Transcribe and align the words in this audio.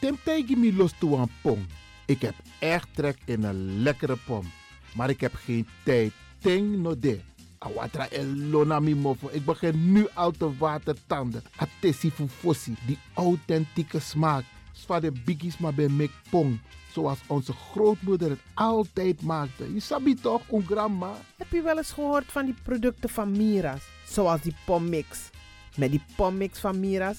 Temtijgi 0.00 0.56
mi 0.56 0.76
los 0.76 0.92
toe 0.98 1.16
een 1.16 1.30
pom. 1.42 1.66
Ik 2.06 2.20
heb 2.20 2.34
echt 2.58 2.88
trek 2.94 3.18
in 3.24 3.44
een 3.44 3.82
lekkere 3.82 4.16
pom. 4.26 4.50
Maar 4.94 5.10
ik 5.10 5.20
heb 5.20 5.34
geen 5.34 5.66
tijd. 5.84 6.12
Ting 6.38 6.76
no 6.76 6.98
de. 6.98 7.20
Awatra 7.58 8.08
elona 8.08 8.80
mofo. 8.80 9.28
Ik 9.32 9.44
begin 9.44 9.92
nu 9.92 10.06
al 10.14 10.30
te 10.30 10.56
watertanden. 10.56 11.42
Atesi 11.56 12.10
fufosi. 12.10 12.74
Die 12.86 12.98
authentieke 13.14 13.98
smaak. 13.98 14.44
Zwa 14.72 15.00
de 15.00 15.12
biggies 15.24 15.58
maar 15.58 15.74
bij 15.74 15.88
mek. 15.88 16.10
Zoals 16.92 17.18
onze 17.26 17.52
grootmoeder 17.52 18.30
het 18.30 18.40
altijd 18.54 19.22
maakte. 19.22 19.74
Je 19.74 19.80
sabi 19.80 20.14
toch, 20.14 20.42
een 20.50 20.66
grandma? 20.66 21.12
Heb 21.36 21.50
je 21.50 21.62
wel 21.62 21.76
eens 21.78 21.92
gehoord 21.92 22.24
van 22.26 22.44
die 22.44 22.54
producten 22.62 23.08
van 23.08 23.30
Mira's? 23.30 23.82
Zoals 24.06 24.40
die 24.40 24.54
pommix. 24.64 25.30
Met 25.76 25.90
die 25.90 26.02
pommix 26.16 26.58
van 26.58 26.80
Mira's 26.80 27.18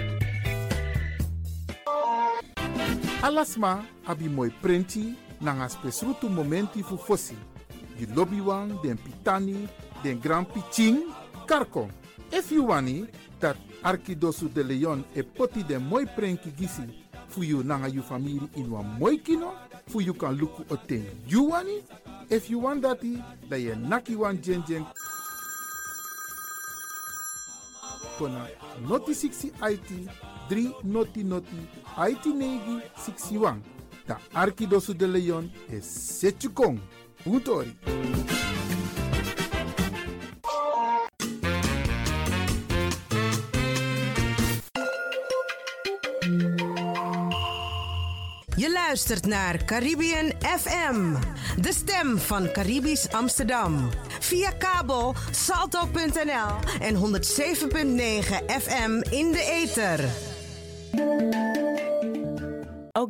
Alasma 3.23 3.85
abi 4.05 4.27
moi 4.27 4.49
prenti 4.49 5.13
nanga 5.41 5.69
spesrutu 5.69 6.27
momenti 6.27 6.81
fu 6.81 6.97
fosi. 6.97 7.35
Di 7.95 8.07
lobby 8.15 8.39
wan, 8.39 8.79
den 8.81 8.97
pitani, 8.97 9.67
den 10.01 10.19
grand 10.19 10.47
piching, 10.47 11.05
karko. 11.45 11.87
If 12.31 12.51
you 12.51 12.65
wani, 12.65 13.05
dat 13.39 13.57
Arkidosu 13.83 14.49
de 14.51 14.63
Leon 14.63 15.03
e 15.13 15.21
poti 15.21 15.63
den 15.63 15.83
moi 15.83 16.05
prenki 16.05 16.51
gisi 16.57 16.81
fu 17.27 17.43
you 17.43 17.63
nanga 17.63 17.87
you 17.87 18.01
family 18.01 18.41
in 18.55 18.71
wan 18.71 18.85
moi 18.97 19.17
kino, 19.17 19.53
fu 19.87 20.01
you 20.01 20.13
kan 20.15 20.35
luku 20.35 20.65
o 20.71 20.75
ten 20.75 21.05
you 21.27 21.43
wani. 21.43 21.83
If 22.27 22.49
you 22.49 22.59
want 22.59 22.81
dati, 22.81 23.21
da 23.47 23.55
ye 23.55 23.75
naki 23.75 24.15
wan 24.15 24.41
jen 24.41 24.63
kona 28.17 28.47
noti 28.87 29.13
60 29.13 29.51
IT 29.61 30.09
3 30.49 30.83
noti 30.83 31.23
noti 31.23 31.57
IT 31.97 32.25
negi 32.25 32.81
61. 32.95 33.61
Ta 34.05 34.19
Arkidosu 34.31 34.95
de 34.95 35.07
Leon 35.07 35.51
is 35.69 36.17
Setchukong. 36.19 36.79
Utori. 37.23 37.77
Je 48.55 48.71
luistert 48.71 49.25
naar 49.25 49.65
Caribbean 49.65 50.31
FM, 50.41 51.15
de 51.61 51.73
stem 51.73 52.17
van 52.17 52.51
Caribisch 52.51 53.11
Amsterdam. 53.11 53.89
Via 54.19 54.51
kabel 54.51 55.15
salto.nl 55.31 56.79
en 56.79 56.95
107.9 56.95 57.01
FM 58.61 59.01
in 59.09 59.31
de 59.31 59.43
ether. 59.63 60.09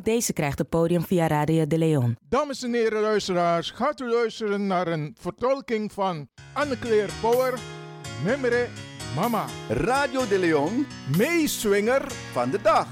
Ook 0.01 0.07
deze 0.07 0.33
krijgt 0.33 0.57
het 0.57 0.69
podium 0.69 1.05
via 1.05 1.27
Radio 1.27 1.67
de 1.67 1.77
Leon. 1.77 2.17
Dames 2.29 2.63
en 2.63 2.73
heren 2.73 3.01
luisteraars, 3.01 3.71
gaat 3.71 3.99
u 3.99 4.09
luisteren 4.09 4.67
naar 4.67 4.87
een 4.87 5.15
vertolking 5.19 5.91
van 5.91 6.27
Anne-Claire 6.53 7.11
Power, 7.21 7.59
Memre 8.23 8.67
Mama. 9.15 9.45
Radio 9.69 10.27
de 10.27 10.39
Leon, 10.39 10.85
meeswinger 11.17 12.11
van 12.31 12.49
de 12.49 12.61
dag. 12.61 12.87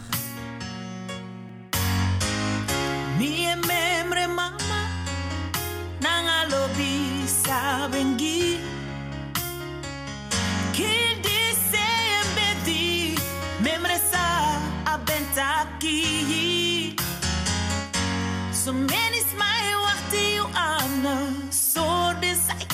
Mie 3.18 3.56
memre 3.56 4.28
mama 4.28 4.82
Nanga 6.00 6.48
lobi 6.50 7.28
sabengi 7.44 8.58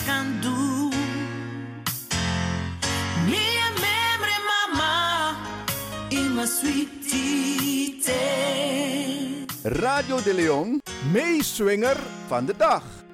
can 0.05 0.39
do 0.41 0.89
Mie 3.25 3.67
memre 3.83 4.37
mama 4.49 5.35
Ima 6.09 6.45
sweetie 6.45 7.05
Radio 9.65 10.21
de 10.21 10.33
Leon, 10.33 10.81
meeswinger 11.11 11.97
van 12.27 12.45
de 12.45 12.53
dag. 12.57 13.04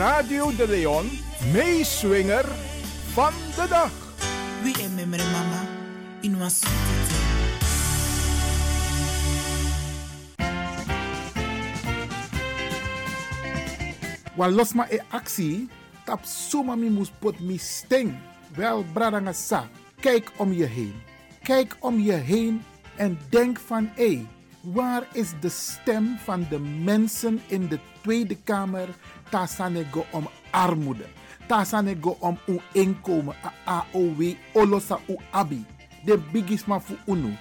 Radio 0.00 0.48
de 0.56 0.64
Leon, 0.68 1.10
meeswinger 1.52 2.44
van 3.12 3.32
de 3.56 3.66
dag. 3.68 3.92
We 4.62 4.72
and 4.84 4.96
memory 4.96 5.22
mama, 5.32 5.60
inwa 6.20 6.48
sweetie. 6.48 7.20
Wan 14.36 14.54
los 14.54 14.72
ma 14.72 14.86
e 14.88 15.00
actie, 15.10 15.68
tap 16.04 16.24
suma 16.24 16.76
mi 16.76 16.88
mus 16.88 17.12
pot 17.18 17.40
mi 17.40 17.58
sting. 17.58 18.16
Wel, 18.56 18.84
bradanga 18.92 19.32
sa, 19.32 19.68
kijk 20.00 20.32
om 20.36 20.52
je 20.52 20.64
heen. 20.64 20.94
Kijk 21.42 21.76
om 21.80 22.00
je 22.00 22.12
heen 22.12 22.62
en 22.96 23.18
denk 23.28 23.58
van 23.58 23.90
hé, 23.94 24.26
waar 24.60 25.06
is 25.12 25.32
de 25.40 25.48
stem 25.48 26.18
van 26.18 26.46
de 26.50 26.58
mensen 26.58 27.40
in 27.46 27.68
de 27.68 27.78
Tweede 28.02 28.36
Kamer? 28.36 28.88
Tasanego 29.30 30.04
om 30.10 30.28
armoede. 30.50 31.04
Tasanego 31.46 32.16
om 32.20 32.38
uw 32.46 32.60
inkomen, 32.72 33.34
AOW, 33.64 34.34
olosa 34.52 34.98
u 35.08 35.16
abi. 35.30 35.64
De 36.04 36.18
bigisma 36.32 36.80
fu 36.80 36.94
unu. 37.06 37.36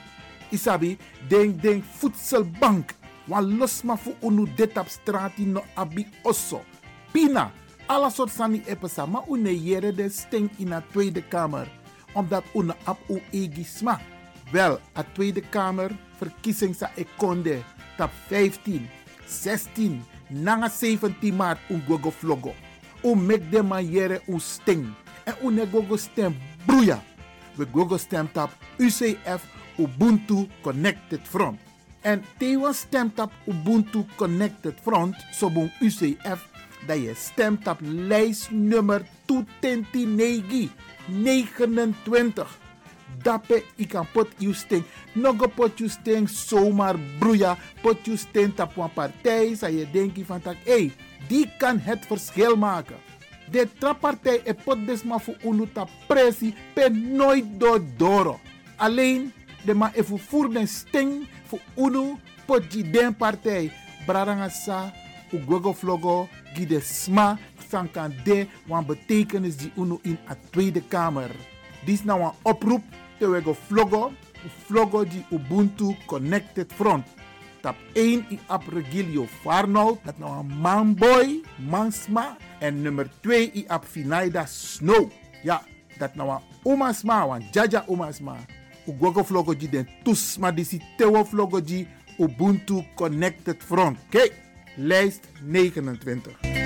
Isabi, 0.49 0.97
denk 1.27 1.61
denk 1.61 1.83
voedselbank. 1.83 2.93
Wan 3.25 3.57
los 3.57 3.81
ma 3.81 3.97
fu 3.97 4.15
unu 4.21 4.47
dit 4.55 4.77
op 4.77 4.87
strati 4.87 5.45
no 5.45 5.63
abi 5.73 6.07
osso. 6.23 6.63
Pina, 7.11 7.51
alle 7.85 8.09
soort 8.09 8.31
sani 8.31 8.61
epesa, 8.65 9.05
maar 9.05 9.23
une 9.27 9.63
jere 9.63 9.93
de 9.93 10.09
stink 10.09 10.51
in 10.57 10.69
de 10.69 10.81
Tweede 10.91 11.21
Kamer. 11.21 11.67
Omdat 12.13 12.43
une 12.53 12.75
ap 12.83 12.97
u 13.09 13.21
egisma. 13.31 13.99
Wel, 14.51 14.79
a 14.95 15.03
Tweede 15.13 15.41
Kamer 15.41 15.91
verkiezing 16.19 16.75
sa 16.75 16.91
ekonde 16.99 17.59
tap 17.97 18.13
15, 18.29 18.83
16, 19.27 19.99
nanga 20.29 20.69
17 20.69 21.31
maart 21.35 21.71
un 21.73 21.81
gogo 21.87 22.11
vlogo. 22.21 22.53
U 23.03 23.15
mek 23.15 23.47
de 23.51 23.63
man 23.63 23.85
jere 23.87 24.19
un 24.27 24.39
sting. 24.39 24.87
En 25.25 25.39
une 25.47 25.65
gogo 25.71 25.97
stem 25.97 26.35
broeia. 26.67 26.99
We 27.57 27.65
gogo 27.65 27.97
stem 27.97 28.27
tap 28.33 28.51
UCF 28.79 29.47
Ubuntu 29.79 30.47
Connected 30.63 31.21
Front. 31.23 31.59
En 32.01 32.23
Tewa 32.37 32.73
stemt 32.73 33.19
op 33.19 33.31
Ubuntu 33.45 34.05
Connected 34.15 34.79
Front, 34.81 35.15
zo'n 35.31 35.71
UCF, 35.79 36.47
dat 36.87 36.97
je 36.97 37.13
stemt 37.15 37.67
op 37.67 37.77
lijstnummer 37.81 39.05
229 39.25 40.71
29. 41.05 42.57
Dape 43.21 43.63
kan 43.87 44.07
pot 44.11 44.27
you 44.37 44.53
sting. 44.53 44.83
Nog 45.13 45.53
pot 45.55 45.77
you 45.77 45.89
sting 45.89 46.29
zomaar 46.29 46.95
broeia. 47.19 47.57
Pot 47.81 48.05
you 48.05 48.17
sting 48.17 48.55
tap 48.55 48.77
een 48.77 48.93
partij. 48.93 49.55
Zou 49.55 49.77
je 49.77 49.91
denken 49.91 50.25
van 50.25 50.41
tak, 50.41 50.55
hey, 50.63 50.91
die 51.27 51.49
kan 51.57 51.79
het 51.79 52.05
verschil 52.05 52.55
maken. 52.55 52.95
De 53.51 53.67
trappartij 53.77 54.41
e 54.43 54.53
pot 54.53 54.85
desma 54.85 55.19
voor 55.19 55.35
unuta 55.43 55.87
pressie 56.07 56.53
per 56.73 56.91
nooit 56.91 57.45
door 57.57 57.81
doro. 57.97 58.39
Alleen 58.75 59.33
de 59.65 59.73
ma 59.73 59.91
even 59.93 60.19
voor 60.19 60.49
den 60.53 60.67
sting 60.67 61.27
voor 61.45 61.59
unu 61.75 62.15
pot 62.45 62.71
die 62.71 62.89
den 62.89 63.15
partij. 63.15 63.71
Brarangasa, 64.05 64.93
ugogo 65.31 65.73
vlogo, 65.73 66.27
gide 66.53 66.79
sma, 66.79 67.37
san 67.69 67.91
kan 67.91 68.13
de 68.23 68.47
wan 68.65 68.85
betekenis 68.85 69.57
die 69.57 69.71
unu 69.75 69.97
in 70.01 70.17
a 70.29 70.35
Tweede 70.49 70.81
Kamer. 70.81 71.29
Dit 71.85 71.93
is 71.93 72.03
nou 72.03 72.21
een 72.21 72.31
oproep 72.41 72.83
te 73.19 73.27
wego 73.27 73.53
vlogo, 73.67 74.11
vlogo 74.67 75.03
die 75.03 75.23
Ubuntu 75.31 75.95
Connected 76.07 76.73
Front. 76.73 77.05
Tap 77.61 77.75
1 77.93 78.29
i 78.31 78.37
ap 78.47 78.67
Regilio 78.71 79.25
Farnold, 79.43 79.99
dat 80.07 80.19
nou 80.21 80.31
een 80.39 80.53
manboy, 80.63 81.41
mansma. 81.69 82.37
En 82.63 82.81
nummer 82.81 83.09
2 83.21 83.51
i 83.59 83.65
ap 83.67 83.83
Finaida 83.85 84.45
Snow. 84.47 85.09
Ja, 85.43 85.59
dat 85.99 86.15
nou 86.15 86.29
een 86.31 86.45
omasma, 86.63 87.25
wan 87.27 87.43
jaja 87.51 87.83
omasma. 87.87 88.37
Ugogo 88.87 89.23
vlogo 89.23 89.55
die 89.55 89.69
den 89.69 89.89
tusma 90.03 90.51
disi 90.55 90.79
tewo 90.97 91.25
vlogo 91.27 91.59
die 91.61 91.85
Ubuntu 92.19 92.83
Connected 92.95 93.63
Front. 93.63 93.99
Kijk, 94.09 94.33
lijst 94.75 95.27
29. 95.43 96.58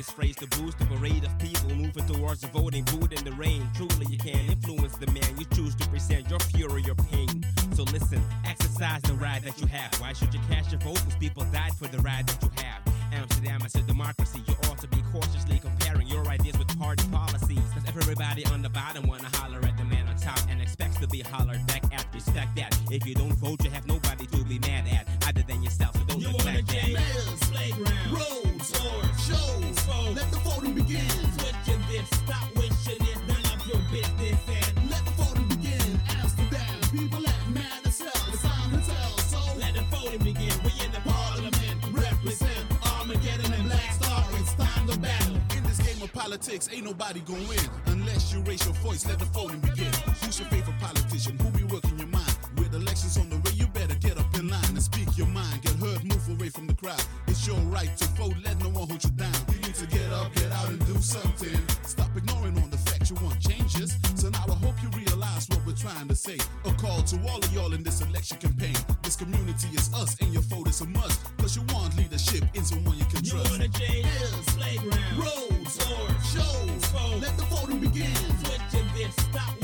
This 0.00 0.10
phrase 0.12 0.34
to 0.34 0.46
boost 0.58 0.78
the 0.78 0.86
parade 0.86 1.22
of 1.24 1.38
people 1.38 1.68
moving 1.74 2.06
towards 2.06 2.40
the 2.40 2.46
voting 2.46 2.82
booth 2.84 3.12
in 3.12 3.22
the 3.22 3.32
rain. 3.32 3.68
Truly, 3.74 4.06
you 4.08 4.16
can't 4.16 4.48
influence 4.48 4.96
the 4.96 5.06
man 5.08 5.28
you 5.38 5.44
choose 5.54 5.74
to 5.74 5.86
present 5.90 6.26
your 6.30 6.38
fury, 6.40 6.82
your 6.84 6.94
pain. 6.94 7.44
So 7.74 7.82
listen, 7.82 8.22
exercise 8.46 9.02
the 9.02 9.12
right 9.12 9.42
that 9.44 9.60
you 9.60 9.66
have. 9.66 9.94
Why 10.00 10.14
should 10.14 10.32
you 10.32 10.40
cast 10.48 10.72
your 10.72 10.80
vote? 10.80 10.94
Because 11.04 11.16
people 11.16 11.44
died 11.52 11.74
for 11.74 11.86
the 11.86 11.98
right 11.98 12.26
that 12.26 12.42
you 12.42 12.50
have. 12.64 12.80
Amsterdam 13.12 13.60
is 13.66 13.74
a 13.74 13.82
democracy. 13.82 14.42
You 14.48 14.54
ought 14.70 14.78
to 14.78 14.88
be 14.88 15.02
cautiously 15.12 15.58
comparing 15.58 16.06
your 16.06 16.26
ideas 16.28 16.56
with 16.56 16.78
party 16.78 17.06
policies. 17.12 17.60
Cause 17.74 17.84
everybody 17.86 18.46
on 18.46 18.62
the 18.62 18.70
bottom 18.70 19.06
wanna 19.06 19.28
holler 19.36 19.58
at 19.58 19.69
top 20.30 20.50
and 20.50 20.60
expects 20.62 20.98
to 20.98 21.06
be 21.08 21.20
hollered 21.20 21.64
back 21.66 21.82
at. 21.92 22.06
Respect 22.14 22.54
that. 22.56 22.76
If 22.90 23.06
you 23.06 23.14
don't 23.14 23.32
vote, 23.34 23.62
you 23.64 23.70
have 23.70 23.86
nobody 23.86 24.26
to 24.26 24.44
be 24.44 24.58
mad 24.60 24.84
at 24.88 25.06
other 25.28 25.42
than 25.46 25.62
yourself. 25.62 25.96
So 25.96 26.04
don't 26.04 26.20
You 26.20 26.28
neglect 26.32 26.66
that. 26.68 26.88
get 26.88 27.40
playground, 27.52 28.12
roads, 28.12 28.70
or 28.86 29.00
shows. 29.26 30.16
Let 30.16 30.30
the 30.30 30.40
voting 30.44 30.74
begin. 30.74 31.08
Switching 31.38 31.82
this, 31.90 32.08
stop 32.22 32.46
wishing 32.56 33.00
it's 33.10 33.20
none 33.28 33.46
of 33.54 33.66
your 33.66 33.80
business. 33.90 34.59
Politics, 46.20 46.68
ain't 46.70 46.84
nobody 46.84 47.20
gonna 47.20 47.48
win 47.48 47.66
unless 47.86 48.30
you 48.32 48.40
raise 48.42 48.62
your 48.66 48.74
voice. 48.74 49.06
Let 49.06 49.18
the 49.18 49.24
voting 49.26 49.60
begin. 49.60 49.90
Use 50.26 50.38
your 50.38 50.48
favorite 50.50 50.78
politician 50.78 51.38
who 51.38 51.48
be 51.50 51.64
working 51.64 51.98
your 51.98 52.08
mind. 52.08 52.36
With 52.58 52.74
elections 52.74 53.16
on 53.16 53.30
the 53.30 53.36
way, 53.36 53.52
you 53.54 53.66
better 53.68 53.94
get 53.94 54.18
up 54.18 54.32
in 54.38 54.48
line 54.48 54.72
and 54.76 54.82
speak 54.82 55.08
your 55.16 55.28
mind. 55.28 55.62
Get 55.62 55.76
heard, 55.76 56.04
move 56.04 56.28
away 56.28 56.50
from 56.50 56.66
the 56.66 56.74
crowd. 56.74 57.02
It's 57.26 57.46
your 57.46 57.56
right 57.76 57.96
to 57.96 58.04
vote. 58.20 58.34
Let 58.44 58.58
no 58.60 58.68
one 58.68 58.86
hold 58.88 59.02
you 59.02 59.09
trying 66.00 66.08
to 66.08 66.14
say. 66.16 66.38
A 66.64 66.72
call 66.74 67.02
to 67.02 67.16
all 67.28 67.38
of 67.38 67.52
y'all 67.52 67.72
in 67.74 67.82
this 67.82 68.00
election 68.00 68.38
campaign. 68.38 68.74
This 69.02 69.16
community 69.16 69.68
is 69.74 69.92
us, 69.94 70.16
and 70.20 70.32
your 70.32 70.42
vote 70.42 70.68
is 70.68 70.80
a 70.80 70.86
must. 70.86 71.20
Cause 71.38 71.56
you 71.56 71.62
want 71.74 71.96
leadership 71.96 72.44
in 72.54 72.64
someone 72.64 72.96
you 72.98 73.04
can 73.06 73.24
You 73.24 73.32
trust. 73.32 73.50
wanna 73.50 73.68
change 73.68 74.06
hills, 74.06 74.46
playground, 74.56 75.18
roads, 75.18 75.76
or 75.90 76.08
shows. 76.32 77.20
Let 77.20 77.36
the 77.36 77.44
voting 77.50 77.80
begin. 77.80 78.14
Switching 78.44 78.88
this, 78.96 79.14
stop 79.14 79.59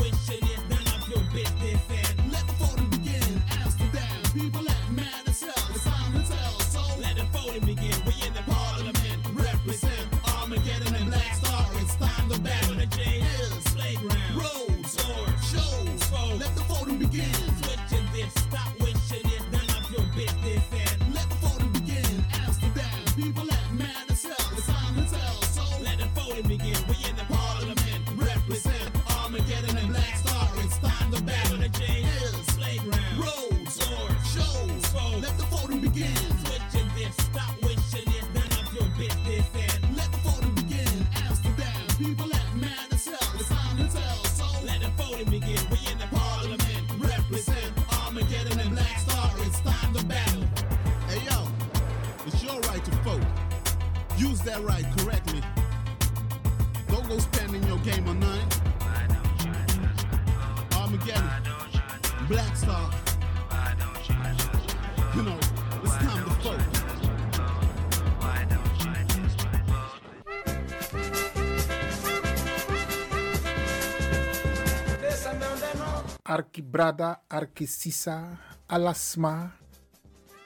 Arkibrada, 76.67 77.23
Arkisisa, 77.31 78.35
Alasma. 78.67 79.55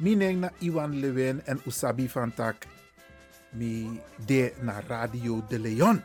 Mineng 0.01 0.45
na 0.45 0.51
Iwan 0.61 1.01
Lewin 1.01 1.41
en 1.49 1.61
Usabi 1.65 2.09
van 2.09 2.33
Tak. 2.33 2.69
Mi 3.57 3.89
de 4.27 4.53
na 4.61 4.81
Radio 4.81 5.41
de 5.49 5.59
Leon. 5.59 6.03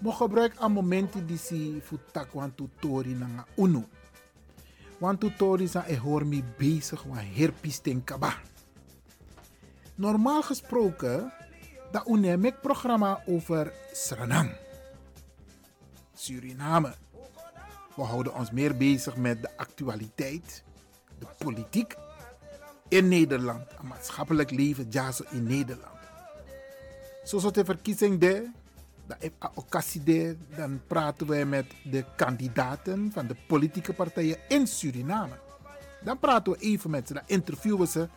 Mo 0.00 0.12
gebruik 0.12 0.60
aan 0.60 0.72
momenten 0.72 1.26
die 1.26 1.38
si 1.38 1.80
futak 1.80 2.36
wan 2.36 2.52
tutori 2.52 3.16
na 3.16 3.26
nga 3.26 3.44
uno. 3.56 3.88
Wan 5.00 5.16
tutori 5.16 5.64
sa 5.64 5.88
e 5.88 5.96
hoor 5.96 6.24
mi 6.24 6.44
bezig 6.44 7.00
wan 7.08 7.24
herpisting 7.24 8.04
kaba. 8.04 8.36
Normaal 9.96 10.42
gesproken, 10.42 11.32
da 11.92 12.04
unemek 12.04 12.60
programma 12.60 13.24
over 13.26 13.72
Suriname. 13.92 14.52
Suriname. 16.12 17.07
We 17.98 18.04
houden 18.04 18.34
ons 18.34 18.50
meer 18.50 18.76
bezig 18.76 19.16
met 19.16 19.42
de 19.42 19.56
actualiteit, 19.56 20.62
de 21.18 21.26
politiek 21.38 21.96
in 22.88 23.08
Nederland, 23.08 23.70
het 23.70 23.82
maatschappelijk 23.82 24.50
leven, 24.50 24.86
ja, 24.90 25.12
zo 25.12 25.24
in 25.30 25.42
Nederland. 25.42 25.98
Zoals 27.22 27.52
de 27.52 27.64
verkiezing 27.64 28.20
de, 28.20 28.50
de 29.06 29.30
occasie 29.54 30.36
dan 30.56 30.80
praten 30.86 31.26
wij 31.26 31.44
met 31.44 31.66
de 31.90 32.04
kandidaten 32.16 33.10
van 33.12 33.26
de 33.26 33.36
politieke 33.46 33.92
partijen 33.92 34.38
in 34.48 34.66
Suriname. 34.66 35.34
Dan 36.04 36.18
praten 36.18 36.52
we 36.52 36.58
even 36.58 36.90
met 36.90 37.06
ze, 37.06 37.14
dan 37.14 37.22
interviewen 37.26 37.88
ze, 37.88 38.08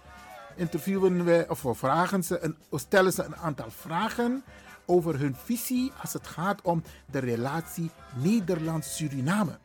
interviewen 0.55 1.25
we 1.25 1.45
of 1.49 1.61
we 1.61 1.75
vragen 1.75 2.23
ze, 2.23 2.39
een, 2.43 2.55
stellen 2.71 3.13
ze 3.13 3.23
een 3.23 3.35
aantal 3.35 3.71
vragen 3.71 4.43
over 4.85 5.19
hun 5.19 5.35
visie 5.35 5.91
als 6.01 6.13
het 6.13 6.27
gaat 6.27 6.61
om 6.61 6.83
de 7.11 7.19
relatie 7.19 7.91
Nederland-Suriname. 8.15 9.59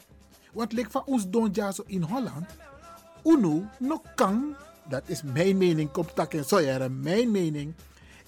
Wat 0.57 0.73
lijkt 0.73 0.93
van 0.93 1.03
ons 1.05 1.29
doen 1.29 1.51
ja 1.53 1.73
zo 1.73 1.83
in 1.87 2.03
Holland? 2.03 2.47
Uno 3.25 3.65
no 3.79 4.03
kan, 4.15 4.57
dat 4.89 5.03
is 5.07 5.23
mijn 5.23 5.57
mening, 5.57 5.91
komt 5.91 6.15
tak 6.15 6.35
en 6.35 6.45
sojer, 6.45 6.91
mijn 6.91 7.31
mening. 7.31 7.75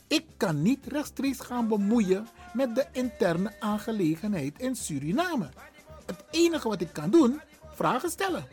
Ik 0.06 0.24
kan 0.36 0.62
niet 0.62 0.86
rechtstreeks 0.86 1.40
gaan 1.40 1.68
bemoeien 1.68 2.28
met 2.52 2.74
de 2.74 2.86
interne 2.92 3.52
aangelegenheid 3.60 4.58
in 4.58 4.76
Suriname. 4.76 5.48
enige 6.30 6.68
wat 6.68 6.80
ik 6.80 6.92
kan 6.92 7.10
doen, 7.10 7.40
vragen 7.74 8.10
stellen. 8.10 8.46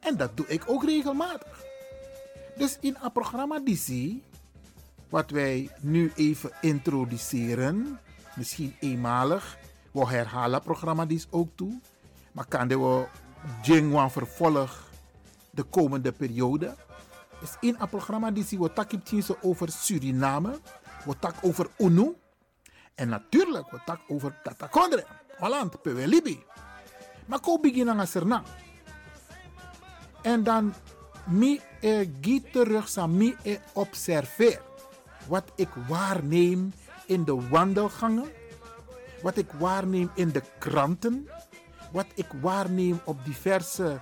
En 0.00 0.16
dat 0.16 0.36
doe 0.36 0.46
ik 0.46 0.62
ook 0.66 0.84
regelmatig. 0.84 1.64
Dus 2.56 2.76
in 2.80 2.96
het 2.98 3.12
programma 3.12 3.60
DC, 3.60 4.12
wat 5.08 5.30
wij 5.30 5.70
nu 5.80 6.12
even 6.14 6.50
introduceren, 6.60 7.98
misschien 8.36 8.76
eenmalig, 8.80 9.58
we 9.92 10.06
herhalen 10.06 10.54
het 10.54 10.64
programma 10.64 11.06
DC 11.06 11.26
ook 11.30 11.48
toe, 11.54 11.80
maar 12.34 12.46
kan 12.50 12.68
we 12.68 13.06
Jingwan 13.62 14.10
vervolg 14.10 14.90
de 15.50 15.62
komende 15.62 16.12
periode. 16.12 16.74
Dus 17.40 17.56
in 17.60 17.76
het 17.78 17.90
programma 17.90 18.30
DC 18.30 18.50
we 18.50 18.72
takip 18.72 19.02
over 19.40 19.68
Suriname, 19.72 20.58
we 21.04 21.14
tak 21.18 21.34
over 21.42 21.70
UNO 21.78 22.14
en 22.94 23.08
natuurlijk 23.08 23.70
we 23.70 23.78
tak 23.84 24.00
over 24.08 24.34
Tatakondre, 24.42 25.04
Holland, 25.38 25.82
Pewe 25.82 26.06
Libi. 26.06 26.42
Maar 27.26 27.40
ko 27.40 27.58
beginnen 27.58 27.98
aan 27.98 28.06
Sernang. 28.06 28.46
En 30.22 30.42
dan 30.42 30.74
mi 31.26 31.60
e 31.80 32.10
gi 32.20 32.42
terug 32.52 32.88
sa 32.88 33.06
mi 33.06 33.34
e 33.42 33.58
observeer 33.72 34.60
wat 35.26 35.52
ik 35.56 35.68
waarneem 35.88 36.72
in 37.06 37.24
de 37.24 37.48
wandelgangen, 37.48 38.28
wat 39.22 39.36
ik 39.36 39.52
waarneem 39.52 40.10
in 40.14 40.30
de 40.30 40.42
kranten, 40.58 41.28
wat 41.94 42.06
ik 42.14 42.26
waarneem 42.40 43.00
op 43.04 43.24
diverse 43.24 43.98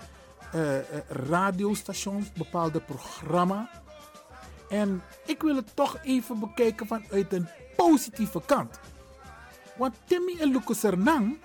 eh, 0.52 0.78
eh, 0.78 0.84
radiostations, 1.08 2.32
bepaalde 2.32 2.80
programma's. 2.80 3.68
En 4.68 5.02
ik 5.26 5.42
wil 5.42 5.56
het 5.56 5.76
toch 5.76 5.98
even 6.02 6.38
bekijken 6.38 6.86
vanuit 6.86 7.32
een 7.32 7.48
positieve 7.76 8.42
kant. 8.46 8.78
Want 9.76 9.94
Timmy 10.04 10.36
en 10.40 10.50
Lucas 10.50 10.80
Sernang, 10.80 11.38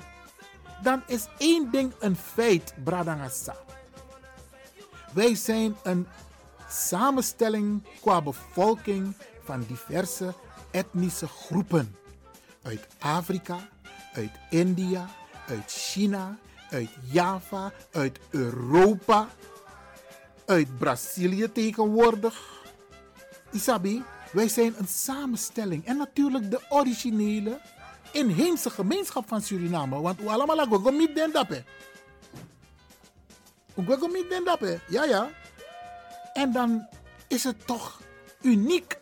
dan 0.83 1.03
is 1.07 1.27
één 1.37 1.71
ding 1.71 1.93
een 1.99 2.15
feit, 2.15 2.73
Bradangasa. 2.83 3.55
Wij 5.13 5.35
zijn 5.35 5.75
een 5.83 6.07
samenstelling 6.69 7.83
qua 8.01 8.21
bevolking 8.21 9.15
van 9.43 9.65
diverse 9.67 10.33
etnische 10.71 11.27
groepen. 11.27 11.95
Uit 12.61 12.87
Afrika, 12.99 13.57
uit 14.13 14.31
India, 14.49 15.09
uit 15.47 15.71
China, 15.71 16.37
uit 16.69 16.89
Java, 17.11 17.71
uit 17.91 18.19
Europa, 18.29 19.27
uit 20.45 20.77
Brazilië 20.77 21.51
tegenwoordig. 21.51 22.41
Isabi, 23.51 24.03
wij 24.31 24.49
zijn 24.49 24.75
een 24.77 24.87
samenstelling. 24.87 25.85
En 25.85 25.97
natuurlijk 25.97 26.51
de 26.51 26.61
originele 26.69 27.61
inheemse 28.11 28.69
gemeenschap 28.69 29.27
van 29.27 29.41
Suriname. 29.41 30.01
Want 30.01 30.19
we 30.19 30.29
allemaal 30.29 30.59
niet 30.97 31.15
den 31.15 31.31
gaan 33.97 34.11
niet 34.11 34.29
den 34.29 34.43
dappen. 34.43 34.81
Ja, 34.87 35.03
ja. 35.03 35.29
En 36.33 36.51
dan 36.51 36.87
is 37.27 37.43
het 37.43 37.67
toch 37.67 38.01
uniek 38.41 38.99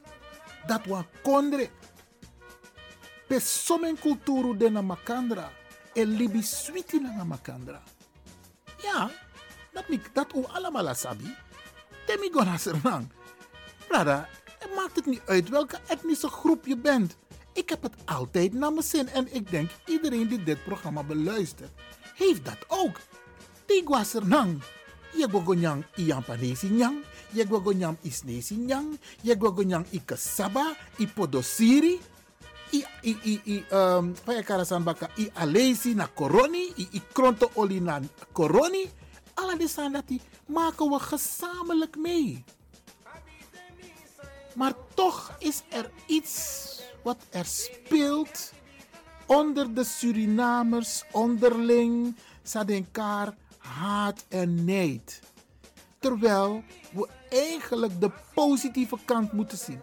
dat 0.68 0.86
we 0.86 1.04
kondre. 1.22 1.70
Pe 3.28 3.40
somen 3.40 4.00
kulturu 4.00 4.58
de 4.58 4.70
makandra. 4.70 5.52
En 5.96 6.08
libi 6.18 6.42
switi 6.44 7.00
na 7.00 7.24
makandra. 7.24 7.82
Ja, 8.82 9.12
dat, 9.74 9.88
mi- 9.90 10.02
dat 10.14 10.32
we 10.32 10.48
allemaal 10.48 10.96
sabi. 10.96 11.36
Temi 12.06 12.30
gona 12.32 12.58
serang. 12.58 13.08
Brada, 13.88 14.28
het 14.60 14.76
maakt 14.76 14.96
het 14.96 15.06
niet 15.06 15.22
uit 15.26 15.50
welke 15.50 15.80
etnische 15.88 16.28
groep 16.28 16.66
je 16.66 16.78
bent. 16.78 17.16
Ik 17.54 17.70
heb 17.70 17.84
het 17.84 17.94
altijd 18.06 18.54
naar 18.54 18.72
mijn 18.74 18.86
zin 18.86 19.08
en 19.10 19.36
ik 19.36 19.52
denk 19.52 19.70
iedereen 19.86 20.28
die 20.28 20.44
dit 20.44 20.64
programma 20.64 21.04
beluistert, 21.04 21.72
heeft 22.16 22.46
dat 22.46 22.58
ook. 22.68 23.00
Tigwa 23.66 24.04
sernang. 24.04 24.62
Je 25.18 25.28
gogonyang 25.32 25.86
iampanesi 25.96 26.70
nyang, 26.70 27.04
je 27.30 27.46
gogonyang 27.48 27.98
isnesi 28.02 28.56
nyang, 28.56 29.00
je 29.22 29.36
gogonyang 29.40 29.86
ikasaba, 29.90 30.76
ipodosiri, 30.98 32.00
i 32.72 32.86
i 33.02 33.18
i 33.24 33.42
i 33.44 33.66
um 33.72 34.14
pa 34.26 34.42
karasan 34.42 34.84
baka 34.84 35.10
i 35.18 35.30
alesi 35.36 35.94
na 35.94 36.08
koroni, 36.08 36.74
i 36.78 36.88
i 36.92 37.02
kronto 37.14 37.52
oli 37.54 37.80
na 37.80 38.00
koroni. 38.32 38.90
Alla 39.36 39.56
die 40.06 40.22
maken 40.46 40.90
we 40.90 41.00
gezamenlijk 41.00 41.96
mee. 41.96 42.44
Maar 44.56 44.74
toch 44.94 45.36
is 45.40 45.64
er 45.70 45.92
iets 46.08 46.66
wat 47.04 47.18
er 47.30 47.46
speelt 47.46 48.54
onder 49.26 49.74
de 49.74 49.84
Surinamers 49.84 51.04
onderling. 51.12 52.16
Sadenkar 52.44 53.34
haat 53.58 54.26
en 54.28 54.66
nijd. 54.66 55.22
Terwijl 56.00 56.64
we 56.92 57.08
eigenlijk 57.30 58.02
de 58.02 58.12
positieve 58.34 58.98
kant 59.06 59.32
moeten 59.32 59.58
zien. 59.58 59.82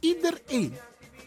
Iedereen 0.00 0.76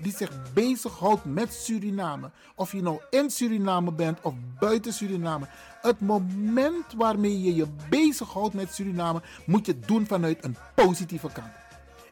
die 0.01 0.15
zich 0.15 0.53
bezighoudt 0.53 1.25
met 1.25 1.53
Suriname, 1.53 2.31
of 2.55 2.71
je 2.71 2.81
nou 2.81 3.01
in 3.09 3.29
Suriname 3.29 3.91
bent 3.91 4.21
of 4.21 4.33
buiten 4.59 4.93
Suriname, 4.93 5.47
het 5.81 5.99
moment 5.99 6.93
waarmee 6.97 7.41
je 7.41 7.55
je 7.55 7.67
bezighoudt 7.89 8.53
met 8.53 8.73
Suriname, 8.73 9.21
moet 9.45 9.65
je 9.65 9.79
doen 9.79 10.07
vanuit 10.07 10.43
een 10.43 10.57
positieve 10.75 11.29
kant. 11.33 11.51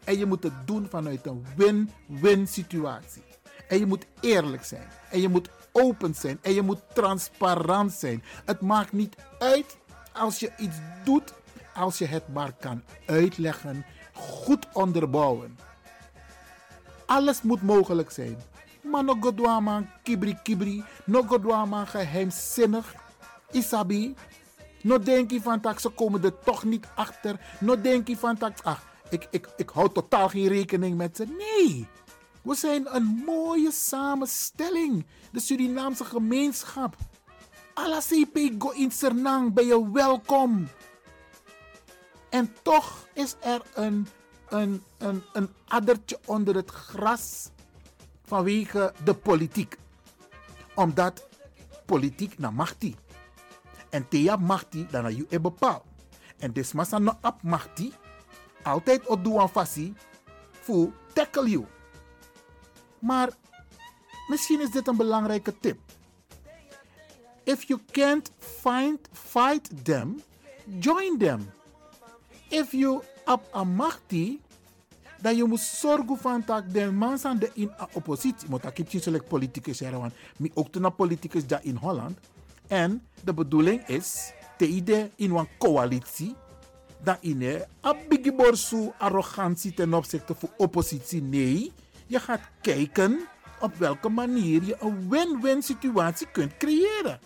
En 0.04 0.18
je 0.18 0.26
moet 0.26 0.44
het 0.44 0.54
doen 0.66 0.88
vanuit 0.90 1.26
een 1.26 1.46
win-win 1.56 2.48
situatie. 2.48 3.24
En 3.68 3.80
je 3.80 3.86
moet 3.86 4.06
eerlijk 4.20 4.64
zijn. 4.64 4.88
En 5.10 5.22
je 5.22 5.30
moet 5.30 5.50
open 5.72 6.16
zijn. 6.16 6.40
En 6.42 6.54
je 6.54 6.62
moet 6.62 6.80
transparant 6.94 7.92
zijn. 7.92 8.24
Het 8.46 8.62
maakt 8.62 8.92
niet 8.92 9.16
uit 9.40 9.78
als 10.14 10.40
je 10.40 10.52
iets 10.58 10.76
doet, 11.04 11.34
als 11.74 11.98
je 11.98 12.06
het 12.06 12.34
maar 12.34 12.54
kan 12.60 12.84
uitleggen, 13.06 13.86
goed 14.14 14.68
onderbouwen. 14.74 15.58
Alles 17.10 17.42
moet 17.42 17.62
mogelijk 17.62 18.12
zijn. 18.12 18.38
Maar 18.82 19.04
no 19.04 19.16
godwama 19.20 19.84
kibri 20.04 20.38
kibri, 20.44 20.84
no 21.06 21.22
godwama 21.22 21.86
geheimzinnig. 21.86 22.94
Isabi, 23.52 24.16
no 24.82 25.00
denk 25.00 25.32
je 25.32 25.42
van 25.42 25.60
tak, 25.60 25.80
ze 25.80 25.90
komen 25.90 26.24
er 26.24 26.40
toch 26.40 26.64
niet 26.64 26.88
achter. 26.96 27.40
No 27.60 27.82
denk 27.82 28.08
je 28.08 28.18
van 28.18 28.38
tak, 28.38 28.58
ach, 28.64 28.84
ik, 29.10 29.28
ik, 29.32 29.50
ik 29.58 29.70
hou 29.70 29.92
totaal 29.92 30.30
geen 30.30 30.48
rekening 30.48 30.98
met 30.98 31.16
ze. 31.16 31.26
Nee, 31.26 31.88
we 32.42 32.56
zijn 32.56 32.96
een 32.96 33.24
mooie 33.26 33.72
samenstelling. 33.72 35.06
De 35.32 35.40
Surinaamse 35.40 36.06
gemeenschap. 36.06 36.96
CP 38.00 38.38
go 38.60 38.70
in 38.70 38.92
Sernang, 38.92 39.54
ben 39.54 39.66
je 39.66 39.92
welkom. 39.92 40.68
En 42.30 42.54
toch 42.62 43.08
is 43.14 43.36
er 43.40 43.62
een, 43.74 44.08
een, 44.50 44.84
een, 44.98 45.24
een 45.34 45.50
addertje 45.68 46.20
onder 46.26 46.56
het 46.56 46.70
gras 46.70 47.50
vanwege 48.24 48.94
de 49.04 49.14
politiek. 49.14 49.78
Omdat 50.76 51.28
politiek 51.86 52.38
na 52.38 52.52
machti. 52.52 52.96
En 53.90 54.08
thea 54.08 54.36
machti 54.36 54.88
dan 54.92 55.04
na 55.04 55.10
je 55.10 55.40
bepaal. 55.40 55.86
En 56.38 56.54
desmasa 56.54 56.98
no 56.98 57.18
ap 57.22 57.44
machti 57.44 57.94
altijd 58.64 59.08
op 59.08 59.24
doen 59.24 59.50
fassi 59.50 59.94
voor 60.62 60.92
tackle 61.14 61.50
you. 61.50 61.66
Maar 63.00 63.30
misschien 64.28 64.62
is 64.62 64.72
dit 64.72 64.88
een 64.88 64.98
belangrijke 64.98 65.60
tip. 65.60 65.80
If 67.44 67.64
you 67.64 67.80
can't 67.92 68.32
find 68.40 69.00
fight 69.12 69.86
them, 69.86 70.22
join 70.80 71.18
them. 71.18 71.52
If 72.48 72.72
you 72.72 73.02
op 73.30 73.50
een 73.54 73.76
machti, 73.76 74.42
dan 75.22 75.36
je 75.36 75.44
moet 75.44 75.60
zorgen 75.60 76.18
van 76.18 76.44
dat 76.46 76.64
de 76.74 76.92
mensen 76.92 77.40
de 77.40 77.52
in 77.54 77.72
a 77.80 77.88
oppositie, 77.94 78.50
moet 78.50 78.64
ik 78.64 78.94
niet 78.94 79.04
zo'n 79.04 79.24
politicus 79.28 79.80
want 79.80 80.14
mi 80.38 80.52
ook 80.54 80.76
een 80.76 80.96
politicus 80.96 81.48
daar 81.48 81.64
in 81.64 81.76
Holland. 81.76 82.20
En 82.68 83.08
de 83.24 83.34
bedoeling 83.34 83.88
is, 83.88 84.34
de 84.58 84.68
idee 84.68 85.12
in 85.16 85.36
een 85.36 85.48
coalitie, 85.58 86.36
dat 87.04 87.18
in 87.22 87.42
een 87.42 87.98
bigiborsu 88.10 88.92
arrogantie 88.98 89.74
ten 89.74 89.94
opzichte 89.94 90.36
van 90.36 90.50
oppositie. 90.58 91.22
Nee, 91.22 91.72
je 92.08 92.20
gaat 92.20 92.42
kijken 92.62 93.20
op 93.60 93.76
welke 93.76 94.10
manier 94.10 94.64
je 94.64 94.76
een 94.80 95.10
win-win 95.10 95.62
situatie 95.62 96.28
kunt 96.32 96.58
creëren. 96.58 97.20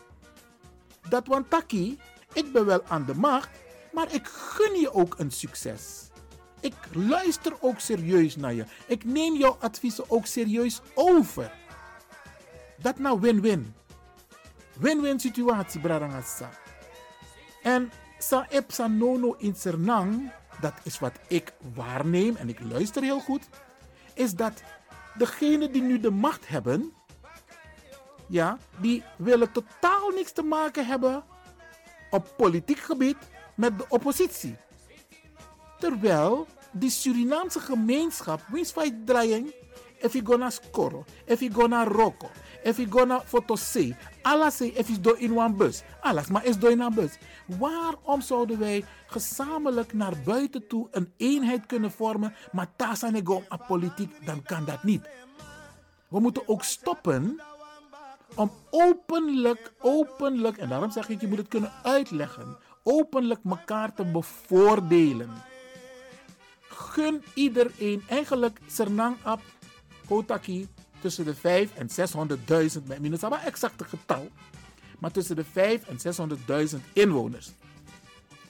Dat 1.09 1.27
want 1.27 1.49
taki, 1.49 1.97
ik 2.33 2.51
ben 2.51 2.65
wel 2.65 2.83
aan 2.87 3.05
de 3.05 3.15
macht, 3.15 3.49
maar 3.93 4.13
ik 4.13 4.27
gun 4.27 4.79
je 4.79 4.93
ook 4.93 5.19
een 5.19 5.31
succes. 5.31 6.11
Ik 6.59 6.73
luister 6.93 7.53
ook 7.59 7.79
serieus 7.79 8.35
naar 8.35 8.53
je. 8.53 8.65
Ik 8.87 9.03
neem 9.03 9.35
jouw 9.35 9.57
adviezen 9.59 10.03
ook 10.07 10.25
serieus 10.25 10.81
over. 10.93 11.51
Dat 12.77 12.99
nou 12.99 13.19
win-win. 13.19 13.75
Win-win 14.79 15.19
situatie, 15.19 15.79
Bradangasa. 15.81 16.49
En 17.63 17.91
sa 18.17 18.47
ep 18.49 18.71
sa 18.71 18.87
nono 18.87 19.35
in 19.37 19.55
Sernang, 19.55 20.31
dat 20.61 20.73
is 20.83 20.99
wat 20.99 21.19
ik 21.27 21.53
waarneem 21.73 22.35
en 22.35 22.49
ik 22.49 22.59
luister 22.59 23.03
heel 23.03 23.19
goed, 23.19 23.49
is 24.13 24.33
dat 24.33 24.63
degenen 25.17 25.71
die 25.71 25.81
nu 25.81 25.99
de 25.99 26.11
macht 26.11 26.47
hebben, 26.47 26.93
ja, 28.27 28.57
die 28.77 29.03
willen 29.17 29.51
totaal 29.51 30.09
niks 30.09 30.31
te 30.31 30.41
maken 30.41 30.85
hebben 30.85 31.23
op 32.09 32.33
politiek 32.37 32.79
gebied 32.79 33.17
met 33.55 33.77
de 33.77 33.85
oppositie. 33.89 34.55
Terwijl 35.79 36.47
die 36.71 36.89
Surinaamse 36.89 37.59
gemeenschap, 37.59 38.41
wiens 38.51 38.73
draaien, 39.05 39.53
if 39.97 40.13
je 40.13 40.21
gonna 40.23 40.49
score, 40.49 41.03
if 41.25 41.39
je 41.39 41.49
gonna 41.53 41.83
roko, 41.83 42.29
if 42.63 42.77
je 42.77 42.87
gonna 42.89 43.21
fotose, 43.25 43.95
alles 44.21 44.61
if 44.61 44.87
door 45.01 45.19
in 45.19 45.37
een 45.37 45.57
bus, 45.57 45.83
alles 46.01 46.27
maar 46.27 46.45
is 46.45 46.57
door 46.57 46.71
in 46.71 46.81
een 46.81 46.93
bus. 46.93 47.17
Waarom 47.45 48.21
zouden 48.21 48.59
wij 48.59 48.85
gezamenlijk 49.07 49.93
naar 49.93 50.13
buiten 50.25 50.67
toe 50.67 50.87
een 50.91 51.13
eenheid 51.17 51.65
kunnen 51.65 51.91
vormen, 51.91 52.35
maar 52.51 52.67
om 52.75 53.43
aan 53.47 53.61
politiek, 53.67 54.25
dan 54.25 54.43
kan 54.43 54.65
dat 54.65 54.83
niet. 54.83 55.09
We 56.07 56.19
moeten 56.19 56.47
ook 56.47 56.63
stoppen 56.63 57.41
om 58.35 58.51
openlijk, 58.69 59.73
openlijk, 59.79 60.57
en 60.57 60.69
daarom 60.69 60.91
zeg 60.91 61.09
ik, 61.09 61.21
je 61.21 61.27
moet 61.27 61.37
het 61.37 61.47
kunnen 61.47 61.71
uitleggen, 61.83 62.57
openlijk 62.83 63.39
elkaar 63.49 63.93
te 63.93 64.05
bevoordelen. 64.05 65.29
Gun 66.61 67.23
iedereen, 67.33 68.03
eigenlijk 68.07 68.59
Sernang 68.67 69.15
Ab, 69.23 69.41
Kotaki, 70.07 70.67
tussen 70.99 71.25
de 71.25 71.35
5 71.35 71.75
en 71.75 71.87
600.000, 72.77 72.83
met 72.87 72.99
minus 72.99 73.21
maar 73.21 73.43
exacte 73.43 73.83
getal, 73.83 74.29
maar 74.99 75.11
tussen 75.11 75.35
de 75.35 75.43
5 75.43 75.87
en 75.87 76.29
600.000 76.69 76.79
inwoners. 76.93 77.51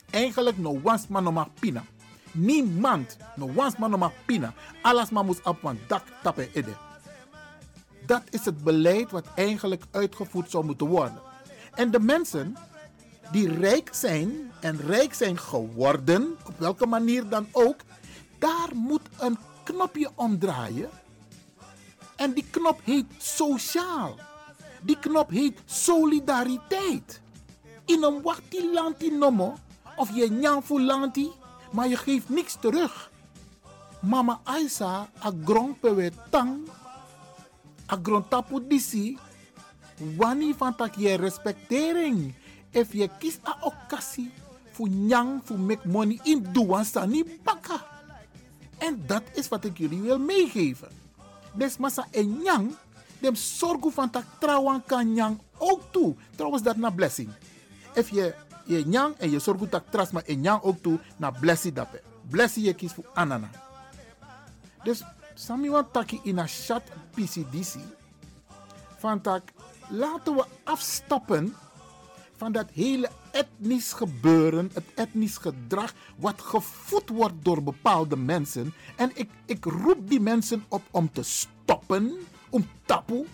Eigenlijk 0.10 0.58
no 0.58 0.82
wans 0.82 1.08
man 1.08 1.24
no 1.24 1.32
mag 1.32 1.48
pina. 1.60 1.84
Niemand 2.32 3.18
no 3.36 3.48
mag 3.98 4.12
pina. 4.26 4.54
Alles 4.82 5.10
maar 5.10 5.26
moet 5.26 5.42
op 5.44 5.64
een 5.64 5.80
dak 5.88 6.04
tappen 6.24 6.48
ide. 6.54 6.74
Dat 8.06 8.22
is 8.30 8.46
het 8.46 8.64
beleid 8.64 9.12
wat 9.12 9.26
eigenlijk 9.36 9.84
uitgevoerd 9.92 10.52
zou 10.52 10.66
moeten 10.66 10.88
worden. 10.88 11.22
En 11.76 11.92
de 11.92 12.00
mensen 12.00 12.58
die 13.32 13.58
rijk 13.60 13.90
zijn 13.92 14.52
en 14.60 14.78
rijk 14.78 15.14
zijn 15.14 15.38
geworden, 15.38 16.38
op 16.46 16.60
welke 16.60 16.86
manier 16.86 17.30
dan 17.30 17.48
ook, 17.52 17.82
daar 18.40 18.70
moet 18.74 19.08
een 19.20 19.38
knopje 19.64 20.10
omdraaien. 20.16 20.90
En 22.16 22.34
die 22.34 22.46
knop 22.50 22.80
heet 22.84 23.06
sociaal. 23.18 24.16
Die 24.82 25.00
knop 25.00 25.30
heet 25.30 25.60
solidariteit. 25.66 27.22
In 27.86 28.04
een 28.04 28.22
wachti 28.22 29.12
nomo, 29.12 29.56
of 29.96 30.16
je 30.16 30.32
nyang 30.32 30.64
fu 30.64 30.82
lanti, 30.82 31.32
maar 31.72 31.88
je 31.88 31.98
geeft 31.98 32.30
niks 32.30 32.58
terug. 32.60 33.12
Mama 34.00 34.40
Aisa, 34.44 35.10
a 35.26 35.32
grong 35.46 35.80
pewe 35.80 36.12
tang, 36.30 36.68
a 37.92 38.00
grond 38.04 38.30
tapu 38.30 38.60
disi, 38.68 39.18
wani 40.16 40.54
van 40.58 40.76
je 40.98 41.14
respectering. 41.14 42.34
If 42.74 42.94
je 42.94 43.10
kies 43.18 43.38
a 43.46 43.58
occasie 43.62 44.32
voor 44.72 44.90
nyang, 44.90 45.42
voor 45.44 45.60
make 45.60 45.88
money 45.88 46.20
in 46.24 46.46
duwan 46.52 46.86
sani 46.86 47.24
baka. 47.44 47.86
En 48.78 49.04
dat 49.06 49.24
is 49.34 49.48
wat 49.48 49.66
ik 49.66 49.78
jullie 49.78 50.02
wil 50.02 50.20
meegeven. 50.20 50.90
Dus 51.54 51.78
massa 51.78 52.08
en 52.12 52.38
nyang, 52.42 52.76
dem 53.20 53.36
zorgen 53.36 53.92
van 53.92 54.10
tak 54.10 54.26
trouwen 54.40 54.84
kan 54.86 55.14
nyang 55.14 55.40
ook 55.58 55.82
toe. 55.92 56.16
Trouwens 56.36 56.64
dat 56.64 56.78
na 56.78 56.90
blessing. 56.90 57.30
If 57.94 58.10
je 58.10 58.34
je 58.66 58.84
nyang 58.86 59.16
en 59.18 59.30
je 59.32 59.40
zorgt 59.40 59.72
tak 59.72 59.84
tras 59.90 60.12
maar 60.12 60.24
en 60.26 60.42
nyang 60.42 60.62
ook 60.62 60.82
toe 60.82 61.00
na 61.18 61.32
blessie 61.32 61.74
dape. 61.74 62.02
Blessie 62.30 62.64
je 62.64 62.74
kies 62.74 62.94
voor 62.94 63.10
anana. 63.14 63.50
Dus 64.84 65.04
sami 65.34 65.70
taki 65.92 66.20
in 66.24 66.38
een 66.38 66.48
chat 66.48 66.84
PCDC 67.12 67.76
van 68.98 69.22
tak 69.22 69.42
laten 69.90 70.36
we 70.36 70.46
afstappen 70.64 71.56
van 72.44 72.52
dat 72.52 72.70
hele 72.74 73.10
etnisch 73.32 73.94
gebeuren, 73.94 74.72
het 74.74 74.84
etnisch 74.96 75.38
gedrag 75.38 75.94
wat 76.16 76.42
gevoed 76.42 77.10
wordt 77.10 77.34
door 77.42 77.64
bepaalde 77.64 78.18
mensen. 78.18 78.74
En 78.96 79.12
ik, 79.14 79.30
ik 79.46 79.66
roep 79.66 80.10
die 80.10 80.20
mensen 80.20 80.64
op 80.68 80.82
om 80.92 81.12
te 81.12 81.24
stoppen, 81.24 82.14
om 82.50 82.68
tapu, 82.86 83.28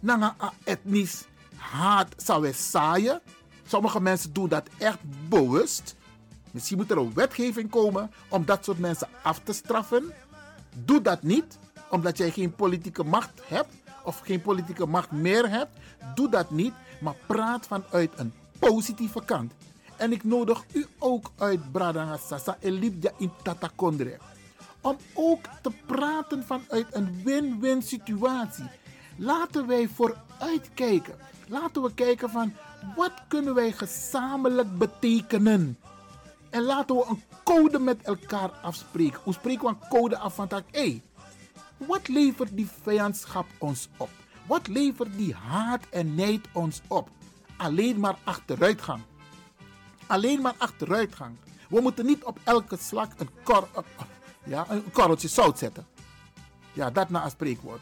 naar 0.00 0.34
etnisch 0.64 1.24
haat 1.56 2.14
zou 2.16 2.42
we 2.42 2.52
zaaien. 2.52 3.20
Sommige 3.66 4.00
mensen 4.00 4.32
doen 4.32 4.48
dat 4.48 4.68
echt 4.78 4.98
bewust. 5.28 5.96
Misschien 6.50 6.76
moet 6.76 6.90
er 6.90 6.98
een 6.98 7.14
wetgeving 7.14 7.70
komen 7.70 8.10
om 8.28 8.44
dat 8.44 8.64
soort 8.64 8.78
mensen 8.78 9.08
af 9.22 9.40
te 9.40 9.52
straffen. 9.52 10.12
Doe 10.84 11.02
dat 11.02 11.22
niet, 11.22 11.58
omdat 11.90 12.18
jij 12.18 12.30
geen 12.30 12.54
politieke 12.54 13.04
macht 13.04 13.40
hebt 13.44 13.74
of 14.04 14.18
geen 14.18 14.40
politieke 14.40 14.86
macht 14.86 15.10
meer 15.10 15.50
hebt. 15.50 15.78
Doe 16.14 16.28
dat 16.28 16.50
niet, 16.50 16.74
maar 17.00 17.14
praat 17.26 17.66
vanuit 17.66 18.10
een 18.16 18.32
positieve 18.58 19.24
kant. 19.24 19.52
En 19.96 20.12
ik 20.12 20.24
nodig 20.24 20.64
u 20.72 20.86
ook 20.98 21.30
uit 21.36 21.72
Bradanga 21.72 22.16
Sasa 22.16 22.56
en 22.60 22.72
Libja 22.72 23.10
in 23.18 23.30
Tatakondre. 23.42 24.18
Om 24.80 24.96
ook 25.14 25.44
te 25.62 25.70
praten 25.86 26.44
vanuit 26.44 26.86
een 26.90 27.20
win-win 27.24 27.82
situatie. 27.82 28.64
Laten 29.16 29.66
wij 29.66 29.88
vooruitkijken. 29.88 31.14
Laten 31.48 31.82
we 31.82 31.94
kijken 31.94 32.30
van 32.30 32.52
wat 32.96 33.12
kunnen 33.28 33.54
wij 33.54 33.72
gezamenlijk 33.72 34.78
betekenen. 34.78 35.78
En 36.50 36.62
laten 36.62 36.96
we 36.96 37.04
een 37.08 37.22
code 37.44 37.78
met 37.78 38.02
elkaar 38.02 38.50
afspreken. 38.50 39.20
Hoe 39.22 39.32
spreken 39.32 39.62
we 39.62 39.68
een 39.68 39.88
code 39.88 40.18
af 40.18 40.34
van 40.34 40.48
dat? 40.48 40.62
Hé, 40.70 41.02
wat 41.76 42.08
levert 42.08 42.56
die 42.56 42.68
vijandschap 42.82 43.46
ons 43.58 43.88
op? 43.96 44.10
Wat 44.46 44.68
levert 44.68 45.16
die 45.16 45.34
haat 45.34 45.82
en 45.90 46.14
nijd 46.14 46.40
ons 46.52 46.80
op? 46.86 47.08
Alleen 47.56 48.00
maar 48.00 48.16
achteruitgang. 48.24 49.02
Alleen 50.06 50.40
maar 50.40 50.54
achteruitgang. 50.58 51.36
We 51.68 51.80
moeten 51.80 52.06
niet 52.06 52.24
op 52.24 52.38
elke 52.44 52.76
slag 52.76 53.08
een, 53.16 53.30
kor, 53.42 53.68
ja, 54.44 54.66
een 54.68 54.92
korreltje 54.92 55.28
zout 55.28 55.58
zetten. 55.58 55.86
Ja, 56.72 56.90
dat 56.90 57.08
na 57.08 57.24
een 57.24 57.30
spreekwoord. 57.30 57.80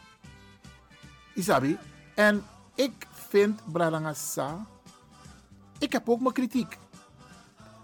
Isabi. 1.34 1.78
En 2.14 2.44
ik 2.74 3.06
vind 3.12 3.60
Bralangasa. 3.72 4.66
Ik 5.78 5.92
heb 5.92 6.08
ook 6.08 6.20
mijn 6.20 6.34
kritiek. 6.34 6.78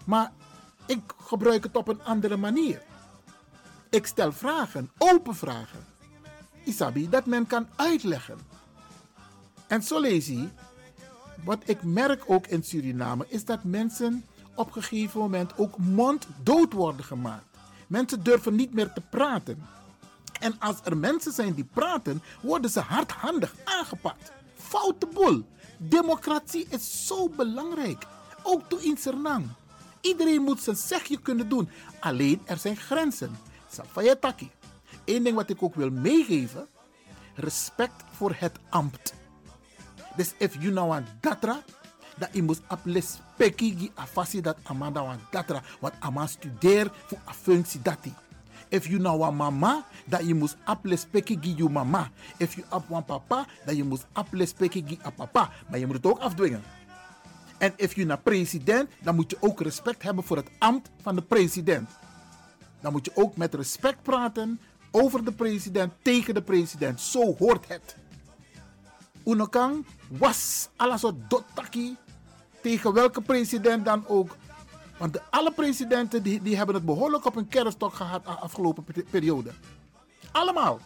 Maar 0.05 0.31
ik 0.85 1.01
gebruik 1.17 1.63
het 1.63 1.75
op 1.75 1.87
een 1.87 2.03
andere 2.03 2.37
manier. 2.37 2.81
Ik 3.89 4.05
stel 4.05 4.31
vragen, 4.31 4.91
open 4.97 5.35
vragen. 5.35 5.85
Isabi, 6.63 7.09
dat 7.09 7.25
men 7.25 7.47
kan 7.47 7.67
uitleggen. 7.75 8.39
En 9.67 9.83
zo 9.83 9.99
lees 9.99 10.27
je, 10.27 10.47
wat 11.43 11.61
ik 11.65 11.83
merk 11.83 12.23
ook 12.27 12.47
in 12.47 12.63
Suriname, 12.63 13.25
is 13.27 13.45
dat 13.45 13.63
mensen 13.63 14.25
op 14.55 14.75
een 14.75 14.83
gegeven 14.83 15.19
moment 15.19 15.57
ook 15.57 15.77
monddood 15.77 16.73
worden 16.73 17.05
gemaakt. 17.05 17.57
Mensen 17.87 18.23
durven 18.23 18.55
niet 18.55 18.73
meer 18.73 18.93
te 18.93 19.01
praten. 19.01 19.65
En 20.39 20.59
als 20.59 20.75
er 20.83 20.97
mensen 20.97 21.31
zijn 21.31 21.53
die 21.53 21.69
praten, 21.73 22.21
worden 22.41 22.71
ze 22.71 22.79
hardhandig 22.79 23.55
aangepakt. 23.63 24.31
Foute 24.55 25.07
boel. 25.13 25.43
Democratie 25.77 26.65
is 26.69 27.07
zo 27.07 27.29
belangrijk. 27.29 28.05
Ook 28.43 28.69
toe 28.69 28.83
in 28.83 28.97
Suriname. 28.97 29.45
Iedereen 30.01 30.41
moet 30.41 30.61
zijn 30.61 30.75
zegje 30.75 31.21
kunnen 31.21 31.49
doen. 31.49 31.69
Alleen 31.99 32.41
er 32.45 32.57
zijn 32.57 32.75
grenzen. 32.75 33.37
Safayetaki. 33.71 34.51
Eén 35.05 35.23
ding 35.23 35.35
wat 35.35 35.49
ik 35.49 35.63
ook 35.63 35.75
wil 35.75 35.89
meegeven. 35.89 36.67
Respect 37.35 38.03
voor 38.11 38.35
het 38.37 38.59
ambt. 38.69 39.13
Dus 40.15 40.33
if 40.37 40.55
you 40.59 40.73
nou 40.73 40.91
aan 40.91 41.07
datra, 41.19 41.61
dat 42.17 42.29
je 42.31 42.43
moet 42.43 42.61
appelen 42.67 43.03
spekkie 43.03 43.77
gi 43.77 43.91
afasi 43.95 44.41
dat 44.41 44.57
amanda 44.63 45.03
wan 45.03 45.19
datra, 45.31 45.61
wat 45.79 45.93
ama 45.99 46.27
studeer 46.27 46.91
voor 47.05 47.19
a 47.27 47.33
functie 47.33 47.81
dati. 47.81 48.13
If 48.69 48.87
you 48.87 49.01
nou 49.01 49.27
een 49.27 49.35
mama, 49.35 49.85
dat 50.05 50.27
je 50.27 50.35
moet 50.35 50.55
appelen 50.63 50.97
spekkie 50.97 51.37
gi 51.41 51.53
je 51.57 51.69
mama. 51.69 52.09
If 52.37 52.55
you 52.55 52.67
up 52.73 52.87
wan 52.87 53.05
papa, 53.05 53.45
dat 53.65 53.75
je 53.75 53.83
moet 53.83 54.05
appelen 54.11 54.47
spekkie 54.47 54.83
gi 54.87 54.99
a 55.05 55.09
papa. 55.09 55.51
Maar 55.69 55.79
je 55.79 55.85
moet 55.85 55.95
het 55.95 56.05
ook 56.05 56.19
afdwingen. 56.19 56.63
En 57.57 57.73
if 57.75 57.93
je 57.95 58.05
naar 58.05 58.19
president, 58.19 58.89
dan 59.01 59.15
moet 59.15 59.31
je 59.31 59.37
ook 59.39 59.61
respect 59.61 60.03
hebben 60.03 60.23
voor 60.23 60.37
het 60.37 60.49
ambt 60.57 60.89
van 61.01 61.15
de 61.15 61.21
president. 61.21 61.89
Dan 62.81 62.91
moet 62.91 63.05
je 63.05 63.11
ook 63.13 63.37
met 63.37 63.53
respect 63.53 64.03
praten 64.03 64.59
over 64.91 65.25
de 65.25 65.31
president, 65.31 65.93
tegen 66.01 66.33
de 66.33 66.41
president. 66.41 67.01
Zo 67.01 67.35
hoort 67.37 67.67
het. 67.67 67.95
Unokang 69.25 69.85
was 70.07 70.69
alles 70.75 71.01
wat 71.01 71.15
dotaki 71.29 71.97
tegen 72.61 72.93
welke 72.93 73.21
president 73.21 73.85
dan 73.85 74.07
ook. 74.07 74.35
Want 74.97 75.31
alle 75.31 75.51
presidenten 75.51 76.23
die, 76.23 76.41
die 76.41 76.57
hebben 76.57 76.75
het 76.75 76.85
behoorlijk 76.85 77.25
op 77.25 77.35
een 77.35 77.47
kerststok 77.47 77.93
gehad 77.93 78.25
de 78.25 78.29
afgelopen 78.29 78.85
periode. 79.09 79.51
Allemaal. 80.31 80.79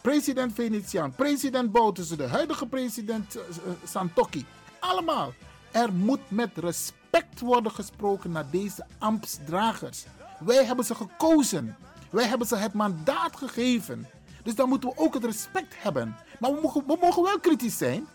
President 0.00 0.54
Venetiaan, 0.54 1.14
president 1.14 1.72
Bouterse, 1.72 2.16
de 2.16 2.26
huidige 2.26 2.66
president 2.66 3.36
uh, 3.36 3.42
Santokki. 3.84 4.46
Allemaal. 4.80 5.32
Er 5.70 5.92
moet 5.92 6.30
met 6.30 6.50
respect 6.54 7.40
worden 7.40 7.72
gesproken 7.72 8.30
naar 8.30 8.50
deze 8.50 8.86
ambtsdragers. 8.98 10.04
Wij 10.40 10.64
hebben 10.64 10.84
ze 10.84 10.94
gekozen. 10.94 11.76
Wij 12.10 12.26
hebben 12.26 12.46
ze 12.46 12.56
het 12.56 12.72
mandaat 12.72 13.36
gegeven. 13.36 14.06
Dus 14.42 14.54
dan 14.54 14.68
moeten 14.68 14.88
we 14.88 14.96
ook 14.98 15.14
het 15.14 15.24
respect 15.24 15.74
hebben. 15.82 16.16
Maar 16.42 16.52
we 16.52 16.60
mogen, 16.60 16.84
we 16.86 17.22
wel 17.22 17.40
kritisch 17.40 17.78
zijn. 17.78 18.06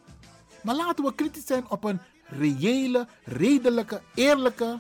Maar 0.64 0.76
laten 0.76 1.04
we 1.04 1.16
kritisch 1.16 1.46
zijn 1.46 1.70
op 1.70 1.84
een 1.84 2.00
reële, 2.26 3.08
redelijke, 3.24 4.02
eerlijke, 4.16 4.80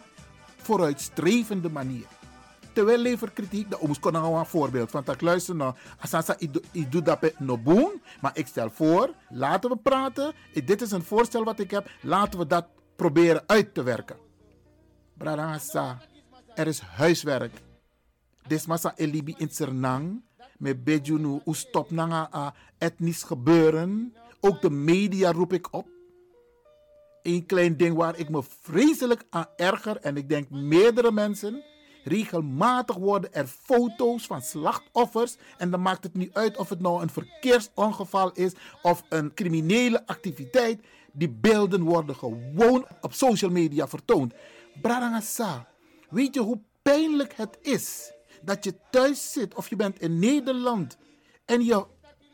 vooruitstrevende 0.57 1.69
manier. 1.69 2.05
Terwijl 2.73 2.97
lever 2.97 3.31
kritiek, 3.31 3.69
de 3.69 3.81
omus 3.81 3.99
kon 3.99 4.12
nou 4.12 4.38
een 4.38 4.45
voorbeeld 4.45 4.91
van 4.91 5.03
tak 5.03 5.21
luister 5.21 5.55
nou, 5.55 5.75
asasa 5.99 6.36
ik 6.71 6.91
doe 6.91 7.01
dat 7.01 7.39
no 7.39 7.57
boom, 7.57 8.01
maar 8.21 8.38
ik 8.38 8.47
stel 8.47 8.69
voor, 8.69 9.13
laten 9.29 9.69
we 9.69 9.77
praten. 9.77 10.33
Dit 10.65 10.81
is 10.81 10.91
een 10.91 11.03
voorstel 11.03 11.43
wat 11.43 11.60
ik 11.60 11.71
heb, 11.71 11.89
laten 12.01 12.39
we 12.39 12.47
dat 12.47 12.65
proberen 12.95 13.43
uit 13.45 13.73
te 13.73 13.83
werken. 13.83 14.17
Bradangasa, 15.13 16.01
er 16.55 16.67
is 16.67 16.79
huiswerk. 16.79 17.53
Desmasa 18.47 18.93
elibi 18.95 19.33
in 19.38 19.49
Sernang, 19.49 20.21
met 20.58 20.84
Bejunu, 20.84 21.39
hoe 21.43 21.56
stop 21.56 21.91
nanga 21.91 22.30
a 22.34 22.54
etnisch 22.78 23.24
gebeuren. 23.24 24.13
Ook 24.39 24.62
de 24.62 24.70
media 24.70 25.32
roep 25.32 25.54
ik 25.54 25.74
op. 25.74 25.88
Een 27.22 27.46
klein 27.46 27.78
ding 27.78 27.96
waar 27.96 28.17
ik 28.17 28.30
me 28.30 28.43
vreselijk 28.62 29.24
aan 29.30 29.46
erger, 29.56 29.98
en 29.98 30.17
ik 30.17 30.30
denk 30.30 30.50
meerdere 30.50 31.12
mensen. 31.12 31.63
Regelmatig 32.04 32.96
worden 32.96 33.34
er 33.34 33.48
foto's 33.48 34.26
van 34.26 34.41
slachtoffers. 34.41 35.38
En 35.58 35.72
dan 35.72 35.82
maakt 35.82 36.04
het 36.04 36.13
niet 36.13 36.34
uit 36.34 36.58
of 36.58 36.70
het 36.70 36.80
nou 36.80 37.02
een 37.02 37.10
verkeersongeval 37.10 38.32
is 38.32 38.54
of 38.82 39.04
een 39.10 39.34
criminele 39.34 40.08
activiteit. 40.08 40.82
Die 41.12 41.30
beelden 41.30 41.84
worden 41.84 42.15
gewoon 42.15 42.86
op 43.02 43.13
social 43.13 43.52
media 43.52 43.88
vertoond. 43.88 44.34
Bradangasa, 44.82 45.67
weet 46.10 46.34
je 46.34 46.41
hoe 46.41 46.60
pijnlijk 46.82 47.34
het 47.34 47.58
is 47.62 48.15
dat 48.47 48.63
je 48.63 48.73
thuis 48.91 49.31
zit 49.31 49.55
of 49.55 49.69
je 49.69 49.75
bent 49.75 49.99
in 49.99 50.19
Nederland 50.19 50.97
en 51.45 51.65
je, 51.65 51.86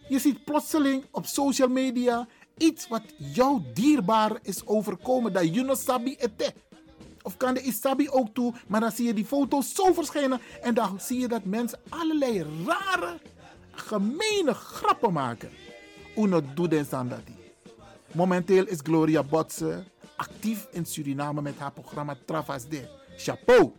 je 0.07 0.19
ziet 0.19 0.43
plotseling 0.43 1.05
op 1.11 1.25
social 1.25 1.67
media 1.67 2.27
iets 2.57 2.87
wat 2.87 3.01
jou 3.17 3.61
dierbaar 3.73 4.37
is 4.41 4.65
overkomen, 4.65 5.33
dat 5.33 5.55
je 5.55 5.63
no 5.63 5.75
sabi 5.75 6.15
ete. 6.15 6.53
Of 7.21 7.37
kan 7.37 7.53
de 7.53 7.61
isabi 7.61 8.09
ook 8.09 8.33
toe, 8.33 8.53
maar 8.67 8.79
dan 8.79 8.91
zie 8.91 9.05
je 9.05 9.13
die 9.13 9.25
foto's 9.25 9.75
zo 9.75 9.93
verschijnen 9.93 10.41
en 10.61 10.73
dan 10.73 10.99
zie 10.99 11.19
je 11.19 11.27
dat 11.27 11.43
mensen 11.43 11.79
allerlei 11.89 12.45
rare, 12.65 13.19
gemene 13.71 14.53
grappen 14.53 15.13
maken. 15.13 15.49
Uno 16.15 16.41
doet 16.53 16.93
aan 16.93 17.09
dat. 17.09 17.21
Momenteel 18.11 18.67
is 18.67 18.79
Gloria 18.83 19.23
Botse 19.23 19.83
actief 20.15 20.67
in 20.71 20.85
Suriname 20.85 21.41
met 21.41 21.57
haar 21.57 21.71
programma 21.71 22.17
Travas 22.25 22.67
de. 22.67 22.87
Chapeau! 23.17 23.73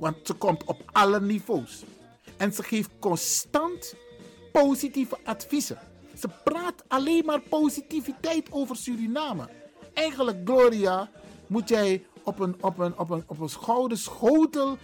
Want 0.00 0.16
ze 0.22 0.34
komt 0.34 0.64
op 0.64 0.90
alle 0.92 1.20
niveaus. 1.20 1.84
En 2.36 2.52
ze 2.52 2.62
geeft 2.62 2.90
constant 2.98 3.94
positieve 4.52 5.18
adviezen. 5.24 5.78
Ze 6.18 6.28
praat 6.44 6.84
alleen 6.88 7.24
maar 7.24 7.40
positiviteit 7.40 8.52
over 8.52 8.76
Suriname. 8.76 9.48
Eigenlijk, 9.94 10.38
Gloria, 10.44 11.10
moet 11.46 11.68
jij 11.68 12.06
op 12.22 12.38
een, 12.38 12.56
op 12.60 12.78
een, 12.78 12.98
op 12.98 13.10
een, 13.10 13.24
op 13.26 13.40
een 13.40 13.50
gouden 13.50 13.98
schotel 13.98 14.78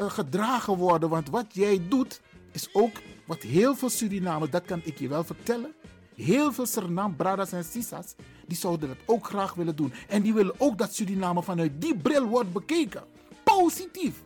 uh, 0.00 0.10
gedragen 0.10 0.76
worden. 0.76 1.08
Want 1.08 1.30
wat 1.30 1.46
jij 1.54 1.82
doet, 1.88 2.20
is 2.52 2.68
ook 2.72 2.96
wat 3.26 3.42
heel 3.42 3.74
veel 3.74 3.90
Surinamers, 3.90 4.50
dat 4.50 4.64
kan 4.64 4.80
ik 4.84 4.98
je 4.98 5.08
wel 5.08 5.24
vertellen. 5.24 5.74
Heel 6.14 6.52
veel 6.52 6.66
Suriname, 6.66 7.14
Bradas 7.14 7.52
en 7.52 7.64
Sisas, 7.64 8.14
die 8.46 8.56
zouden 8.56 8.88
dat 8.88 8.98
ook 9.06 9.26
graag 9.26 9.54
willen 9.54 9.76
doen. 9.76 9.92
En 10.08 10.22
die 10.22 10.34
willen 10.34 10.54
ook 10.58 10.78
dat 10.78 10.94
Suriname 10.94 11.42
vanuit 11.42 11.80
die 11.80 11.96
bril 11.96 12.26
wordt 12.26 12.52
bekeken. 12.52 13.04
Positief. 13.44 14.22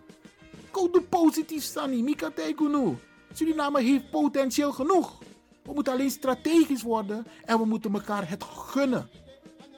Ko 0.77 0.91
doe 0.93 1.03
positief, 1.03 1.65
Sani. 1.65 2.03
Mika 2.03 2.29
Teikunu. 2.31 2.99
Suriname 3.33 3.83
heeft 3.83 4.11
potentieel 4.11 4.73
genoeg. 4.73 5.19
We 5.63 5.73
moeten 5.73 5.93
alleen 5.93 6.11
strategisch 6.11 6.83
worden 6.83 7.27
en 7.45 7.59
we 7.59 7.65
moeten 7.65 7.93
elkaar 7.93 8.29
het 8.29 8.45
gunnen. 8.45 9.09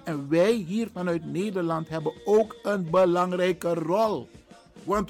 En 0.05 0.29
wij 0.29 0.53
hier 0.53 0.89
vanuit 0.93 1.25
Nederland 1.25 1.89
hebben 1.89 2.13
ook 2.25 2.57
een 2.63 2.91
belangrijke 2.91 3.75
rol. 3.75 4.29
Want 4.85 5.09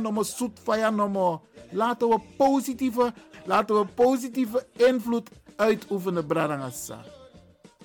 nomo, 0.00 0.22
zoetvaya 0.22 0.90
nomo. 0.90 1.42
Laten 1.70 2.08
we 2.08 2.20
positieve, 2.36 3.12
laten 3.44 3.80
we 3.80 3.86
positieve 3.86 4.66
invloed 4.76 5.30
uitoefenen, 5.56 6.26
Bradangasa. 6.26 7.04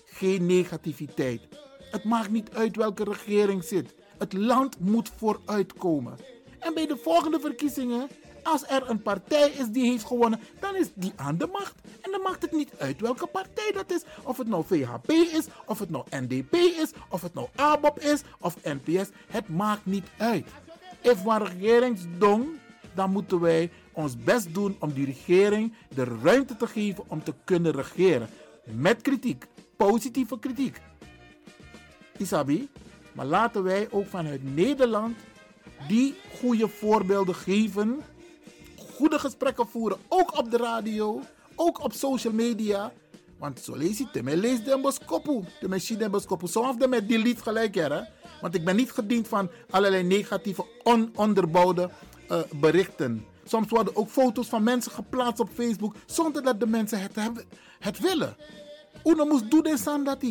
Geen 0.06 0.46
negativiteit. 0.46 1.42
Het 1.92 2.04
maakt 2.04 2.30
niet 2.30 2.50
uit 2.54 2.76
welke 2.76 3.04
regering 3.04 3.64
zit. 3.64 3.96
Het 4.18 4.34
land 4.34 4.80
moet 4.80 5.12
vooruitkomen. 5.18 6.18
En 6.60 6.74
bij 6.74 6.88
de 6.88 6.98
volgende 6.98 7.40
verkiezingen, 7.40 8.08
als 8.44 8.64
er 8.68 8.90
een 8.90 9.02
partij 9.02 9.50
is 9.50 9.68
die 9.68 9.90
heeft 9.92 10.06
gewonnen, 10.06 10.40
dan 10.60 10.76
is 10.76 10.88
die 10.94 11.14
aan 11.16 11.38
de 11.38 11.48
macht. 11.48 11.76
En 12.02 12.12
dan 12.12 12.22
maakt 12.22 12.42
het 12.42 12.52
niet 12.52 12.72
uit 12.78 13.02
welke 13.02 13.28
partij 13.28 13.72
dat 13.72 13.92
is. 13.92 14.04
Of 14.24 14.38
het 14.38 14.48
nou 14.48 14.64
VHP 14.66 15.12
is, 15.12 15.46
of 15.66 15.80
het 15.80 15.90
nou 15.90 16.04
NDP 16.10 16.56
is, 16.56 16.92
of 17.10 17.22
het 17.22 17.34
nou 17.34 17.48
ABOP 17.56 18.00
is, 18.00 18.22
of 18.40 18.56
NPS. 18.64 19.10
Het 19.28 19.50
maakt 19.50 19.86
niet 19.86 20.08
uit. 20.18 20.48
If 21.02 21.24
we 21.24 21.30
een 21.30 21.46
regeringsdong, 21.46 22.48
dan 22.94 23.12
moeten 23.12 23.40
wij 23.40 23.72
ons 23.92 24.18
best 24.18 24.54
doen 24.54 24.76
om 24.80 24.94
die 24.94 25.06
regering 25.06 25.74
de 25.96 26.04
ruimte 26.24 26.58
te 26.58 26.68
geven 26.68 27.04
om 27.08 27.24
te 27.24 27.34
kunnen 27.44 27.72
regeren. 27.72 28.30
Met 28.64 29.02
kritiek, 29.02 29.46
positieve 29.78 30.40
kritiek. 30.40 30.82
Isabi, 32.18 32.70
maar 33.14 33.26
laten 33.26 33.64
wij 33.64 33.88
ook 33.92 34.08
vanuit 34.08 34.56
Nederland 34.56 35.18
die 35.88 36.16
goede 36.40 36.68
voorbeelden 36.68 37.36
geven. 37.36 38.02
Goede 38.96 39.20
gesprekken 39.20 39.68
voeren, 39.68 39.98
ook 40.08 40.38
op 40.38 40.52
de 40.52 40.58
radio, 40.58 41.22
ook 41.56 41.84
op 41.84 41.94
social 41.94 42.34
media. 42.34 42.92
Want 43.38 43.60
zo 43.60 43.76
lees 43.76 43.98
je 43.98 44.06
het, 44.12 44.24
mij 44.24 44.36
lees 44.36 44.64
de 44.64 44.80
boskopu, 44.82 45.44
de 45.60 45.68
machine 45.68 46.00
de 46.00 46.10
boskopu. 46.10 46.48
Soms 46.48 46.78
de 46.78 46.88
met 46.88 47.08
delete 47.08 47.42
gelijk 47.42 47.76
hè. 47.76 48.02
Want 48.42 48.56
ik 48.56 48.66
ben 48.66 48.76
niet 48.76 48.92
gediend 48.92 49.28
van 49.28 49.50
allerlei 49.70 50.04
negatieve, 50.04 50.66
ononderbouwde 50.84 51.90
uh, 52.32 52.40
berichten. 52.56 53.26
Soms 53.44 53.70
worden 53.70 53.96
ook 53.96 54.10
foto's 54.10 54.48
van 54.48 54.64
mensen 54.64 54.92
geplaatst 54.92 55.40
op 55.40 55.50
Facebook 55.54 55.96
zonder 56.06 56.44
dat 56.44 56.60
de 56.60 56.68
mensen 56.68 57.02
het, 57.02 57.16
hebben, 57.16 57.46
het 57.80 58.00
willen. 58.00 58.36
Uno 59.04 59.26
moest 59.26 59.52
doen 59.52 59.66
in 59.66 60.04
dat 60.04 60.24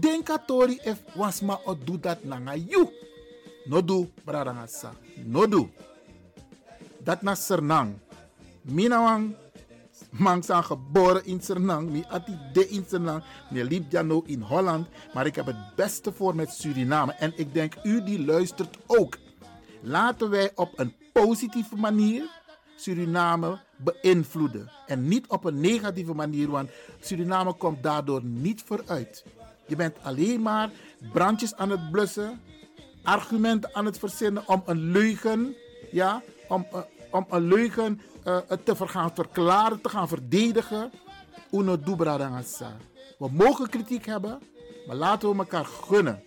Denkatori 0.00 0.78
if 0.84 1.02
wasma 1.14 1.60
o 1.64 1.76
do 1.84 1.98
dat 2.00 2.24
nanga 2.24 2.54
you. 2.54 2.88
No 3.64 3.84
do, 3.84 4.10
bradangasa. 4.24 4.92
No 5.24 5.46
do. 5.46 5.70
Dat 6.98 7.22
na 7.22 7.34
Sernang. 7.34 7.98
Minawang 8.62 9.34
man 10.10 10.42
zijn 10.42 10.64
geboren 10.64 11.24
in 11.24 11.40
Sernang. 11.40 11.90
Mi 11.90 12.04
ati 12.08 12.38
de 12.52 12.68
in 12.68 12.84
Sernang. 12.88 13.22
Mi 13.50 13.64
liep 13.64 13.90
dan 13.90 14.22
in 14.26 14.40
Holland. 14.40 14.88
Maar 15.14 15.26
ik 15.26 15.34
heb 15.34 15.46
het 15.46 15.74
beste 15.76 16.12
voor 16.12 16.34
met 16.34 16.50
Suriname. 16.50 17.12
En 17.12 17.32
ik 17.36 17.54
denk 17.54 17.74
u 17.82 18.04
die 18.04 18.24
luistert 18.24 18.78
ook. 18.86 19.18
Laten 19.80 20.30
wij 20.30 20.50
op 20.54 20.78
een 20.78 20.94
positieve 21.12 21.76
manier 21.76 22.40
Suriname 22.76 23.58
beïnvloeden. 23.76 24.70
En 24.86 25.08
niet 25.08 25.26
op 25.26 25.44
een 25.44 25.60
negatieve 25.60 26.14
manier, 26.14 26.50
want 26.50 26.70
Suriname 27.00 27.52
komt 27.52 27.82
daardoor 27.82 28.24
niet 28.24 28.62
vooruit. 28.62 29.24
Je 29.66 29.76
bent 29.76 29.96
alleen 30.02 30.42
maar 30.42 30.70
brandjes 31.12 31.54
aan 31.54 31.70
het 31.70 31.90
blussen, 31.90 32.40
argumenten 33.02 33.74
aan 33.74 33.84
het 33.84 33.98
verzinnen 33.98 34.48
om 34.48 34.62
een 34.66 34.90
leugen, 34.90 35.54
ja, 35.90 36.22
om, 36.48 36.66
uh, 36.72 36.80
om 37.10 37.26
een 37.30 37.42
leugen 37.42 38.00
uh, 38.26 38.36
te 38.64 38.76
gaan 38.76 39.14
verklaren, 39.14 39.80
te 39.80 39.88
gaan 39.88 40.08
verdedigen. 40.08 40.90
Uno. 41.50 41.78
We 43.18 43.28
mogen 43.30 43.68
kritiek 43.68 44.06
hebben, 44.06 44.40
maar 44.86 44.96
laten 44.96 45.30
we 45.30 45.36
elkaar 45.36 45.64
gunnen. 45.64 46.22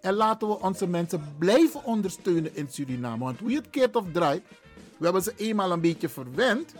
En 0.00 0.14
laten 0.14 0.48
we 0.48 0.60
onze 0.60 0.86
mensen 0.86 1.34
blijven 1.38 1.84
ondersteunen 1.84 2.56
in 2.56 2.68
Suriname. 2.70 3.24
Want 3.24 3.38
je 3.46 3.56
het 3.56 3.70
keert 3.70 3.96
of 3.96 4.04
draait, 4.12 4.42
we 4.96 5.04
hebben 5.04 5.22
ze 5.22 5.32
eenmaal 5.36 5.72
een 5.72 5.80
beetje 5.80 6.08
verwend. 6.08 6.74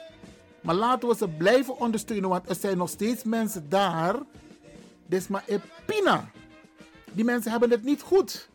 Maar 0.60 0.74
laten 0.74 1.08
we 1.08 1.16
ze 1.16 1.28
blijven 1.28 1.78
ondersteunen, 1.78 2.28
want 2.28 2.48
er 2.48 2.54
zijn 2.54 2.76
nog 2.76 2.88
steeds 2.88 3.24
mensen 3.24 3.68
daar. 3.68 4.16
Desma 5.06 5.42
epina. 5.46 6.30
Die 7.12 7.24
mensen 7.24 7.50
hebben 7.50 7.70
het 7.70 7.84
niet 7.84 8.02
goed. 8.02 8.48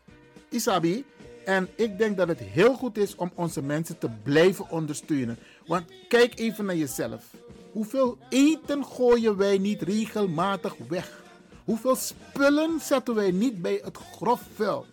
Isabi. 0.54 1.04
En 1.44 1.68
ik 1.74 1.98
denk 1.98 2.16
dat 2.16 2.28
het 2.28 2.38
heel 2.38 2.74
goed 2.74 2.98
is 2.98 3.16
om 3.16 3.32
onze 3.34 3.62
mensen 3.62 3.98
te 3.98 4.08
blijven 4.22 4.70
ondersteunen. 4.70 5.38
Want 5.66 5.84
kijk 6.08 6.38
even 6.38 6.64
naar 6.64 6.76
jezelf. 6.76 7.24
Hoeveel 7.72 8.18
eten 8.28 8.84
gooien 8.84 9.36
wij 9.36 9.58
niet 9.58 9.82
regelmatig 9.82 10.74
weg? 10.88 11.22
Hoeveel 11.64 11.96
spullen 11.96 12.80
zetten 12.80 13.14
wij 13.14 13.30
niet 13.30 13.62
bij 13.62 13.80
het 13.84 13.96
grof 13.96 14.42
vuil? 14.54 14.86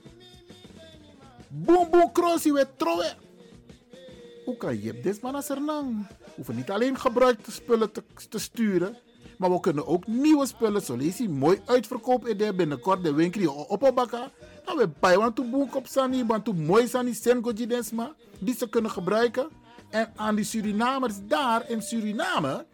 Boom, 1.47 1.89
boom, 1.89 2.11
crossie, 2.11 2.53
we 2.53 2.67
trouwen. 2.77 3.17
Hoe 4.45 4.57
kan 4.57 4.81
je 4.81 4.99
dit 4.99 5.21
maar 5.21 5.33
als 5.33 5.49
er 5.49 5.61
We 5.65 6.31
hoeven 6.35 6.55
niet 6.55 6.71
alleen 6.71 6.99
gebruikte 6.99 7.51
spullen 7.51 7.91
te, 7.91 8.03
te 8.29 8.39
sturen. 8.39 8.97
Maar 9.37 9.51
we 9.51 9.59
kunnen 9.59 9.87
ook 9.87 10.07
nieuwe 10.07 10.45
spullen, 10.45 10.83
je, 10.83 11.29
mooi 11.29 11.61
uitverkopen 11.65 12.29
in 12.29 12.37
de 12.37 12.53
binnenkort 12.53 13.03
de 13.03 13.13
winkel 13.13 13.53
op 13.53 13.83
opbakken. 13.83 14.31
Nou, 14.65 14.77
we 14.77 14.89
bij 14.99 15.17
want 15.17 15.35
to 15.35 15.43
boek 15.43 15.75
op 15.75 15.87
sani, 15.87 16.25
want 16.25 16.45
to 16.45 16.53
mooi 16.53 16.87
sani 16.87 17.13
die 18.39 18.55
ze 18.55 18.69
kunnen 18.69 18.91
gebruiken. 18.91 19.49
En 19.89 20.11
aan 20.15 20.35
die 20.35 20.45
Surinamers 20.45 21.13
daar 21.27 21.69
in 21.69 21.81
Suriname, 21.81 22.65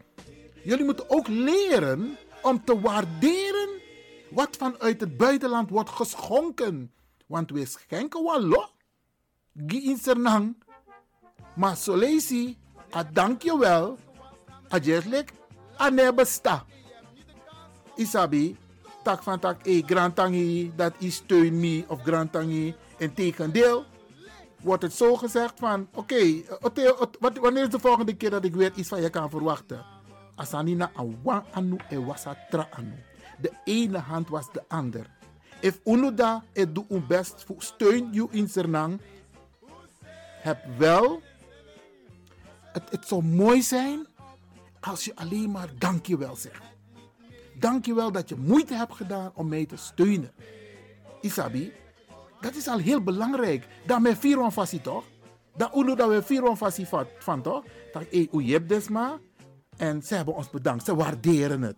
jullie 0.62 0.84
moeten 0.84 1.10
ook 1.10 1.28
leren 1.28 2.16
om 2.42 2.64
te 2.64 2.80
waarderen 2.80 3.68
wat 4.30 4.56
vanuit 4.56 5.00
het 5.00 5.16
buitenland 5.16 5.70
wordt 5.70 5.90
geschonken. 5.90 6.92
Want 7.26 7.50
we 7.50 7.66
schenken 7.66 8.24
wel 8.24 8.42
lo. 8.42 8.68
Gi 9.66 9.90
in 9.90 9.96
Sernang. 9.96 10.56
Maar 11.54 11.76
solesi, 11.76 12.58
a 12.94 13.04
dankjewel. 13.12 13.98
A 14.72 14.78
jeslik, 14.78 15.32
a 15.80 15.88
nebesta. 15.88 16.64
Isabi, 17.96 18.56
tak 19.08 19.22
van 19.22 19.38
tak, 19.38 19.64
e 19.64 19.82
grantangi, 19.86 20.72
dat 20.76 20.92
is 20.98 21.14
steun 21.14 21.60
me 21.60 21.84
of 21.88 22.02
grantangi. 22.02 22.74
En 22.98 23.14
tegendeel, 23.14 23.84
wordt 24.60 24.82
het 24.82 24.92
zo 24.92 25.16
gezegd 25.16 25.54
van, 25.58 25.88
oké, 25.94 26.42
wat 27.20 27.38
wanneer 27.38 27.62
is 27.62 27.70
de 27.70 27.78
volgende 27.78 28.16
keer 28.16 28.30
dat 28.30 28.44
ik 28.44 28.54
weer 28.54 28.72
iets 28.74 28.88
van 28.88 29.00
je 29.00 29.10
kan 29.10 29.30
verwachten? 29.30 29.84
Asanina 30.34 30.90
awan 30.94 31.44
anu 31.52 31.76
e 31.88 32.04
wasa 32.04 32.36
tra 32.50 32.68
anu. 32.70 33.04
De 33.40 33.52
ene 33.64 33.98
hand 33.98 34.28
was 34.28 34.52
de 34.52 34.62
ander. 34.68 35.06
If 35.60 35.80
unuda 35.84 36.44
het 36.52 36.74
doet 36.74 36.88
uw 36.88 37.06
best 37.06 37.46
steun 37.58 38.08
je 38.12 38.26
in 38.30 38.48
Sernang, 38.48 39.00
heb 40.40 40.58
wel, 40.78 41.20
het, 42.72 42.90
het 42.90 43.08
zou 43.08 43.24
mooi 43.24 43.62
zijn 43.62 44.06
als 44.80 45.04
je 45.04 45.16
alleen 45.16 45.50
maar 45.50 45.68
dankjewel 45.78 46.36
zegt. 46.36 46.67
Dankjewel 47.58 48.12
dat 48.12 48.28
je 48.28 48.36
moeite 48.36 48.74
hebt 48.74 48.94
gedaan 48.94 49.32
om 49.34 49.48
mij 49.48 49.66
te 49.66 49.76
steunen. 49.76 50.32
Isabi, 51.20 51.72
dat 52.40 52.54
is 52.54 52.68
al 52.68 52.78
heel 52.78 53.02
belangrijk. 53.02 53.66
Dat 53.86 54.00
met 54.00 54.18
vier 54.18 54.40
on 54.40 54.52
fasi 54.52 54.80
toch? 54.80 55.04
Dat 55.56 55.76
uno 55.76 55.94
dat 55.94 56.08
we 56.08 56.22
vier 56.22 56.56
van, 57.18 57.42
toch? 57.42 57.64
Dat 57.92 58.02
e 58.10 58.26
u 58.32 58.52
hebt 58.52 58.68
desma. 58.68 59.18
En 59.76 60.02
ze 60.02 60.14
hebben 60.14 60.34
ons 60.34 60.50
bedankt. 60.50 60.84
Ze 60.84 60.94
waarderen 60.94 61.62
het. 61.62 61.76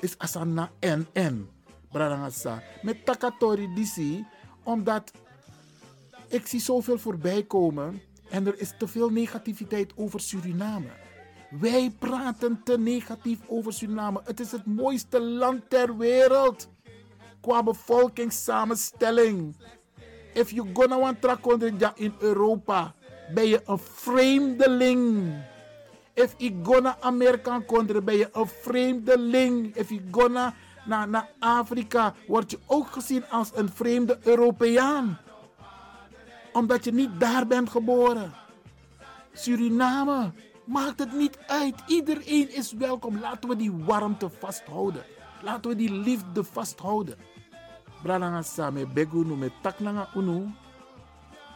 Is 0.00 0.18
asana 0.18 0.70
en 0.78 1.06
en. 1.12 1.48
Bradangasa. 1.90 2.62
Met 2.82 3.04
takatori 3.04 3.74
disi. 3.74 4.26
Omdat 4.62 5.12
ik 6.28 6.46
zie 6.46 6.60
zoveel 6.60 6.98
voorbij 6.98 7.42
komen. 7.42 8.00
En 8.30 8.46
er 8.46 8.60
is 8.60 8.72
te 8.78 8.88
veel 8.88 9.10
negativiteit 9.10 9.92
over 9.96 10.20
Suriname. 10.20 11.03
Wij 11.60 11.92
praten 11.98 12.60
te 12.64 12.78
negatief 12.78 13.38
over 13.46 13.72
Suriname. 13.72 14.20
Het 14.24 14.40
is 14.40 14.52
het 14.52 14.66
mooiste 14.66 15.20
land 15.20 15.70
ter 15.70 15.96
wereld. 15.96 16.68
Qua 17.40 17.62
bevolkingssamenstelling. 17.62 19.56
If 20.32 20.50
you 20.50 20.70
gonna 20.72 20.98
want 20.98 21.20
trakondrinja 21.20 21.92
in 21.94 22.14
Europa, 22.18 22.94
ben 23.34 23.46
je 23.46 23.62
een 23.66 23.78
vreemdeling. 23.78 25.32
If 26.14 26.34
you 26.38 26.54
gonna 26.62 26.96
Amerika 27.00 27.60
kondre, 27.66 28.02
ben 28.02 28.16
je 28.16 28.28
een 28.32 28.48
vreemdeling. 28.48 29.76
If 29.76 29.88
you 29.88 30.02
gonna 30.10 30.54
naar, 30.84 31.08
naar 31.08 31.28
Afrika, 31.38 32.14
word 32.26 32.50
je 32.50 32.58
ook 32.66 32.86
gezien 32.86 33.28
als 33.28 33.50
een 33.54 33.68
vreemde 33.68 34.18
Europeaan. 34.22 35.18
Omdat 36.52 36.84
je 36.84 36.92
niet 36.92 37.20
daar 37.20 37.46
bent 37.46 37.70
geboren. 37.70 38.32
Suriname, 39.32 40.32
maakt 40.64 40.98
het 40.98 41.12
niet 41.12 41.38
uit. 41.46 41.74
Iedereen 41.86 42.54
is 42.54 42.72
welkom. 42.72 43.18
Laten 43.18 43.48
we 43.48 43.56
die 43.56 43.72
warmte 43.72 44.30
vasthouden. 44.30 45.02
Laten 45.42 45.70
we 45.70 45.76
die 45.76 45.92
liefde 45.92 46.44
vasthouden. 46.44 47.16
Brananga 48.02 48.42
same 48.42 48.86
begunu 48.86 49.36
met 49.36 49.52
tak 49.62 49.80
nanga 49.80 50.08
unu. 50.14 50.52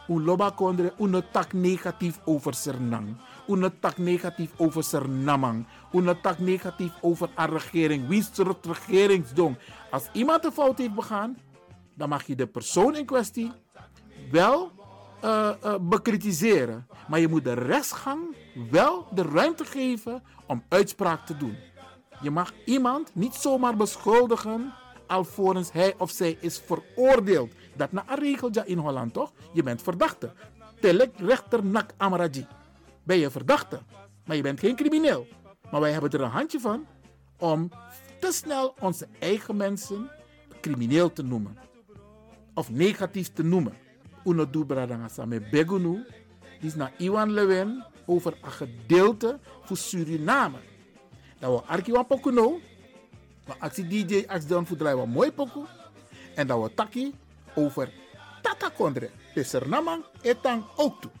U 0.07 0.21
loba 0.21 0.49
kondre 0.49 0.93
unu 0.97 1.21
tak 1.31 1.53
negatief 1.53 2.19
over 2.25 2.53
Sernang. 2.53 3.17
Unu 3.47 3.69
tak 3.79 3.97
negatief 3.97 4.51
over 4.57 4.83
Sernamang. 4.83 5.65
Unu 5.91 6.13
tak 6.21 6.39
negatief 6.39 6.91
over 7.01 7.29
haar 7.35 7.49
regering. 7.49 8.07
Wie 8.07 8.19
is 8.19 8.31
regeringsdong? 8.61 9.57
Als 9.91 10.09
iemand 10.13 10.45
een 10.45 10.51
fout 10.51 10.77
heeft 10.77 10.93
begaan, 10.93 11.37
dan 11.93 12.09
mag 12.09 12.27
je 12.27 12.35
de 12.35 12.47
persoon 12.47 12.95
in 12.95 13.05
kwestie 13.05 13.51
wel 14.31 14.71
uh, 15.23 15.49
uh, 15.63 15.75
bekritiseren. 15.81 16.87
Maar 17.07 17.19
je 17.19 17.27
moet 17.27 17.43
de 17.43 17.53
rechtsgang 17.53 18.35
wel 18.71 19.07
de 19.13 19.21
ruimte 19.21 19.65
geven 19.65 20.23
om 20.47 20.63
uitspraak 20.67 21.25
te 21.25 21.37
doen. 21.37 21.55
Je 22.21 22.31
mag 22.31 22.53
iemand 22.65 23.11
niet 23.13 23.33
zomaar 23.33 23.75
beschuldigen 23.75 24.73
alvorens 25.07 25.71
hij 25.71 25.93
of 25.97 26.11
zij 26.11 26.37
is 26.39 26.61
veroordeeld. 26.65 27.51
Dat 27.75 27.91
na 27.91 28.03
een 28.07 28.19
regeltje 28.19 28.63
in 28.65 28.77
Holland 28.77 29.13
toch? 29.13 29.31
Je 29.53 29.63
bent 29.63 29.81
verdachte. 29.81 30.33
Telek 30.79 31.11
rechter 31.17 31.65
nak 31.65 31.91
amaraji. 31.97 32.47
Ben 33.03 33.17
je 33.17 33.29
verdachte, 33.29 33.79
maar 34.25 34.35
je 34.35 34.41
bent 34.41 34.59
geen 34.59 34.75
crimineel. 34.75 35.27
Maar 35.71 35.81
wij 35.81 35.91
hebben 35.91 36.11
er 36.11 36.21
een 36.21 36.29
handje 36.29 36.59
van 36.59 36.85
om 37.37 37.71
te 38.19 38.31
snel 38.31 38.75
onze 38.79 39.07
eigen 39.19 39.57
mensen 39.57 40.11
crimineel 40.61 41.13
te 41.13 41.23
noemen. 41.23 41.57
Of 42.53 42.71
negatief 42.71 43.33
te 43.33 43.43
noemen. 43.43 43.73
Uno 44.23 44.49
do 44.49 44.65
bradangasa 44.65 45.25
met 45.25 45.49
Begunu. 45.49 46.05
Is 46.59 46.75
naar 46.75 46.91
Iwan 46.97 47.31
Lewin 47.31 47.83
over 48.05 48.37
een 48.41 48.51
gedeelte 48.51 49.39
voor 49.63 49.77
Suriname. 49.77 50.57
Dat 51.39 51.59
we 51.61 51.67
Arkiwan 51.67 52.07
Pokuno. 52.07 52.59
Maar 53.47 53.57
actie 53.59 53.87
DJ 53.87 54.23
Ax 54.27 54.47
dan 54.47 54.65
voor 54.65 54.77
draaien 54.77 55.09
mooi 55.09 55.31
pokoe. 55.31 55.65
En 56.35 56.47
dat 56.47 56.61
we 56.61 56.73
taki 56.73 57.13
over 57.55 57.91
Tata 58.41 58.69
Kondre. 58.69 59.09
Peser 59.33 59.69
Namang 59.69 60.03
etang 60.21 60.63
ook 60.75 61.01
toe. 61.01 61.11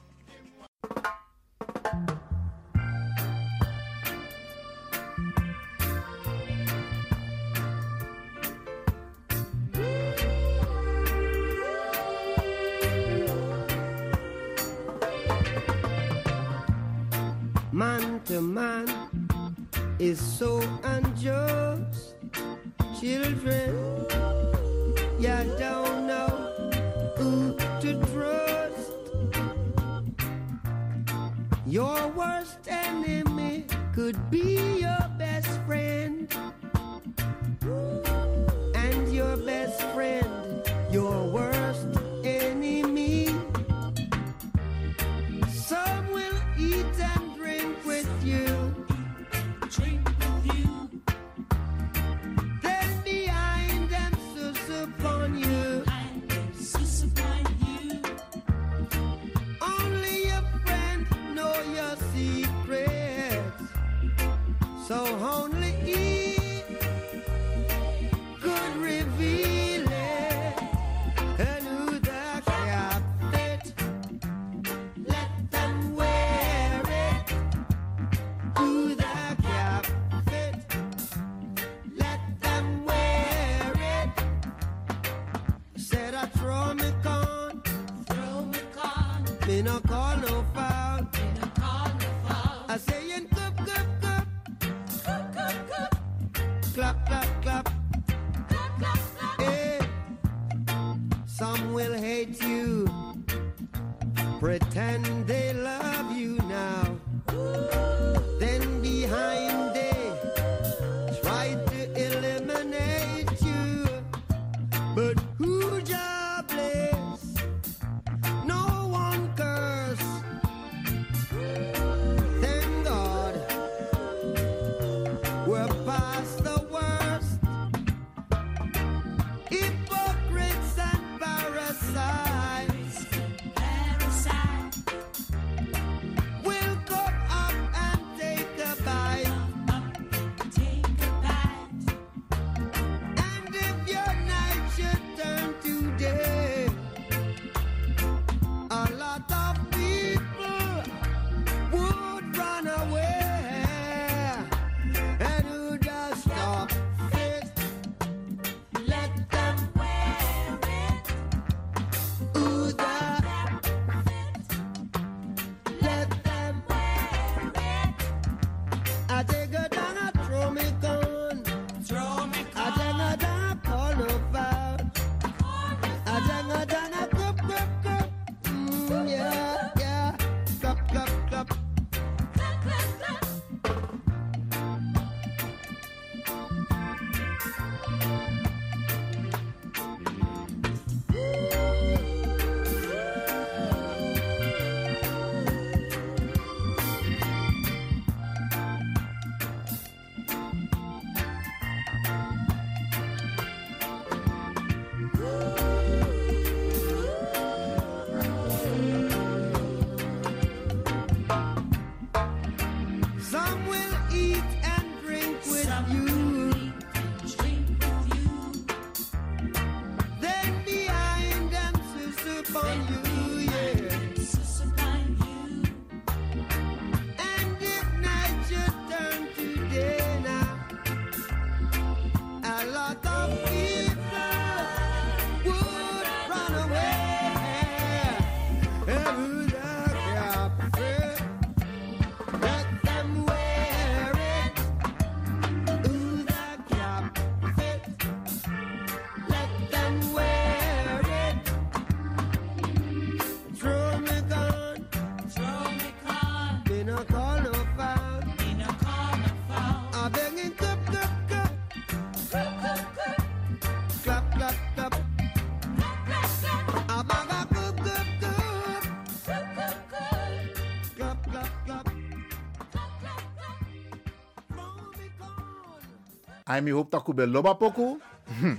Hij 276.59 276.67
mi 276.67 276.73
hoop 276.73 276.91
dat 276.91 277.07
ik 277.07 277.15
bij 277.15 277.27
loba 277.27 277.53
poku. 277.53 277.97
Hm. 278.39 278.55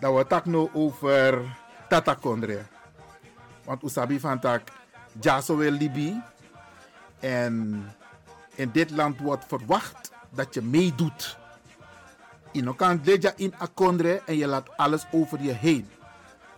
Dat 0.00 0.16
we 0.16 0.26
tak 0.26 0.44
no 0.46 0.70
over 0.72 1.56
tata 1.88 2.14
kondre. 2.14 2.62
Want 3.64 3.82
usabi 3.82 4.20
van 4.20 4.40
tak 4.40 4.62
jaso 5.20 5.56
libi. 5.56 6.22
En 7.20 7.84
in 8.54 8.70
dit 8.72 8.90
land 8.90 9.20
wordt 9.20 9.44
verwacht 9.44 10.12
dat 10.30 10.54
je 10.54 10.62
meedoet. 10.62 11.38
Je 12.52 12.74
kan 12.76 13.00
leja 13.04 13.32
in 13.36 13.54
akondre 13.58 14.22
en 14.26 14.36
je 14.36 14.46
laat 14.46 14.76
alles 14.76 15.04
over 15.10 15.42
je 15.42 15.52
heen. 15.52 15.88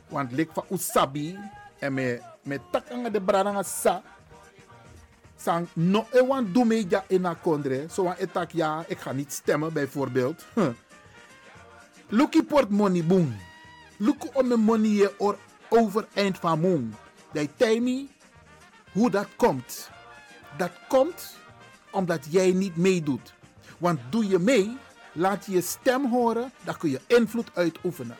Want 0.08 0.32
lik 0.32 0.50
van 0.52 0.64
usabi 0.70 1.38
en 1.78 1.94
me, 1.94 2.20
me 2.42 2.60
tak 2.70 3.12
de 3.12 3.22
braranga 3.22 3.62
sa. 3.62 4.02
Sang 5.44 5.68
no 5.74 6.06
e 6.10 6.22
wan 6.24 6.52
do 6.52 6.64
meja 6.64 7.04
in 7.08 7.26
akondre. 7.26 7.86
Zo 7.92 8.02
wan 8.02 8.16
etak 8.16 8.50
ja, 8.52 8.84
ik 8.88 8.98
ga 8.98 9.12
niet 9.12 9.32
stemmen 9.32 9.72
bijvoorbeeld. 9.72 10.44
Luki 12.08 12.42
port 12.42 12.70
money 12.70 13.04
boom. 13.04 13.36
Luki 13.96 14.28
om 14.32 14.46
mijn 14.48 14.60
money 14.60 15.10
or 15.18 15.38
overeind 15.68 16.38
van 16.38 16.60
moon. 16.60 16.94
Tell 17.56 17.80
me 17.80 18.06
hoe 18.92 19.10
dat 19.10 19.26
komt. 19.36 19.90
Dat 20.56 20.70
komt 20.88 21.36
omdat 21.90 22.26
jij 22.30 22.52
niet 22.52 22.76
meedoet. 22.76 23.34
Want 23.78 24.00
doe 24.10 24.28
je 24.28 24.38
mee, 24.38 24.76
laat 25.12 25.46
je 25.46 25.52
je 25.52 25.60
stem 25.60 26.10
horen, 26.10 26.52
dan 26.62 26.76
kun 26.76 26.90
je 26.90 27.00
invloed 27.06 27.50
uitoefenen. 27.54 28.16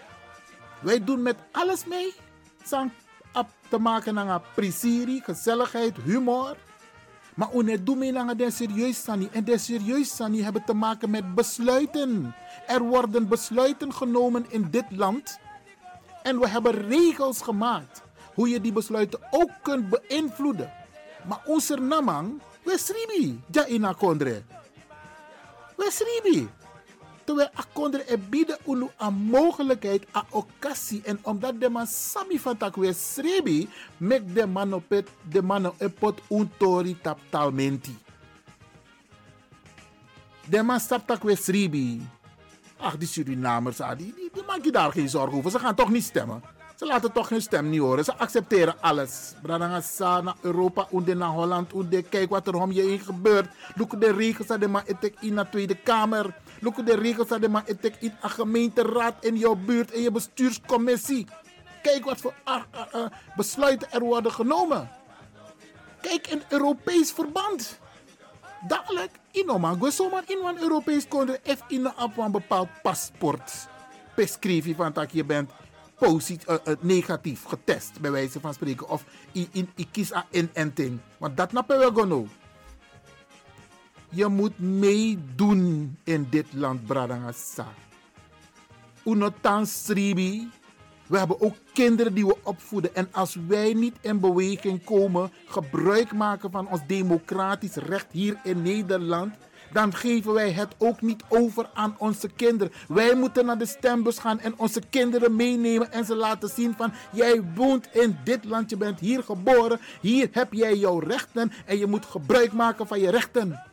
Wij 0.80 1.04
doen 1.04 1.22
met 1.22 1.36
alles 1.52 1.84
mee. 1.84 2.14
Sang 2.64 2.90
te 3.68 3.78
maken 3.78 4.14
naar 4.14 4.42
plezier, 4.54 5.22
gezelligheid, 5.22 5.96
humor. 6.04 6.56
Maar 7.34 7.48
we 7.52 8.24
naar 8.24 8.36
de 8.36 8.50
serieus 8.50 9.02
sani? 9.02 9.28
En 9.32 9.44
de 9.44 9.58
serieus 9.58 10.16
sani 10.16 10.42
hebben 10.42 10.64
te 10.64 10.74
maken 10.74 11.10
met 11.10 11.34
besluiten. 11.34 12.34
Er 12.66 12.82
worden 12.82 13.28
besluiten 13.28 13.92
genomen 13.94 14.46
in 14.48 14.66
dit 14.70 14.84
land. 14.90 15.38
En 16.22 16.38
we 16.38 16.48
hebben 16.48 16.72
regels 16.88 17.40
gemaakt. 17.40 18.02
Hoe 18.34 18.48
je 18.48 18.60
die 18.60 18.72
besluiten 18.72 19.20
ook 19.30 19.50
kunt 19.62 19.88
beïnvloeden. 19.88 20.72
Maar 21.28 21.42
onze 21.46 21.76
namang, 21.76 22.40
we 22.62 22.78
sribi. 22.78 23.40
Ja 23.50 23.66
ina 23.66 23.92
kondre. 23.92 24.42
We 25.76 25.88
sribi. 25.90 26.48
Terwijl 27.24 27.48
akondre 27.54 28.04
e 28.06 28.18
bieden 28.18 28.58
unu 28.66 28.88
een 28.98 29.14
mogelijkheid, 29.14 30.06
een 30.12 30.22
occasie. 30.30 31.02
En 31.04 31.18
omdat 31.22 31.60
de 31.60 31.68
man 31.68 31.86
sabi 31.86 32.38
van 32.38 32.56
tak 32.56 32.76
we 32.76 32.92
sribi, 32.92 33.68
mek 33.96 34.34
de 34.34 34.46
man 34.46 34.72
op 34.72 34.88
het, 34.88 35.08
de 35.28 35.42
man 35.42 35.66
op 35.66 36.00
het 36.00 36.20
untori 36.30 37.00
tap 37.00 37.18
talmenti. 37.28 37.98
De 40.48 40.62
man 40.62 40.80
stap 40.80 41.06
tak 41.06 41.22
we 41.22 41.36
sribi. 41.36 42.08
Ach, 42.76 42.96
die 42.96 43.08
Surinamers, 43.08 43.80
ah, 43.80 43.98
die, 43.98 44.14
die, 44.14 44.30
die 44.32 44.42
maak 44.46 44.64
je 44.64 44.72
daar 44.72 44.92
geen 44.92 45.08
zorgen 45.08 45.38
over. 45.38 45.50
Ze 45.50 45.58
gaan 45.58 45.74
toch 45.74 45.90
niet 45.90 46.04
stemmen. 46.04 46.42
Ze 46.74 46.86
laten 46.86 47.12
toch 47.12 47.28
hun 47.28 47.42
stem 47.42 47.68
niet 47.70 47.80
horen. 47.80 48.04
Ze 48.04 48.16
accepteren 48.16 48.74
alles. 48.80 49.34
Bradangasa 49.42 50.20
naar 50.20 50.36
Europa, 50.40 50.86
onder 50.90 51.16
naar 51.16 51.28
Holland, 51.28 51.72
onder 51.72 52.02
kijk 52.02 52.30
wat 52.30 52.46
er 52.46 52.54
om 52.54 52.72
je 52.72 52.82
heen 52.82 53.00
gebeurt. 53.00 53.48
Look 53.74 54.00
de 54.00 54.12
regels 54.12 54.46
dat 54.46 54.60
de 54.60 54.68
man 54.68 54.82
in 55.20 55.34
de 55.34 55.46
Tweede 55.50 55.74
Kamer. 55.74 56.34
Look 56.64 56.86
de 56.86 56.96
regels 56.96 57.28
dat 57.28 57.40
de 57.40 57.48
man 57.48 57.62
etek 57.66 57.96
in 58.00 58.12
een 58.20 58.30
gemeenteraad 58.30 59.24
in 59.24 59.36
jouw 59.36 59.54
buurt 59.54 59.92
en 59.92 60.00
je 60.02 60.10
bestuurscommissie. 60.10 61.26
Kijk 61.82 62.04
wat 62.04 62.20
voor 62.20 62.34
ah, 62.44 62.62
ah, 62.70 62.94
ah, 62.94 63.12
besluiten 63.36 63.92
er 63.92 64.00
worden 64.00 64.32
genomen. 64.32 64.88
Kijk 66.00 66.26
in 66.26 66.42
Europees 66.48 67.12
verband. 67.12 67.78
Dadelijk, 68.66 69.10
inoma, 69.30 69.74
go 69.78 69.90
zomaar 69.90 70.22
in 70.26 70.38
een 70.44 70.58
Europees 70.58 71.08
country, 71.08 71.38
if 71.42 71.62
in 71.68 71.92
een 72.16 72.30
bepaald 72.32 72.68
paspoort. 72.82 73.68
Beschrijf 74.16 74.66
je 74.66 74.74
van 74.74 74.92
dat 74.92 75.12
je 75.12 75.24
bent 75.24 75.50
positief, 75.98 76.48
uh, 76.48 76.56
uh, 76.64 76.74
negatief 76.80 77.44
getest, 77.44 78.00
bij 78.00 78.10
wijze 78.10 78.40
van 78.40 78.54
spreken. 78.54 78.88
Of 78.88 79.04
in, 79.32 79.70
je 79.74 79.86
kiest 79.90 80.12
aan. 80.12 81.02
Want 81.18 81.36
dat 81.36 81.52
nappen 81.52 81.78
we 81.78 81.90
gewoon. 81.94 82.30
Je 84.14 84.26
moet 84.26 84.58
meedoen 84.58 85.96
in 86.04 86.26
dit 86.30 86.46
land, 86.52 86.86
Bradangasa. 86.86 87.66
Unotans 89.04 89.84
Sribi. 89.84 90.50
We 91.06 91.18
hebben 91.18 91.40
ook 91.40 91.54
kinderen 91.72 92.14
die 92.14 92.26
we 92.26 92.36
opvoeden. 92.42 92.94
En 92.94 93.08
als 93.10 93.36
wij 93.46 93.72
niet 93.72 93.96
in 94.00 94.20
beweging 94.20 94.84
komen, 94.84 95.30
gebruik 95.46 96.12
maken 96.12 96.50
van 96.50 96.68
ons 96.68 96.80
democratisch 96.86 97.74
recht 97.74 98.06
hier 98.10 98.40
in 98.44 98.62
Nederland, 98.62 99.34
dan 99.72 99.94
geven 99.94 100.32
wij 100.32 100.50
het 100.50 100.74
ook 100.78 101.00
niet 101.00 101.22
over 101.28 101.70
aan 101.74 101.94
onze 101.98 102.28
kinderen. 102.28 102.72
Wij 102.88 103.14
moeten 103.14 103.46
naar 103.46 103.58
de 103.58 103.66
stembus 103.66 104.18
gaan 104.18 104.40
en 104.40 104.58
onze 104.58 104.80
kinderen 104.90 105.36
meenemen 105.36 105.92
en 105.92 106.04
ze 106.04 106.14
laten 106.14 106.48
zien 106.48 106.74
van 106.76 106.92
jij 107.12 107.42
woont 107.54 107.88
in 107.92 108.18
dit 108.24 108.44
land, 108.44 108.70
je 108.70 108.76
bent 108.76 109.00
hier 109.00 109.22
geboren, 109.22 109.80
hier 110.00 110.28
heb 110.32 110.52
jij 110.52 110.76
jouw 110.76 110.98
rechten 110.98 111.52
en 111.66 111.78
je 111.78 111.86
moet 111.86 112.06
gebruik 112.06 112.52
maken 112.52 112.86
van 112.86 113.00
je 113.00 113.10
rechten. 113.10 113.72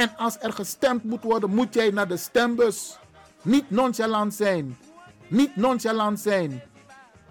En 0.00 0.16
als 0.16 0.36
er 0.38 0.52
gestemd 0.52 1.04
moet 1.04 1.22
worden, 1.22 1.50
moet 1.54 1.74
jij 1.74 1.90
naar 1.90 2.08
de 2.08 2.16
stembus. 2.16 2.98
Niet 3.42 3.70
nonchalant 3.70 4.34
zijn. 4.34 4.78
Niet 5.28 5.56
nonchalant 5.56 6.20
zijn. 6.20 6.62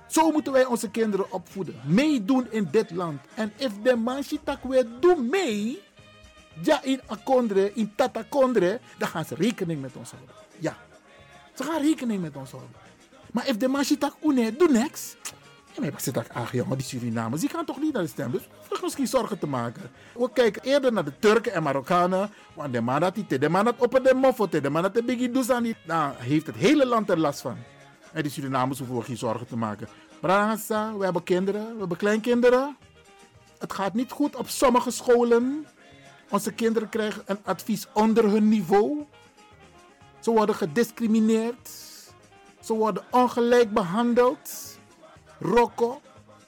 Zo 0.07 0.31
moeten 0.31 0.53
wij 0.53 0.65
onze 0.65 0.89
kinderen 0.89 1.31
opvoeden. 1.31 1.75
Meedoen 1.85 2.47
in 2.51 2.67
dit 2.71 2.91
land. 2.91 3.21
En 3.33 3.53
if 3.55 3.71
de 3.83 3.95
manshitak 3.95 4.63
weer 4.63 4.85
doen 4.99 5.29
mee. 5.29 5.81
Ja, 6.61 6.83
in 6.83 7.01
Akondre, 7.05 7.73
in 7.73 7.95
Tatakondre. 7.95 8.79
Dan 8.97 9.07
gaan 9.07 9.25
ze 9.25 9.35
rekening 9.35 9.81
met 9.81 9.95
ons 9.95 10.11
houden. 10.11 10.35
Ja. 10.59 10.77
Ze 11.53 11.63
gaan 11.63 11.81
rekening 11.81 12.21
met 12.21 12.35
ons 12.35 12.51
houden. 12.51 12.71
Maar 13.31 13.47
if 13.47 13.57
de 13.57 13.67
manshitak 13.67 14.13
une, 14.23 14.55
doe 14.55 14.71
niks. 14.71 15.15
Mij 15.79 15.93
zit 15.97 16.15
ik 16.15 16.29
ach 16.33 16.51
jongen, 16.51 16.77
die 16.77 16.87
Surinamers, 16.87 17.41
die 17.41 17.49
gaan 17.49 17.65
toch 17.65 17.79
niet 17.79 17.93
naar 17.93 18.01
de 18.01 18.07
stembus? 18.07 18.41
Vlug 18.61 18.81
misschien 18.81 19.07
zorgen 19.07 19.39
te 19.39 19.47
maken. 19.47 19.91
We 20.13 20.29
kijken 20.33 20.61
eerder 20.61 20.93
naar 20.93 21.05
de 21.05 21.19
Turken 21.19 21.53
en 21.53 21.63
Marokkanen. 21.63 22.31
Want 22.53 22.73
de 22.73 22.81
man 22.81 22.99
dat 22.99 23.15
die, 23.15 23.39
de 23.39 23.49
man 23.49 23.65
dat 23.65 23.75
op 23.77 23.99
de 24.03 24.13
moffel, 24.13 24.49
de 24.49 24.69
man 24.69 24.81
dat 24.81 24.93
de 24.93 25.03
biggie 25.03 25.31
die. 25.61 25.75
Nou, 25.85 26.13
heeft 26.17 26.45
het 26.45 26.55
hele 26.55 26.85
land 26.85 27.09
er 27.09 27.19
last 27.19 27.41
van. 27.41 27.57
En 28.13 28.23
die 28.23 28.31
Surinamers 28.31 28.79
hoeven 28.79 28.97
we 28.97 29.03
geen 29.03 29.17
zorgen 29.17 29.47
te 29.47 29.57
maken. 29.57 29.87
Brangasa, 30.19 30.97
we 30.97 31.03
hebben 31.03 31.23
kinderen, 31.23 31.73
we 31.73 31.79
hebben 31.79 31.97
kleinkinderen. 31.97 32.77
Het 33.59 33.73
gaat 33.73 33.93
niet 33.93 34.11
goed 34.11 34.35
op 34.35 34.49
sommige 34.49 34.91
scholen. 34.91 35.67
Onze 36.29 36.51
kinderen 36.51 36.89
krijgen 36.89 37.21
een 37.25 37.39
advies 37.43 37.87
onder 37.93 38.29
hun 38.29 38.47
niveau. 38.49 39.05
Ze 40.19 40.31
worden 40.31 40.55
gediscrimineerd. 40.55 41.69
Ze 42.59 42.73
worden 42.73 43.03
ongelijk 43.11 43.73
behandeld. 43.73 44.77
Rocco, 45.39 46.01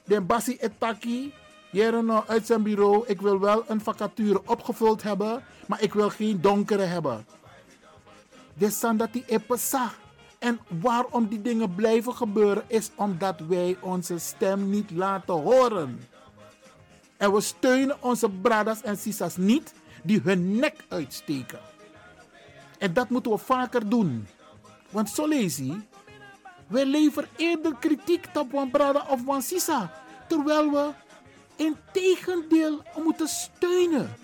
Den 0.04 0.26
Bassi 0.26 0.56
Etaki. 0.60 1.32
Nou 1.72 2.22
uit 2.26 2.46
zijn 2.46 2.62
bureau. 2.62 3.04
Ik 3.06 3.20
wil 3.20 3.40
wel 3.40 3.64
een 3.66 3.80
vacature 3.80 4.42
opgevuld 4.46 5.02
hebben, 5.02 5.44
maar 5.66 5.82
ik 5.82 5.94
wil 5.94 6.10
geen 6.10 6.40
donkere 6.40 6.82
hebben. 6.82 7.26
Zijn 8.58 8.96
dat 8.96 9.12
die 9.12 9.24
epesa. 9.26 9.90
En 10.38 10.60
waarom 10.80 11.26
die 11.28 11.42
dingen 11.42 11.74
blijven 11.74 12.14
gebeuren 12.14 12.64
is 12.66 12.90
omdat 12.94 13.40
wij 13.40 13.76
onze 13.80 14.18
stem 14.18 14.70
niet 14.70 14.90
laten 14.90 15.34
horen. 15.34 16.00
En 17.16 17.32
we 17.32 17.40
steunen 17.40 18.02
onze 18.02 18.28
bradas 18.30 18.82
en 18.82 18.98
sisas 18.98 19.36
niet 19.36 19.72
die 20.02 20.20
hun 20.24 20.56
nek 20.56 20.84
uitsteken. 20.88 21.60
En 22.78 22.92
dat 22.92 23.08
moeten 23.08 23.32
we 23.32 23.38
vaker 23.38 23.88
doen. 23.88 24.26
Want 24.90 25.10
zo 25.10 25.26
lees 25.26 25.56
je, 25.56 25.76
wij 26.72 26.84
leveren 26.84 27.28
eerder 27.36 27.76
kritiek 27.80 28.26
op 28.38 28.52
een 28.52 28.70
brada 28.70 29.06
of 29.08 29.26
een 29.26 29.42
sisa. 29.42 29.90
Terwijl 30.28 30.70
we 30.70 30.90
in 31.56 31.76
tegendeel 31.92 32.82
moeten 33.04 33.28
steunen. 33.28 34.14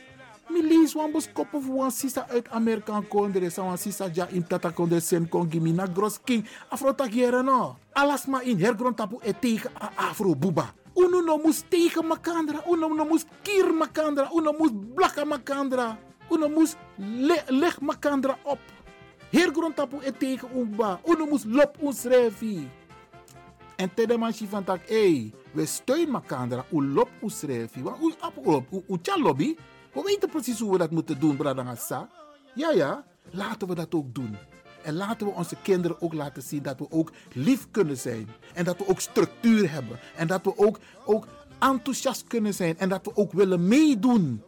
Mi 0.49 0.62
lees 0.62 0.92
wan 0.96 1.12
boskop 1.12 1.53
of 1.53 1.66
wan 1.66 1.90
sisa 1.90 2.24
uit 2.28 2.49
Amerika 2.49 3.03
kondre. 3.09 3.51
Sa 3.51 3.62
wan 3.62 3.78
sisa 3.78 4.09
ja 4.12 4.26
in 4.32 4.46
tata 4.46 4.70
kondre 4.70 5.01
sen 5.01 5.28
kon 5.28 5.51
gimi 5.51 5.72
na 5.72 5.86
gros 5.94 6.18
king. 6.24 6.46
Afro 6.68 6.94
tak 6.94 7.12
yere 7.12 7.42
no. 7.42 7.76
Alas 7.92 8.26
ma 8.26 8.40
in 8.40 8.59
hergrond 8.59 8.96
tapu 8.96 9.18
e 9.20 9.32
tegen 9.40 9.70
afro 9.94 10.34
buba. 10.34 10.72
Uno 10.94 11.20
no 11.20 11.36
mus 11.36 11.62
tegen 11.68 12.07
makandra. 12.07 12.62
Uno 12.66 12.88
no 12.88 13.05
mus 13.05 13.24
kier 13.42 13.72
makandra. 13.74 14.30
Uno 14.32 14.53
mus 14.53 14.70
blaka 14.72 15.24
makandra. 15.24 15.99
Uno 16.30 16.49
mus 16.49 16.76
le, 16.96 17.42
leg 17.49 17.80
makandra 17.80 18.38
op. 18.42 18.59
Hergrond 19.31 19.76
tapu 19.76 19.97
e 20.03 20.12
tegen 20.12 20.49
umba. 20.57 21.01
Uno 21.05 21.26
mus 21.26 21.45
lop 21.45 21.76
ons 21.81 22.05
refi. 22.05 22.68
En 23.76 23.95
tede 23.95 24.16
man 24.18 24.33
si 24.33 24.47
van 24.47 24.64
tak, 24.64 24.89
hey, 24.89 25.33
we 25.53 25.66
steunen 25.66 26.11
makandra. 26.11 26.64
U 26.72 26.83
lop 26.83 27.09
ons 27.20 27.43
refi. 27.43 27.83
Want 27.83 28.03
u 28.03 28.14
ap 28.20 28.37
u 28.37 28.51
lop. 28.51 28.72
U, 28.72 29.22
lobby. 29.22 29.57
We 29.93 30.03
weten 30.05 30.29
precies 30.29 30.61
hoe 30.61 30.72
we 30.72 30.79
dat 30.79 30.91
moeten 30.91 31.20
doen, 31.20 31.37
Bradangasa. 31.37 32.09
Ja, 32.55 32.70
ja, 32.70 33.05
laten 33.31 33.68
we 33.68 33.74
dat 33.74 33.95
ook 33.95 34.14
doen. 34.14 34.37
En 34.83 34.95
laten 34.95 35.26
we 35.26 35.33
onze 35.33 35.57
kinderen 35.62 36.01
ook 36.01 36.12
laten 36.12 36.43
zien 36.43 36.62
dat 36.62 36.79
we 36.79 36.91
ook 36.91 37.12
lief 37.33 37.70
kunnen 37.70 37.97
zijn. 37.97 38.29
En 38.55 38.64
dat 38.64 38.79
we 38.79 38.89
ook 38.89 39.01
structuur 39.01 39.70
hebben. 39.70 39.99
En 40.16 40.26
dat 40.26 40.45
we 40.45 40.59
ook, 40.59 40.79
ook 41.05 41.26
enthousiast 41.59 42.24
kunnen 42.26 42.55
zijn. 42.55 42.79
En 42.79 42.89
dat 42.89 43.05
we 43.05 43.16
ook 43.16 43.33
willen 43.33 43.68
meedoen. 43.68 44.43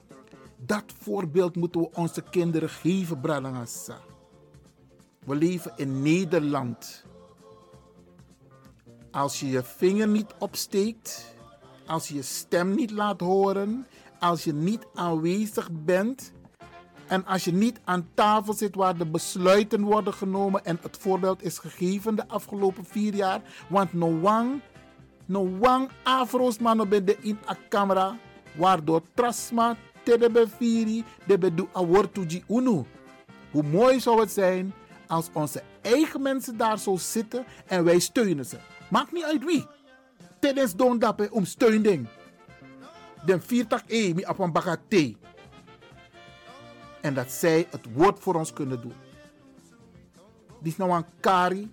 Dat 0.56 0.84
voorbeeld 1.00 1.56
moeten 1.56 1.80
we 1.80 1.90
onze 1.94 2.22
kinderen 2.30 2.68
geven, 2.68 3.20
Bradangasa. 3.20 3.96
We 5.26 5.34
leven 5.36 5.72
in 5.76 6.02
Nederland. 6.02 7.04
Als 9.10 9.40
je 9.40 9.48
je 9.48 9.62
vinger 9.62 10.08
niet 10.08 10.34
opsteekt, 10.38 11.34
als 11.86 12.08
je 12.08 12.14
je 12.14 12.22
stem 12.22 12.74
niet 12.74 12.90
laat 12.90 13.20
horen, 13.20 13.86
als 14.18 14.44
je 14.44 14.52
niet 14.52 14.86
aanwezig 14.94 15.68
bent 15.72 16.32
en 17.06 17.26
als 17.26 17.44
je 17.44 17.52
niet 17.52 17.80
aan 17.84 18.08
tafel 18.14 18.52
zit 18.52 18.74
waar 18.74 18.96
de 18.96 19.06
besluiten 19.06 19.82
worden 19.82 20.14
genomen 20.14 20.64
en 20.64 20.78
het 20.82 20.96
voorbeeld 20.96 21.42
is 21.42 21.58
gegeven 21.58 22.14
de 22.14 22.28
afgelopen 22.28 22.84
vier 22.84 23.14
jaar, 23.14 23.40
want 23.68 23.92
no 23.92 24.20
wang, 24.20 24.60
no 25.26 25.58
wang 25.58 25.90
afro's 26.02 26.56
de 26.56 27.16
in 27.20 27.38
a 27.48 27.56
camera, 27.68 28.18
waardoor 28.56 29.02
trasma 29.14 29.76
tedebe 30.02 30.48
de 31.26 31.38
bedu 31.38 31.68
awortuji 31.72 32.44
unu. 32.48 32.84
Hoe 33.50 33.62
mooi 33.62 34.00
zou 34.00 34.20
het 34.20 34.30
zijn 34.30 34.74
als 35.10 35.28
onze 35.32 35.62
eigen 35.82 36.22
mensen 36.22 36.56
daar 36.56 36.78
zo 36.78 36.96
zitten 36.96 37.44
en 37.66 37.84
wij 37.84 37.98
steunen 37.98 38.44
ze. 38.44 38.58
Maakt 38.90 39.12
niet 39.12 39.24
uit 39.24 39.44
wie. 39.44 39.66
Tijdens 40.38 40.76
don 40.76 40.98
dape 40.98 41.28
om 41.30 41.44
steuning. 41.44 42.08
Den 43.24 43.42
viertak 43.42 43.82
e 43.86 44.14
mi 44.14 44.24
op 44.26 44.38
een. 44.38 45.16
En 47.00 47.14
dat 47.14 47.30
zij 47.30 47.66
het 47.70 47.86
woord 47.92 48.18
voor 48.18 48.34
ons 48.34 48.52
kunnen 48.52 48.80
doen. 48.80 48.94
Dit 50.60 50.72
is 50.72 50.76
nou 50.76 50.90
een 50.92 51.04
kari. 51.20 51.72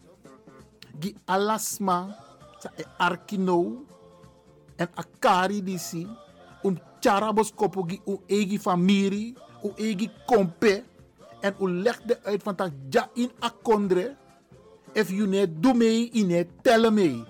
Die 0.95 1.15
alasma. 1.25 2.25
E 2.75 2.83
arkino. 2.97 3.85
En 4.75 4.89
akari 4.93 5.63
die 5.63 5.77
si. 5.77 6.07
Um 6.63 6.79
charabos 6.99 7.53
kopo 7.53 7.83
gi 7.83 8.01
u 8.05 8.17
egi 8.25 8.59
famiri. 8.59 9.35
U 9.63 9.71
egi 9.75 10.11
kompe. 10.25 10.83
En 11.41 11.55
u 11.61 11.69
legde 11.69 12.19
uit 12.23 12.43
van 12.43 12.55
dat 12.55 12.71
ja 12.89 13.09
in 13.13 13.31
akondre. 13.39 14.15
If 14.91 15.09
you 15.09 15.27
net 15.27 15.63
doe 15.63 15.73
mee, 15.73 16.09
in 16.09 16.49
tellen 16.61 16.93
mee. 16.93 17.23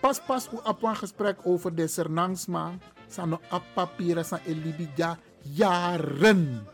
Pas 0.00 0.20
pas 0.20 0.48
u 0.52 0.58
een 0.62 0.96
gesprek 0.96 1.38
over 1.44 1.74
de 1.74 1.86
Sernangsma. 1.86 2.78
San 3.08 3.28
no 3.28 3.40
papieren 3.74 4.24
san 4.24 4.38
elibija 4.46 5.18
jaren. 5.42 6.66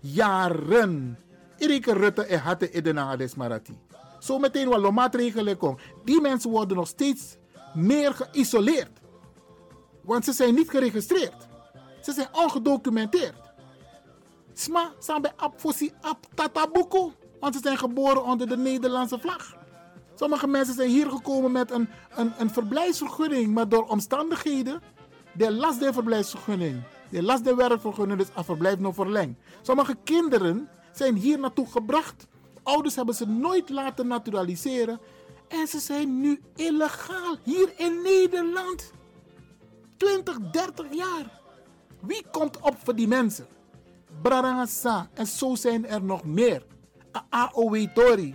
Jaren. 0.00 1.18
Erike 1.58 1.92
Rutte 1.92 2.22
en 2.22 2.40
hatte 2.40 2.70
edena 2.70 3.10
ades 3.10 3.34
marati. 3.34 3.78
Zo 4.20 4.38
meteen 4.38 4.68
wat 4.68 4.80
lo 4.80 4.90
maatregelen 4.90 5.56
komen. 5.56 5.80
Die 6.04 6.20
mensen 6.20 6.50
worden 6.50 6.76
nog 6.76 6.88
steeds 6.88 7.36
meer 7.74 8.14
geïsoleerd. 8.14 9.00
Want 10.02 10.24
ze 10.24 10.32
zijn 10.32 10.54
niet 10.54 10.70
geregistreerd. 10.70 11.48
Ze 12.02 12.12
zijn 12.12 12.28
ongedocumenteerd. 12.32 13.34
Sma 14.60 15.20
bij 15.20 15.32
Apfosi 15.36 15.92
Ap 16.00 16.26
Tatabuku. 16.34 17.12
Want 17.40 17.54
ze 17.54 17.60
zijn 17.62 17.78
geboren 17.78 18.24
onder 18.24 18.48
de 18.48 18.56
Nederlandse 18.56 19.18
vlag. 19.18 19.56
Sommige 20.14 20.46
mensen 20.46 20.74
zijn 20.74 20.88
hier 20.88 21.10
gekomen 21.10 21.52
met 21.52 21.70
een, 21.70 21.88
een, 22.16 22.32
een 22.38 22.50
verblijfsvergunning, 22.50 23.54
maar 23.54 23.68
door 23.68 23.86
omstandigheden, 23.86 24.82
de 25.32 25.52
last 25.52 25.80
de 25.80 25.92
verblijfsvergunning, 25.92 26.82
de 27.10 27.22
last 27.22 27.44
de 27.44 27.54
werkvergunning, 27.54 28.18
dus 28.18 28.28
een 28.34 28.44
verblijf 28.44 28.78
nog 28.78 28.94
verlengd. 28.94 29.40
Sommige 29.62 29.96
kinderen 30.04 30.68
zijn 30.92 31.16
hier 31.16 31.38
naartoe 31.38 31.66
gebracht. 31.70 32.26
Ouders 32.62 32.94
hebben 32.94 33.14
ze 33.14 33.26
nooit 33.26 33.70
laten 33.70 34.06
naturaliseren. 34.06 35.00
En 35.48 35.66
ze 35.66 35.78
zijn 35.78 36.20
nu 36.20 36.40
illegaal 36.56 37.36
hier 37.42 37.72
in 37.76 38.02
Nederland. 38.02 38.92
20, 39.96 40.38
30 40.50 40.86
jaar. 40.90 41.40
Wie 42.00 42.24
komt 42.30 42.60
op 42.60 42.76
voor 42.84 42.94
die 42.94 43.08
mensen? 43.08 43.46
Brarangasa. 44.22 45.08
En 45.14 45.26
zo 45.26 45.54
zijn 45.54 45.86
er 45.86 46.02
nog 46.02 46.24
meer. 46.24 46.62
AOW 47.28 47.86
Tori. 47.94 48.34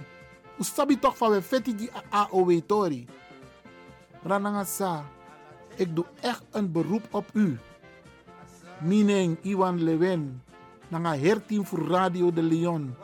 U 0.59 0.63
sabi 0.63 0.99
toch 0.99 1.17
van 1.17 1.31
we 1.31 1.41
feti 1.41 1.75
die 1.75 1.89
AOW 2.09 2.59
Tori. 2.65 3.07
Ranangasa. 4.23 5.05
Ik 5.75 5.95
doe 5.95 6.05
echt 6.21 6.43
een 6.51 6.71
beroep 6.71 7.07
op 7.11 7.25
u. 7.33 7.57
Meaning 8.81 9.37
Iwan 9.41 9.83
Lewin. 9.83 10.41
Nanga 10.87 11.17
herteam 11.17 11.65
voor 11.65 11.87
Radio 11.87 12.33
de 12.33 12.41
Leon. 12.41 12.95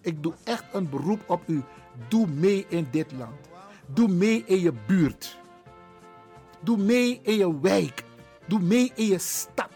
Ik 0.00 0.22
doe 0.22 0.34
echt 0.44 0.64
een 0.72 0.90
beroep 0.90 1.20
op 1.26 1.42
u. 1.46 1.62
Doe 2.08 2.26
mee 2.26 2.66
in 2.68 2.88
dit 2.90 3.12
land. 3.12 3.48
Doe 3.86 4.08
mee 4.08 4.44
in 4.46 4.60
je 4.60 4.72
buurt. 4.86 5.38
Doe 6.60 6.76
mee 6.76 7.20
in 7.22 7.36
je 7.36 7.60
wijk. 7.60 8.04
Doe 8.46 8.60
mee 8.60 8.92
in 8.94 9.06
je 9.06 9.18
stad. 9.18 9.70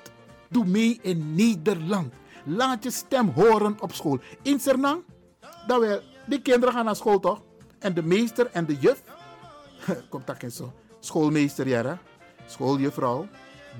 Doe 0.49 0.65
mee 0.65 0.99
in 1.03 1.35
Nederland. 1.35 2.15
Laat 2.49 2.85
je 2.85 2.91
stem 2.91 3.29
horen 3.29 3.77
op 3.81 3.93
school. 3.93 4.19
In 4.43 4.61
Sernang, 4.61 5.03
dat 5.67 6.01
die 6.27 6.43
kinderen 6.43 6.75
gaan 6.75 6.85
naar 6.85 6.97
school 6.97 7.21
toch? 7.21 7.43
En 7.79 7.95
de 7.95 8.03
meester 8.03 8.51
en 8.53 8.67
de 8.67 8.77
juf, 8.77 9.03
komt 10.11 10.27
dat 10.27 10.53
zo, 10.53 10.73
schoolmeester, 11.01 11.69
ja, 11.69 11.83
hè? 11.83 11.95
schooljuffrouw, 12.47 13.27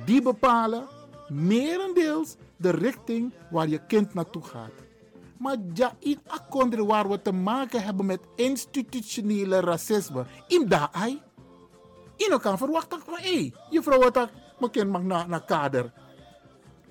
die 0.05 0.23
bepalen 0.23 0.87
merendeels 1.29 2.37
de 2.57 2.71
richting 2.71 3.33
waar 3.51 3.69
je 3.69 3.87
kind 3.87 4.15
naartoe 4.15 4.43
gaat. 4.43 4.73
Maar 5.39 5.57
ja, 5.75 5.93
in 5.99 6.21
akondre 6.27 6.85
waar 6.85 7.09
we 7.09 7.23
te 7.23 7.33
maken 7.33 7.83
hebben 7.83 8.07
met 8.07 8.21
institutionele 8.37 9.61
racisme, 9.61 10.25
in 10.49 10.69
daar 10.69 10.89
ai, 10.93 11.23
in 12.17 12.39
kan 12.41 12.59
verwachten 12.59 13.01
van, 13.05 13.15
hé, 13.19 13.53
juffrouw, 13.71 13.99
wat 13.99 14.15
dat, 14.15 14.31
mijn 14.59 14.71
kind 14.71 14.91
mag 14.91 15.03
naar, 15.03 15.29
naar 15.29 15.45
kader 15.45 15.93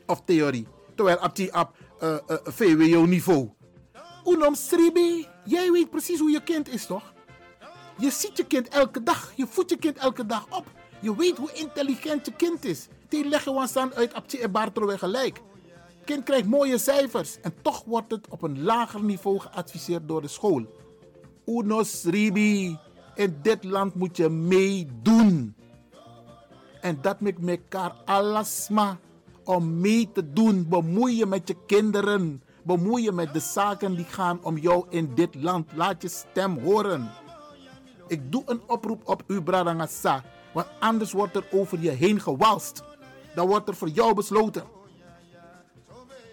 of 0.05 0.21
theorie. 0.25 0.67
Terwijl 0.95 1.17
op 1.17 1.35
die 1.35 1.53
op 1.53 1.71
uh, 2.03 2.09
uh, 2.09 2.37
VWO-niveau. 2.43 3.49
Unom 4.25 4.55
Sribi, 4.55 5.27
jij 5.43 5.71
weet 5.71 5.89
precies 5.89 6.19
hoe 6.19 6.31
je 6.31 6.43
kind 6.43 6.73
is, 6.73 6.85
toch? 6.85 7.13
Je 7.97 8.11
ziet 8.11 8.37
je 8.37 8.45
kind 8.45 8.67
elke 8.67 9.03
dag, 9.03 9.33
je 9.35 9.47
voedt 9.47 9.69
je 9.69 9.77
kind 9.77 9.97
elke 9.97 10.25
dag 10.25 10.45
op. 10.49 10.65
Je 10.99 11.15
weet 11.15 11.37
hoe 11.37 11.51
intelligent 11.53 12.25
je 12.25 12.33
kind 12.33 12.65
is. 12.65 12.87
Die 13.09 13.27
leggen 13.27 13.53
we 13.53 13.79
aan 13.79 13.93
uit 13.93 14.13
op 14.13 14.29
die 14.29 14.49
Bartro 14.49 14.87
gelijk. 14.87 15.41
Kind 16.05 16.23
krijgt 16.23 16.47
mooie 16.47 16.77
cijfers 16.77 17.37
en 17.41 17.53
toch 17.61 17.83
wordt 17.83 18.11
het 18.11 18.27
op 18.29 18.41
een 18.41 18.63
lager 18.63 19.03
niveau 19.03 19.39
geadviseerd 19.39 20.07
door 20.07 20.21
de 20.21 20.27
school. 20.27 20.65
Unos 21.45 22.03
Ribi, 22.03 22.77
in 23.15 23.39
dit 23.41 23.63
land 23.63 23.95
moet 23.95 24.17
je 24.17 24.29
meedoen. 24.29 25.55
En 26.81 26.97
dat 27.01 27.19
met 27.19 27.35
elkaar 27.45 27.95
alasma 28.05 28.99
om 29.45 29.79
mee 29.79 30.09
te 30.13 30.33
doen. 30.33 30.67
Bemoei 30.69 31.17
je 31.17 31.25
met 31.25 31.47
je 31.47 31.55
kinderen. 31.65 32.43
bemoeien 32.63 33.15
met 33.15 33.33
de 33.33 33.39
zaken 33.39 33.95
die 33.95 34.05
gaan 34.05 34.43
om 34.43 34.57
jou 34.57 34.85
in 34.89 35.15
dit 35.15 35.35
land. 35.35 35.71
Laat 35.73 36.01
je 36.01 36.07
stem 36.07 36.59
horen. 36.59 37.11
Ik 38.07 38.31
doe 38.31 38.43
een 38.45 38.61
oproep 38.67 39.01
op 39.09 39.23
u, 39.27 39.41
Bradangasa. 39.41 40.23
Want 40.53 40.67
anders 40.79 41.11
wordt 41.11 41.35
er 41.35 41.47
over 41.51 41.79
je 41.79 41.89
heen 41.89 42.21
gewalst. 42.21 42.83
Dan 43.35 43.47
wordt 43.47 43.67
er 43.67 43.75
voor 43.75 43.89
jou 43.89 44.13
besloten. 44.13 44.63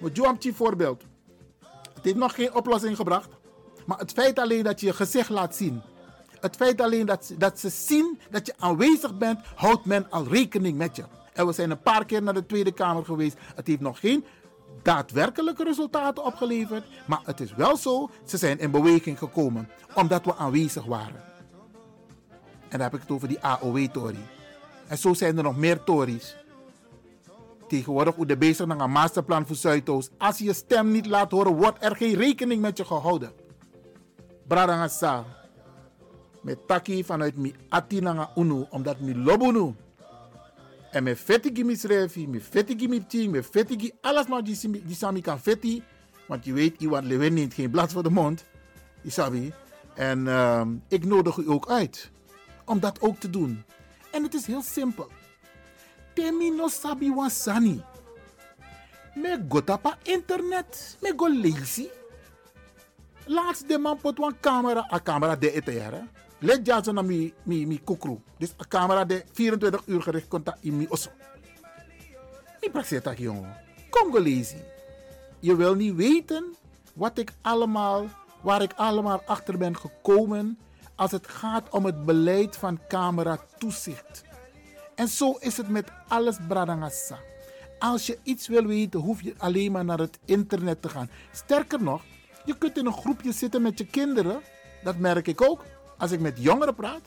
Met 0.00 0.16
Joamchi 0.16 0.52
voorbeeld. 0.52 1.02
Het 1.94 2.04
heeft 2.04 2.16
nog 2.16 2.34
geen 2.34 2.54
oplossing 2.54 2.96
gebracht. 2.96 3.28
Maar 3.86 3.98
het 3.98 4.12
feit 4.12 4.38
alleen 4.38 4.62
dat 4.62 4.80
je 4.80 4.86
je 4.86 4.92
gezicht 4.92 5.28
laat 5.28 5.56
zien. 5.56 5.82
Het 6.40 6.56
feit 6.56 6.80
alleen 6.80 7.06
dat, 7.06 7.32
dat 7.38 7.58
ze 7.58 7.68
zien 7.68 8.18
dat 8.30 8.46
je 8.46 8.54
aanwezig 8.58 9.18
bent, 9.18 9.40
houdt 9.54 9.84
men 9.84 10.10
al 10.10 10.26
rekening 10.26 10.78
met 10.78 10.96
je. 10.96 11.04
En 11.32 11.46
we 11.46 11.52
zijn 11.52 11.70
een 11.70 11.82
paar 11.82 12.04
keer 12.04 12.22
naar 12.22 12.34
de 12.34 12.46
Tweede 12.46 12.72
Kamer 12.72 13.04
geweest. 13.04 13.36
Het 13.54 13.66
heeft 13.66 13.80
nog 13.80 14.00
geen 14.00 14.24
daadwerkelijke 14.82 15.64
resultaten 15.64 16.24
opgeleverd. 16.24 16.84
Maar 17.06 17.20
het 17.24 17.40
is 17.40 17.54
wel 17.54 17.76
zo, 17.76 18.10
ze 18.24 18.36
zijn 18.36 18.58
in 18.58 18.70
beweging 18.70 19.18
gekomen. 19.18 19.68
Omdat 19.94 20.24
we 20.24 20.36
aanwezig 20.36 20.84
waren. 20.84 21.22
En 22.68 22.78
dan 22.78 22.80
heb 22.80 22.94
ik 22.94 23.00
het 23.00 23.10
over 23.10 23.28
die 23.28 23.40
AOW-tory. 23.40 24.26
En 24.86 24.98
zo 24.98 25.14
zijn 25.14 25.36
er 25.36 25.42
nog 25.42 25.56
meer 25.56 25.84
tories. 25.84 26.36
Tegenwoordig 27.68 28.14
hoe 28.14 28.26
de 28.26 28.36
bezig 28.36 28.66
naar 28.66 28.80
een 28.80 28.90
masterplan 28.90 29.46
voor 29.46 29.56
Zuidoost. 29.56 30.10
Als 30.18 30.38
je 30.38 30.44
je 30.44 30.52
stem 30.52 30.90
niet 30.90 31.06
laat 31.06 31.30
horen, 31.30 31.56
wordt 31.56 31.84
er 31.84 31.96
geen 31.96 32.14
rekening 32.14 32.60
met 32.60 32.76
je 32.76 32.84
gehouden. 32.84 33.32
Bradangasa. 34.46 35.24
Met 36.42 36.66
taki 36.66 37.04
vanuit 37.04 37.36
mi 37.36 37.54
ati 37.68 38.00
unu, 38.36 38.66
omdat 38.70 39.00
mi 39.00 39.16
lobunu. 39.16 39.74
En 40.92 41.02
me 41.02 41.16
fetigi 41.16 41.64
mi 41.64 41.76
srefi, 41.76 42.26
me 42.28 42.40
fetigi 42.40 42.88
mi 42.88 43.06
ting, 43.06 43.32
me 43.32 43.42
fetigi 43.42 43.92
alles 44.00 44.26
maar 44.26 44.44
die, 44.44 44.56
sami 44.94 45.20
kan 45.20 45.40
feti. 45.40 45.82
Want 46.26 46.44
je 46.44 46.52
weet, 46.52 46.80
Iwan 46.80 47.06
Lewin 47.06 47.34
neemt 47.34 47.54
geen 47.54 47.70
blad 47.70 47.92
voor 47.92 48.02
de 48.02 48.10
mond. 48.10 48.44
Isabi. 49.02 49.52
En 49.94 50.28
ehm, 50.28 50.68
ik 50.88 51.04
nodig 51.04 51.36
u 51.36 51.50
ook 51.50 51.68
uit 51.68 52.10
om 52.64 52.80
dat 52.80 53.00
ook 53.00 53.16
te 53.18 53.30
doen. 53.30 53.64
En 54.10 54.22
het 54.22 54.34
is 54.34 54.46
heel 54.46 54.62
simpel. 54.62 55.10
Temi 56.14 56.50
no 56.50 56.68
sabi 56.68 57.12
wasani. 57.12 57.82
Me 59.14 59.44
go 59.48 59.64
tapa 59.64 59.98
internet. 60.02 60.96
Me 61.00 61.12
go 61.16 61.28
lazy. 61.34 61.88
Laatst 63.26 63.68
de 63.68 63.78
man 63.78 63.96
pot 63.96 64.18
wan 64.18 64.34
camera. 64.40 64.88
A 64.92 65.00
camera 65.02 65.36
de 65.36 65.52
ete 65.52 66.02
Let 66.42 66.66
ja 66.66 66.82
zo 66.82 66.92
mi, 66.92 67.32
mi, 67.42 67.66
mi 67.66 67.80
kukru. 67.84 68.20
Dus 68.38 68.54
a 68.60 68.64
camera 68.68 69.04
de 69.04 69.24
24 69.32 69.82
uur 69.86 70.02
gericht 70.02 70.28
konta 70.28 70.56
in 70.60 70.76
mi 70.76 70.86
osso. 70.88 71.10
Mi 72.60 72.70
praxeer 72.70 73.02
tak 73.02 73.18
jongen. 73.18 73.54
Lazy. 74.12 74.56
Je 75.40 75.56
wil 75.56 75.74
niet 75.74 75.94
weten 75.94 76.54
wat 76.94 77.18
ik 77.18 77.32
allemaal, 77.42 78.08
waar 78.40 78.62
ik 78.62 78.72
allemaal 78.76 79.22
achter 79.26 79.58
ben 79.58 79.76
gekomen 79.76 80.58
als 80.94 81.10
het 81.10 81.28
gaat 81.28 81.68
om 81.70 81.84
het 81.84 82.04
beleid 82.04 82.56
van 82.56 82.80
camera 82.88 83.38
toezicht. 83.58 84.22
En 84.94 85.08
zo 85.08 85.36
is 85.40 85.56
het 85.56 85.68
met 85.68 85.92
alles 86.08 86.36
Bradangassa. 86.48 87.18
Als 87.78 88.06
je 88.06 88.18
iets 88.22 88.48
wil 88.48 88.66
weten, 88.66 89.00
hoef 89.00 89.22
je 89.22 89.34
alleen 89.38 89.72
maar 89.72 89.84
naar 89.84 89.98
het 89.98 90.18
internet 90.24 90.82
te 90.82 90.88
gaan. 90.88 91.10
Sterker 91.32 91.82
nog, 91.82 92.02
je 92.44 92.58
kunt 92.58 92.78
in 92.78 92.86
een 92.86 92.92
groepje 92.92 93.32
zitten 93.32 93.62
met 93.62 93.78
je 93.78 93.86
kinderen. 93.86 94.40
Dat 94.82 94.96
merk 94.96 95.26
ik 95.26 95.42
ook 95.42 95.64
als 96.02 96.10
ik 96.10 96.20
met 96.20 96.38
jongeren 96.38 96.74
praat. 96.74 97.00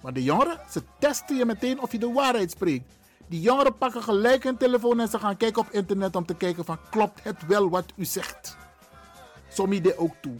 Maar 0.00 0.12
de 0.12 0.22
jongeren, 0.22 0.58
ze 0.70 0.82
testen 0.98 1.36
je 1.36 1.44
meteen 1.44 1.80
of 1.80 1.92
je 1.92 1.98
de 1.98 2.12
waarheid 2.12 2.50
spreekt. 2.50 2.90
Die 3.26 3.40
jongeren 3.40 3.78
pakken 3.78 4.02
gelijk 4.02 4.42
hun 4.42 4.56
telefoon 4.56 5.00
en 5.00 5.08
ze 5.08 5.18
gaan 5.18 5.36
kijken 5.36 5.62
op 5.62 5.70
internet 5.70 6.16
om 6.16 6.26
te 6.26 6.34
kijken 6.34 6.64
van 6.64 6.78
klopt 6.90 7.24
het 7.24 7.46
wel 7.46 7.70
wat 7.70 7.92
u 7.96 8.04
zegt. 8.04 8.56
Somide 9.48 9.98
ook 9.98 10.14
toe. 10.20 10.34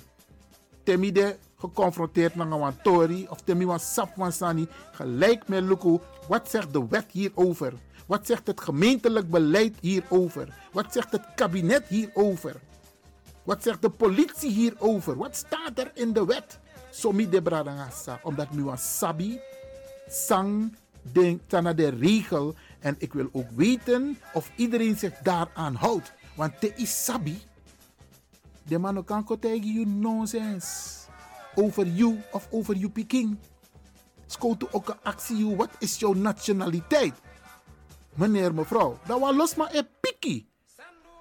Temide 0.83 1.37
geconfronteerd 1.59 2.35
met 2.35 2.51
een 2.51 2.83
tori 2.83 3.27
of 3.29 3.41
temi 3.41 3.67
wan 3.67 3.81
sap 3.81 4.27
sani. 4.29 4.69
Gelijk 4.93 5.49
met 5.49 5.63
Luku, 5.63 5.99
wat 6.29 6.51
zegt 6.51 6.73
de 6.73 6.87
wet 6.89 7.07
hierover? 7.11 7.73
Wat 8.07 8.27
zegt 8.27 8.47
het 8.47 8.61
gemeentelijk 8.61 9.31
beleid 9.31 9.77
hierover? 9.81 10.55
Wat 10.73 10.93
zegt 10.93 11.13
het 11.13 11.27
kabinet 11.35 11.87
hierover? 11.89 12.61
Wat 13.43 13.63
zegt 13.63 13.83
de 13.83 13.91
politie 13.91 14.51
hierover? 14.51 15.17
Wat 15.17 15.37
staat 15.37 15.79
er 15.79 15.91
in 15.95 16.13
de 16.13 16.25
wet? 16.25 16.61
Somi 16.93 17.29
de 17.29 17.43
bradangasa. 17.43 18.21
Omdat 18.23 18.51
nu 18.51 18.69
een 18.69 18.79
sabi, 18.79 19.41
sang, 20.09 20.77
de, 21.03 21.39
tana 21.47 21.73
de 21.73 21.89
regel. 21.89 22.55
En 22.81 22.95
ik 22.99 23.13
wil 23.13 23.29
ook 23.33 23.51
weten 23.51 24.19
of 24.33 24.51
iedereen 24.57 24.97
zich 24.97 25.19
daaraan 25.23 25.75
houdt. 25.75 26.13
Want 26.37 26.61
te 26.61 26.73
is 26.75 27.05
sabi. 27.05 27.43
De 28.63 28.79
man 28.79 29.05
kan 29.05 29.39
tegen 29.41 29.73
you 29.73 29.87
nonsense. 29.87 31.01
Over 31.55 31.87
you 31.87 32.21
of 32.33 32.49
over 32.51 32.77
you 32.77 32.91
Peking. 32.91 33.39
Skoto 34.27 34.69
ook 34.71 34.89
een 34.89 35.03
actie. 35.03 35.57
Wat 35.57 35.71
is 35.79 35.99
jouw 35.99 36.13
nationaliteit? 36.13 37.15
Meneer, 38.15 38.55
mevrouw. 38.55 38.99
Dat 39.07 39.21
was 39.21 39.37
los 39.37 39.55
maar 39.55 39.75
een 39.75 39.89
pikkie. 40.01 40.51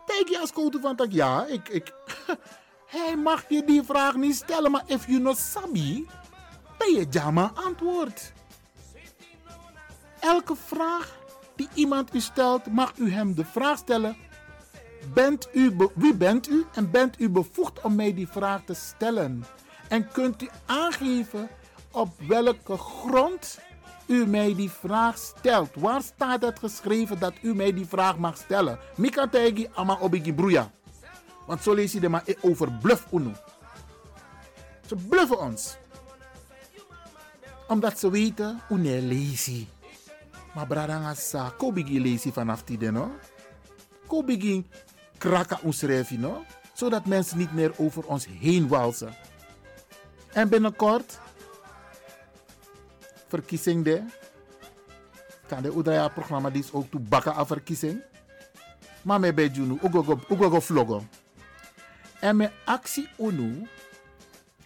Kijk 0.06 0.28
je 0.28 0.40
als 0.40 0.52
van 0.82 0.96
tak, 0.96 1.12
ja, 1.12 1.46
ik, 1.46 1.70
ik. 1.70 1.94
Hij 2.92 3.16
mag 3.16 3.44
je 3.48 3.64
die 3.64 3.84
vraag 3.84 4.16
niet 4.16 4.36
stellen, 4.36 4.72
maar 4.72 4.84
if 4.86 5.08
you 5.08 5.20
not 5.20 5.38
sabi, 5.38 6.08
dan 6.78 6.92
je 6.92 7.06
jama 7.10 7.52
antwoord. 7.54 8.32
Elke 10.20 10.56
vraag 10.66 11.18
die 11.56 11.68
iemand 11.74 12.16
u 12.16 12.20
stelt, 12.20 12.66
mag 12.66 12.94
u 12.98 13.12
hem 13.12 13.36
de 13.36 13.46
vraag 13.46 13.78
stellen. 13.78 14.16
Bent 15.14 15.48
u 15.54 15.76
wie 15.96 16.16
bent 16.16 16.50
u 16.50 16.66
en 16.74 16.92
bent 16.92 17.20
u 17.20 17.30
bevoegd 17.30 17.82
om 17.82 17.96
mij 17.96 18.14
die 18.14 18.28
vraag 18.28 18.62
te 18.66 18.74
stellen? 18.74 19.46
En 19.88 20.12
kunt 20.12 20.42
u 20.42 20.50
aangeven 20.66 21.50
op 21.92 22.10
welke 22.28 22.78
grond 22.78 23.60
u 24.08 24.26
mij 24.26 24.56
die 24.56 24.72
vraag 24.72 25.18
stelt? 25.18 25.70
Waar 25.76 26.02
staat 26.02 26.42
het 26.42 26.60
geschreven 26.60 27.20
dat 27.20 27.34
u 27.42 27.56
mij 27.56 27.74
die 27.74 27.86
vraag 27.86 28.18
mag 28.18 28.38
stellen? 28.38 28.80
Mika 28.96 29.28
tegi 29.28 29.70
ama 29.74 29.98
obigi 30.00 30.34
bruya. 30.34 30.72
Want 31.46 31.64
zo 31.64 31.74
lees 31.74 31.92
je 31.92 32.00
de 32.00 32.10
maar 32.10 32.24
over 32.42 32.72
bluff 32.72 33.08
uno. 33.12 33.32
Ze 34.86 34.96
bluffen 34.96 35.40
ons. 35.40 35.78
Omdat 37.68 38.00
ze 38.00 38.10
weten 38.10 38.62
hoe 38.68 38.78
ne 38.78 39.02
lazy. 39.02 39.68
Maar 40.54 40.68
bradanga 40.68 41.14
sa, 41.14 41.50
ko 41.58 41.72
bigi 41.72 42.02
lazy 42.02 42.32
vanaf 42.32 42.64
die 42.64 42.78
den, 42.78 42.94
no? 42.94 43.12
Ko 44.08 44.24
bigi 44.24 44.68
kraka 45.18 45.60
usrefi, 45.64 46.18
no? 46.18 46.44
Zodat 46.74 47.06
mensen 47.06 47.38
niet 47.38 47.54
meer 47.54 47.72
over 47.78 48.06
ons 48.06 48.28
heen 48.40 48.68
walsen. 48.68 49.16
En 50.34 50.50
binnenkort, 50.50 51.20
verkiezing 53.28 53.84
de. 53.84 54.04
Kan 55.48 55.62
de 55.62 55.72
Udaya 55.76 56.08
programma 56.08 56.50
die 56.50 56.64
is 56.64 56.72
ook 56.72 56.92
toe 56.92 57.00
bakken 57.00 57.36
aan 57.36 57.48
verkiezing. 57.48 58.02
Maar 59.02 59.20
me 59.20 59.34
bij 59.34 59.52
ugogo, 59.56 60.20
ugogo 60.30 60.60
vloggen. 60.60 61.10
En 62.22 62.36
mijn 62.36 62.52
actie 62.66 63.10
UNU, 63.18 63.68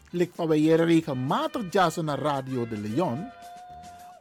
lik 0.10 0.32
van 0.36 0.48
wij 0.48 0.60
regelmatig 0.62 1.62
jassen 1.72 2.06
naar 2.06 2.20
Radio 2.20 2.68
de 2.68 2.78
Leon, 2.78 3.32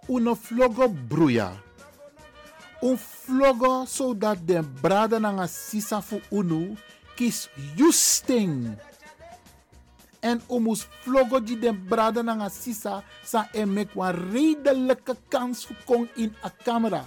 uno 0.08 0.34
vloggo 0.34 0.94
broeia. 1.08 1.52
Un 2.82 2.98
vloggo 2.98 3.84
zodat 3.88 4.36
de 4.46 4.62
brada 4.80 5.18
na 5.18 5.46
sisa 5.46 6.02
fu 6.02 6.20
UNU 6.30 6.76
kis 7.14 7.48
justing. 7.76 8.78
En 10.20 10.40
omus 10.46 10.86
vloggo 11.00 11.40
die 11.40 11.58
de 11.58 11.74
brada 11.74 12.22
na 12.22 12.48
sisa 12.48 13.02
sa 13.24 13.48
emek 13.52 13.94
wan 13.94 14.14
redelijke 14.30 15.16
kans 15.28 15.66
voor 15.84 16.08
in 16.14 16.34
a 16.44 16.50
camera. 16.62 17.04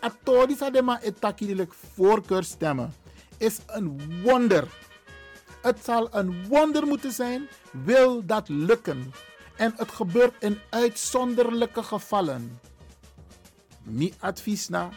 Atori 0.00 0.54
sa 0.56 0.70
de 0.70 0.82
ma 0.82 1.00
etakidelijk 1.00 1.72
voorkeur 1.94 2.44
stemmen. 2.44 2.92
Is 3.38 3.58
een 3.66 4.20
wonder. 4.22 4.68
Het 5.64 5.84
zal 5.84 6.08
een 6.14 6.48
wonder 6.48 6.86
moeten 6.86 7.12
zijn, 7.12 7.48
wil 7.70 8.26
dat 8.26 8.48
lukken. 8.48 9.12
En 9.56 9.72
het 9.76 9.90
gebeurt 9.90 10.34
in 10.38 10.58
uitzonderlijke 10.70 11.82
gevallen. 11.82 12.60
Mi 13.82 14.12
advies 14.18 14.68
na, 14.68 14.88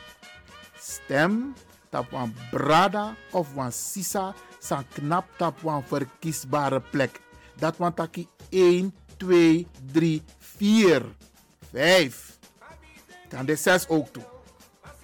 stem 0.80 1.53
tap 1.89 2.11
wan 2.11 2.36
brada 2.51 3.15
of 3.32 3.53
wan 3.53 3.72
sisa 3.72 4.34
san 4.59 4.84
knap 4.93 5.26
tap 5.38 5.59
wan 5.59 5.84
verkiesbare 5.84 6.82
plek. 6.82 7.22
Dat 7.55 7.78
wan 7.78 7.93
taki 7.93 8.28
1, 8.49 8.95
2, 9.18 9.68
3, 9.91 10.24
4, 10.39 11.05
5. 11.72 12.39
Kan 13.30 13.45
de 13.45 13.55
6 13.55 13.88
ook 13.88 14.07
toe. 14.07 14.24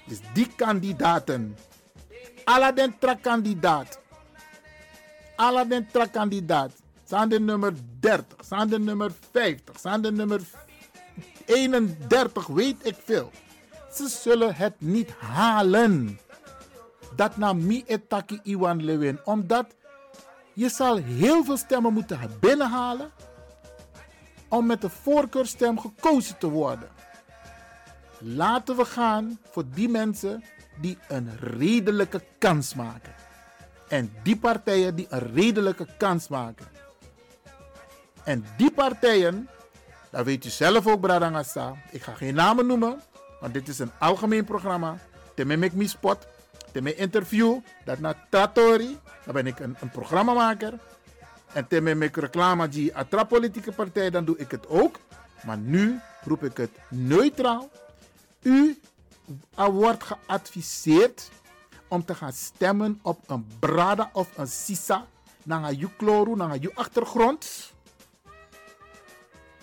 Dus 0.07 0.19
die 0.33 0.47
kandidaten, 0.55 1.57
alle 2.43 2.73
den 2.73 2.99
tra 2.99 3.15
kandidaat, 3.15 4.02
alle 5.35 5.67
den 5.67 5.87
kandidaat, 6.11 6.71
zijn 7.03 7.29
de 7.29 7.39
nummer 7.39 7.73
30, 7.99 8.45
zijn 8.45 8.69
de 8.69 8.79
nummer 8.79 9.11
50, 9.31 9.79
zijn 9.79 10.01
de 10.01 10.11
nummer 10.11 10.41
31, 11.45 12.47
weet 12.47 12.85
ik 12.85 12.95
veel. 13.03 13.31
Ze 13.93 14.07
zullen 14.07 14.55
het 14.55 14.73
niet 14.77 15.11
halen. 15.11 16.19
Dat 17.15 17.37
na 17.37 17.53
mi 17.53 17.83
etaki 17.85 18.39
Iwan 18.43 18.83
Lewin. 18.83 19.19
Omdat 19.23 19.65
Je 20.53 20.69
zal 20.69 20.95
heel 20.95 21.43
veel 21.43 21.57
stemmen 21.57 21.93
moeten 21.93 22.19
binnenhalen 22.39 23.11
om 24.49 24.65
met 24.65 24.81
de 24.81 24.89
voorkeurstem 24.89 25.79
gekozen 25.79 26.37
te 26.37 26.49
worden. 26.49 26.89
Laten 28.19 28.75
we 28.75 28.85
gaan 28.85 29.39
voor 29.51 29.63
die 29.73 29.89
mensen 29.89 30.43
die 30.81 30.97
een 31.07 31.37
redelijke 31.37 32.23
kans 32.37 32.73
maken. 32.75 33.13
En 33.93 34.11
die 34.23 34.37
partijen 34.37 34.95
die 34.95 35.07
een 35.09 35.33
redelijke 35.33 35.87
kans 35.97 36.27
maken. 36.27 36.65
En 38.23 38.45
die 38.57 38.71
partijen, 38.71 39.49
dat 40.09 40.25
weet 40.25 40.45
u 40.45 40.49
zelf 40.49 40.87
ook, 40.87 41.01
Bradangasa. 41.01 41.75
Ik 41.91 42.03
ga 42.03 42.13
geen 42.13 42.35
namen 42.35 42.65
noemen, 42.65 43.01
want 43.39 43.53
dit 43.53 43.67
is 43.67 43.79
een 43.79 43.91
algemeen 43.99 44.45
programma. 44.45 44.97
Temme 45.35 45.57
make 45.57 45.75
me 45.75 45.87
spot, 45.87 46.27
temme 46.71 46.95
interview, 46.95 47.59
dat 47.85 47.99
na 47.99 48.15
Tratori, 48.29 48.99
dan 49.25 49.33
ben 49.33 49.47
ik 49.47 49.59
een, 49.59 49.75
een 49.79 49.89
programmamaker. 49.89 50.73
En 51.53 51.67
temme 51.67 51.95
make 51.95 52.19
reclame 52.19 52.67
die 52.67 52.95
atra 52.95 53.23
politieke 53.23 53.71
partij, 53.71 54.09
dan 54.09 54.25
doe 54.25 54.37
ik 54.37 54.51
het 54.51 54.67
ook. 54.67 54.99
Maar 55.45 55.57
nu 55.57 55.99
roep 56.23 56.43
ik 56.43 56.57
het 56.57 56.71
neutraal. 56.89 57.69
U 58.41 58.79
wordt 59.55 60.03
geadviseerd 60.03 61.29
om 61.93 62.05
te 62.05 62.15
gaan 62.15 62.33
stemmen 62.33 62.99
op 63.01 63.19
een 63.27 63.47
Brada 63.59 64.09
of 64.13 64.37
een 64.37 64.47
Sisa. 64.47 65.05
Naar 65.43 65.73
je 65.73 65.89
kloru, 65.97 66.35
naar 66.35 66.57
je 66.59 66.71
achtergrond. 66.75 67.73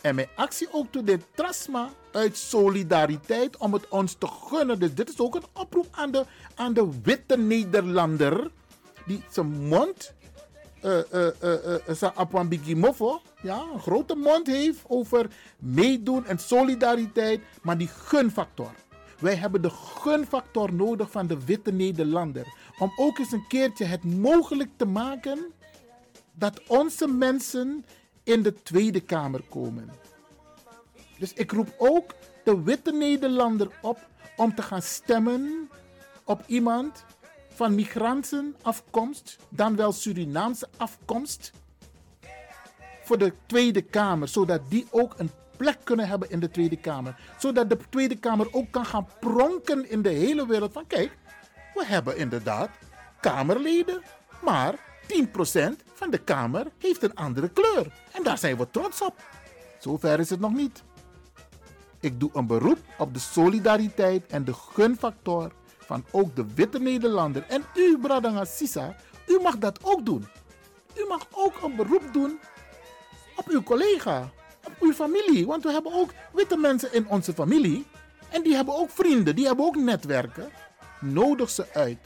En 0.00 0.14
mijn 0.14 0.28
actie 0.34 0.68
ook 0.72 0.86
toe 0.90 1.04
de 1.04 1.20
trasma 1.34 1.90
uit 2.12 2.36
solidariteit 2.36 3.56
om 3.56 3.72
het 3.72 3.88
ons 3.88 4.14
te 4.14 4.26
gunnen. 4.26 4.78
Dus 4.78 4.94
dit 4.94 5.08
is 5.08 5.18
ook 5.18 5.34
een 5.34 5.44
oproep 5.52 5.86
aan 5.90 6.10
de, 6.10 6.24
aan 6.54 6.72
de 6.72 6.88
witte 7.02 7.36
Nederlander. 7.36 8.50
Die 9.06 9.24
zijn 9.30 9.68
mond, 9.68 10.12
uh, 10.84 10.98
uh, 11.12 11.26
uh, 11.42 11.74
zijn 11.88 12.12
apambigimofo, 12.14 13.20
ja, 13.42 13.64
een 13.72 13.80
grote 13.80 14.14
mond 14.14 14.46
heeft 14.46 14.80
over 14.86 15.30
meedoen 15.58 16.26
en 16.26 16.38
solidariteit. 16.38 17.40
Maar 17.62 17.78
die 17.78 17.88
gunfactor. 17.88 18.70
Wij 19.20 19.34
hebben 19.34 19.62
de 19.62 19.70
gunfactor 19.70 20.74
nodig 20.74 21.10
van 21.10 21.26
de 21.26 21.44
witte 21.44 21.72
Nederlander. 21.72 22.46
Om 22.78 22.92
ook 22.96 23.18
eens 23.18 23.32
een 23.32 23.46
keertje 23.46 23.84
het 23.84 24.04
mogelijk 24.04 24.70
te 24.76 24.84
maken 24.84 25.52
dat 26.32 26.62
onze 26.66 27.06
mensen 27.06 27.84
in 28.22 28.42
de 28.42 28.62
Tweede 28.62 29.00
Kamer 29.00 29.42
komen. 29.48 29.90
Dus 31.18 31.32
ik 31.32 31.52
roep 31.52 31.74
ook 31.78 32.14
de 32.44 32.62
witte 32.62 32.92
Nederlander 32.92 33.78
op 33.82 34.08
om 34.36 34.54
te 34.54 34.62
gaan 34.62 34.82
stemmen 34.82 35.68
op 36.24 36.42
iemand 36.46 37.04
van 37.48 37.74
migrantenafkomst, 37.74 39.36
dan 39.48 39.76
wel 39.76 39.92
Surinaamse 39.92 40.68
afkomst, 40.76 41.52
voor 43.02 43.18
de 43.18 43.32
Tweede 43.46 43.82
Kamer, 43.82 44.28
zodat 44.28 44.60
die 44.68 44.86
ook 44.90 45.14
een 45.16 45.30
plek 45.60 45.78
kunnen 45.84 46.08
hebben 46.08 46.30
in 46.30 46.40
de 46.40 46.50
Tweede 46.50 46.76
Kamer. 46.76 47.16
Zodat 47.38 47.68
de 47.68 47.78
Tweede 47.90 48.16
Kamer 48.16 48.48
ook 48.50 48.70
kan 48.70 48.86
gaan 48.86 49.08
pronken 49.20 49.90
in 49.90 50.02
de 50.02 50.08
hele 50.08 50.46
wereld 50.46 50.72
van 50.72 50.86
kijk, 50.86 51.16
we 51.74 51.84
hebben 51.86 52.16
inderdaad 52.16 52.70
Kamerleden, 53.20 54.02
maar 54.42 54.74
10% 55.06 55.16
van 55.94 56.10
de 56.10 56.18
Kamer 56.18 56.66
heeft 56.78 57.02
een 57.02 57.14
andere 57.14 57.48
kleur. 57.48 57.92
En 58.12 58.22
daar 58.22 58.38
zijn 58.38 58.56
we 58.56 58.70
trots 58.70 59.02
op. 59.02 59.14
Zover 59.78 60.20
is 60.20 60.30
het 60.30 60.40
nog 60.40 60.52
niet. 60.52 60.82
Ik 62.00 62.20
doe 62.20 62.30
een 62.32 62.46
beroep 62.46 62.78
op 62.98 63.14
de 63.14 63.20
solidariteit 63.20 64.26
en 64.26 64.44
de 64.44 64.54
gunfactor 64.54 65.52
van 65.78 66.04
ook 66.10 66.36
de 66.36 66.44
witte 66.54 66.78
Nederlander. 66.78 67.44
En 67.48 67.64
u, 67.74 67.98
Bradanga 67.98 68.44
Sisa, 68.44 68.96
u 69.26 69.38
mag 69.42 69.58
dat 69.58 69.78
ook 69.82 70.06
doen. 70.06 70.26
U 70.94 71.04
mag 71.08 71.26
ook 71.30 71.62
een 71.62 71.76
beroep 71.76 72.12
doen 72.12 72.38
op 73.36 73.48
uw 73.48 73.62
collega, 73.62 74.30
uw 74.80 74.92
familie. 74.92 75.46
Want 75.46 75.62
we 75.62 75.72
hebben 75.72 75.92
ook 75.92 76.10
witte 76.32 76.56
mensen 76.56 76.92
in 76.92 77.08
onze 77.08 77.32
familie. 77.32 77.86
En 78.28 78.42
die 78.42 78.54
hebben 78.54 78.74
ook 78.74 78.90
vrienden, 78.90 79.36
die 79.36 79.46
hebben 79.46 79.64
ook 79.64 79.76
netwerken. 79.76 80.50
Nodig 81.00 81.50
ze 81.50 81.66
uit. 81.72 81.98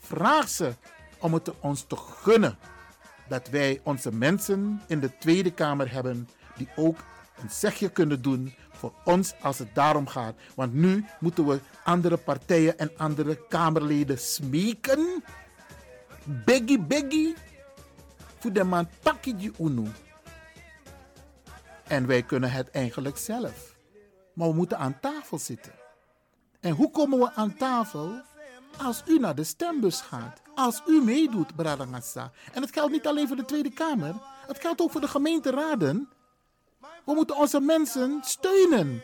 Vraag 0.00 0.48
ze 0.48 0.72
om 1.18 1.34
het 1.34 1.60
ons 1.60 1.84
te 1.86 1.96
gunnen 1.96 2.58
dat 3.28 3.48
wij 3.48 3.80
onze 3.82 4.12
mensen 4.12 4.80
in 4.86 5.00
de 5.00 5.18
Tweede 5.18 5.50
Kamer 5.50 5.92
hebben 5.92 6.28
die 6.56 6.68
ook 6.76 6.96
een 7.42 7.50
zegje 7.50 7.88
kunnen 7.88 8.22
doen 8.22 8.54
voor 8.70 8.92
ons 9.04 9.34
als 9.40 9.58
het 9.58 9.74
daarom 9.74 10.06
gaat. 10.06 10.34
Want 10.54 10.74
nu 10.74 11.04
moeten 11.20 11.46
we 11.46 11.60
andere 11.84 12.16
partijen 12.16 12.78
en 12.78 12.90
andere 12.96 13.46
Kamerleden 13.48 14.18
smeken. 14.18 15.24
Beggy, 16.24 16.80
beggy. 16.80 17.34
Voor 18.38 18.52
de 18.52 18.64
man 18.64 18.88
pakje 19.02 19.52
unu. 19.60 19.88
En 21.86 22.06
wij 22.06 22.22
kunnen 22.22 22.50
het 22.50 22.70
eigenlijk 22.70 23.16
zelf. 23.16 23.76
Maar 24.34 24.48
we 24.48 24.54
moeten 24.54 24.78
aan 24.78 25.00
tafel 25.00 25.38
zitten. 25.38 25.72
En 26.60 26.72
hoe 26.72 26.90
komen 26.90 27.18
we 27.18 27.32
aan 27.34 27.56
tafel? 27.56 28.22
Als 28.76 29.02
u 29.06 29.18
naar 29.18 29.34
de 29.34 29.44
stembus 29.44 30.00
gaat. 30.00 30.40
Als 30.54 30.82
u 30.86 31.02
meedoet, 31.02 31.56
Bradangassa. 31.56 32.30
En 32.52 32.62
het 32.62 32.72
geldt 32.72 32.92
niet 32.92 33.06
alleen 33.06 33.26
voor 33.26 33.36
de 33.36 33.44
Tweede 33.44 33.70
Kamer. 33.70 34.14
Het 34.46 34.60
geldt 34.60 34.80
ook 34.80 34.90
voor 34.90 35.00
de 35.00 35.08
gemeenteraden. 35.08 36.08
We 37.04 37.14
moeten 37.14 37.36
onze 37.36 37.60
mensen 37.60 38.20
steunen. 38.24 39.02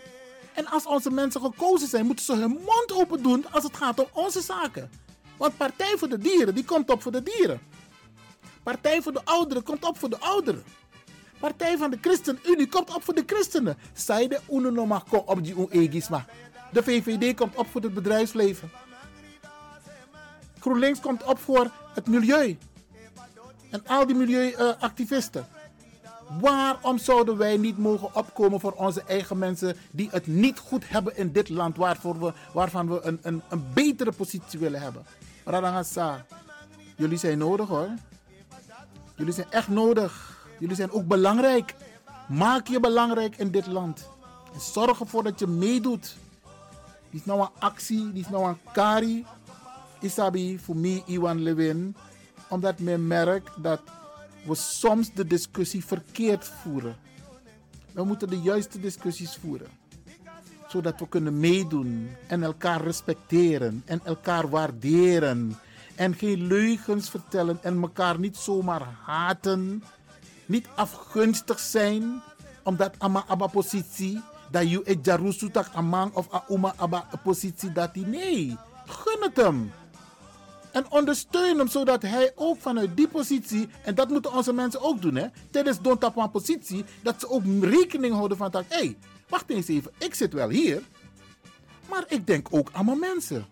En 0.54 0.66
als 0.66 0.86
onze 0.86 1.10
mensen 1.10 1.40
gekozen 1.40 1.88
zijn, 1.88 2.06
moeten 2.06 2.24
ze 2.24 2.34
hun 2.34 2.50
mond 2.50 2.92
open 2.92 3.22
doen 3.22 3.46
als 3.50 3.64
het 3.64 3.76
gaat 3.76 3.98
om 3.98 4.06
onze 4.12 4.40
zaken. 4.40 4.90
Want 5.36 5.56
Partij 5.56 5.94
voor 5.96 6.08
de 6.08 6.18
Dieren, 6.18 6.54
die 6.54 6.64
komt 6.64 6.90
op 6.90 7.02
voor 7.02 7.12
de 7.12 7.22
dieren. 7.22 7.60
Partij 8.62 9.02
voor 9.02 9.12
de 9.12 9.24
Ouderen 9.24 9.62
komt 9.62 9.84
op 9.84 9.98
voor 9.98 10.10
de 10.10 10.18
ouderen. 10.18 10.64
Partij 11.40 11.78
van 11.78 11.90
de 11.90 11.98
ChristenUnie 12.00 12.68
komt 12.68 12.94
op 12.94 13.02
voor 13.02 13.14
de 13.14 13.22
christenen. 13.26 13.76
De 14.06 14.40
uno 14.50 15.00
op 15.24 15.44
die 15.44 15.54
unegisma. 15.72 16.24
De 16.72 16.82
VVD 16.82 17.36
komt 17.36 17.56
op 17.56 17.66
voor 17.66 17.80
het 17.80 17.94
bedrijfsleven. 17.94 18.70
GroenLinks 20.60 21.00
komt 21.00 21.24
op 21.24 21.38
voor 21.38 21.70
het 21.94 22.06
milieu. 22.06 22.58
En 23.70 23.86
al 23.86 24.06
die 24.06 24.16
milieuactivisten. 24.16 25.46
Waarom 26.40 26.98
zouden 26.98 27.36
wij 27.36 27.56
niet 27.56 27.78
mogen 27.78 28.14
opkomen 28.14 28.60
voor 28.60 28.72
onze 28.72 29.02
eigen 29.02 29.38
mensen 29.38 29.76
die 29.90 30.08
het 30.10 30.26
niet 30.26 30.58
goed 30.58 30.88
hebben 30.88 31.16
in 31.16 31.32
dit 31.32 31.48
land, 31.48 31.76
waarvoor 31.76 32.20
we, 32.20 32.32
waarvan 32.52 32.88
we 32.88 33.00
een, 33.02 33.18
een, 33.22 33.42
een 33.48 33.64
betere 33.74 34.12
positie 34.12 34.58
willen 34.58 34.80
hebben? 34.80 35.04
Radangasa, 35.44 36.24
jullie 36.96 37.18
zijn 37.18 37.38
nodig 37.38 37.68
hoor. 37.68 37.88
Jullie 39.16 39.32
zijn 39.32 39.50
echt 39.50 39.68
nodig. 39.68 40.39
Jullie 40.60 40.76
zijn 40.76 40.90
ook 40.90 41.06
belangrijk. 41.06 41.74
Maak 42.28 42.66
je 42.66 42.80
belangrijk 42.80 43.36
in 43.36 43.50
dit 43.50 43.66
land. 43.66 44.08
En 44.54 44.60
zorg 44.60 45.00
ervoor 45.00 45.22
dat 45.22 45.38
je 45.38 45.46
meedoet. 45.46 46.16
Die 47.10 47.20
is 47.20 47.26
nou 47.26 47.40
een 47.40 47.50
actie, 47.58 48.12
die 48.12 48.22
is 48.22 48.28
nou 48.28 48.48
een 48.48 48.58
kari. 48.72 49.26
Isabi, 50.00 50.58
voor 50.58 50.76
mij, 50.76 51.02
Iwan 51.06 51.42
Lewin. 51.42 51.96
Omdat 52.48 52.78
men 52.78 53.06
merkt 53.06 53.62
dat 53.62 53.80
we 54.46 54.54
soms 54.54 55.12
de 55.14 55.26
discussie 55.26 55.84
verkeerd 55.84 56.44
voeren. 56.44 56.96
We 57.92 58.04
moeten 58.04 58.28
de 58.28 58.40
juiste 58.40 58.80
discussies 58.80 59.36
voeren. 59.36 59.68
Zodat 60.68 61.00
we 61.00 61.08
kunnen 61.08 61.40
meedoen 61.40 62.10
en 62.26 62.42
elkaar 62.42 62.82
respecteren 62.82 63.82
en 63.84 64.00
elkaar 64.04 64.48
waarderen. 64.48 65.58
En 65.94 66.14
geen 66.14 66.46
leugens 66.46 67.10
vertellen 67.10 67.58
en 67.62 67.82
elkaar 67.82 68.18
niet 68.18 68.36
zomaar 68.36 68.82
haten. 69.02 69.82
Niet 70.50 70.68
afgunstig 70.74 71.58
zijn 71.58 72.22
omdat 72.62 72.94
ama 72.98 73.24
aba 73.26 73.46
positie 73.46 74.22
dat 74.50 74.70
je 74.70 74.82
et 74.82 75.04
jarusu 75.04 75.50
tak 75.50 75.66
of 76.12 76.26
auma 76.48 76.74
aba 76.76 77.08
positie 77.22 77.72
dat 77.72 77.94
die 77.94 78.06
nee. 78.06 78.56
Gun 78.86 79.22
het 79.22 79.36
hem. 79.36 79.72
En 80.72 80.90
ondersteun 80.90 81.58
hem 81.58 81.68
zodat 81.68 82.02
hij 82.02 82.32
ook 82.34 82.60
vanuit 82.60 82.96
die 82.96 83.08
positie, 83.08 83.68
en 83.82 83.94
dat 83.94 84.08
moeten 84.08 84.32
onze 84.32 84.52
mensen 84.52 84.80
ook 84.80 85.02
doen, 85.02 85.14
hè, 85.14 85.26
tijdens 85.50 85.80
Don 85.80 86.30
positie, 86.30 86.84
dat 87.02 87.20
ze 87.20 87.28
ook 87.30 87.42
rekening 87.60 88.14
houden 88.14 88.36
van 88.36 88.50
dat, 88.50 88.64
hé, 88.68 88.76
hey, 88.76 88.96
wacht 89.28 89.50
eens 89.50 89.68
even, 89.68 89.92
ik 89.98 90.14
zit 90.14 90.32
wel 90.32 90.48
hier, 90.48 90.82
maar 91.88 92.04
ik 92.08 92.26
denk 92.26 92.48
ook 92.50 92.68
aan 92.72 92.84
mijn 92.84 92.98
mensen. 92.98 93.46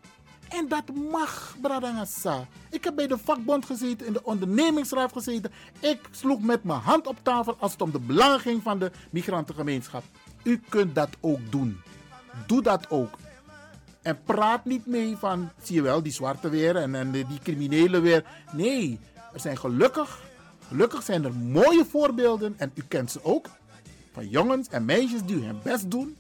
En 0.49 0.69
dat 0.69 0.95
mag, 1.11 1.57
Bradangasa. 1.61 2.47
Ik 2.71 2.85
heb 2.85 2.95
bij 2.95 3.07
de 3.07 3.19
vakbond 3.19 3.65
gezeten, 3.65 4.07
in 4.07 4.13
de 4.13 4.25
ondernemingsraad 4.25 5.13
gezeten. 5.13 5.53
Ik 5.81 6.01
sloeg 6.11 6.41
met 6.41 6.65
mijn 6.65 6.81
hand 6.81 7.07
op 7.07 7.17
tafel 7.23 7.57
als 7.59 7.73
het 7.73 7.83
om 7.83 7.91
de 7.91 8.01
belangen 8.01 8.41
ging 8.41 8.63
van 8.63 8.79
de 8.79 8.91
migrantengemeenschap. 9.11 10.03
U 10.43 10.61
kunt 10.69 10.95
dat 10.95 11.09
ook 11.21 11.51
doen. 11.51 11.81
Doe 12.47 12.63
dat 12.63 12.91
ook. 12.91 13.19
En 14.03 14.23
praat 14.25 14.65
niet 14.65 14.87
mee 14.87 15.17
van, 15.17 15.51
zie 15.63 15.75
je 15.75 15.83
wel, 15.83 16.03
die 16.03 16.13
zwarte 16.13 16.49
weer 16.49 16.77
en, 16.77 16.95
en 16.95 17.11
die 17.11 17.39
criminelen 17.43 18.03
weer. 18.03 18.25
Nee, 18.53 19.01
er 19.33 19.41
zijn 19.41 19.59
gelukkig, 19.59 20.21
gelukkig 20.69 21.03
zijn 21.03 21.25
er 21.25 21.35
mooie 21.35 21.85
voorbeelden, 21.85 22.55
en 22.57 22.71
u 22.75 22.83
kent 22.89 23.11
ze 23.11 23.25
ook, 23.25 23.47
van 24.13 24.29
jongens 24.29 24.69
en 24.69 24.85
meisjes 24.85 25.23
die 25.25 25.45
hun 25.45 25.61
best 25.63 25.91
doen. 25.91 26.17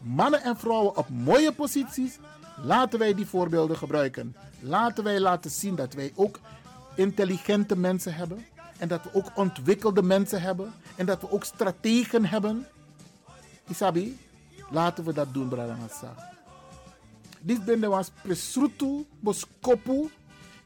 Mannen 0.00 0.42
en 0.42 0.56
vrouwen 0.56 0.96
op 0.96 1.08
mooie 1.08 1.52
posities. 1.52 2.18
Laten 2.62 2.98
wij 2.98 3.14
die 3.14 3.26
voorbeelden 3.26 3.76
gebruiken. 3.76 4.36
Laten 4.60 5.04
wij 5.04 5.20
laten 5.20 5.50
zien 5.50 5.74
dat 5.74 5.94
wij 5.94 6.12
ook 6.14 6.40
intelligente 6.94 7.76
mensen 7.76 8.14
hebben. 8.14 8.46
En 8.78 8.88
dat 8.88 9.02
we 9.02 9.10
ook 9.12 9.30
ontwikkelde 9.34 10.02
mensen 10.02 10.40
hebben. 10.42 10.72
En 10.96 11.06
dat 11.06 11.20
we 11.20 11.30
ook 11.30 11.44
strategen 11.44 12.24
hebben. 12.24 12.66
Isabi, 13.68 14.18
laten 14.70 15.04
we 15.04 15.12
dat 15.12 15.34
doen, 15.34 15.48
Bradangasa. 15.48 16.14
Dit 17.40 17.64
ben 17.64 17.80
de 17.80 17.88
was 17.88 18.10
presrutu 18.22 19.06
boskopu. 19.20 20.10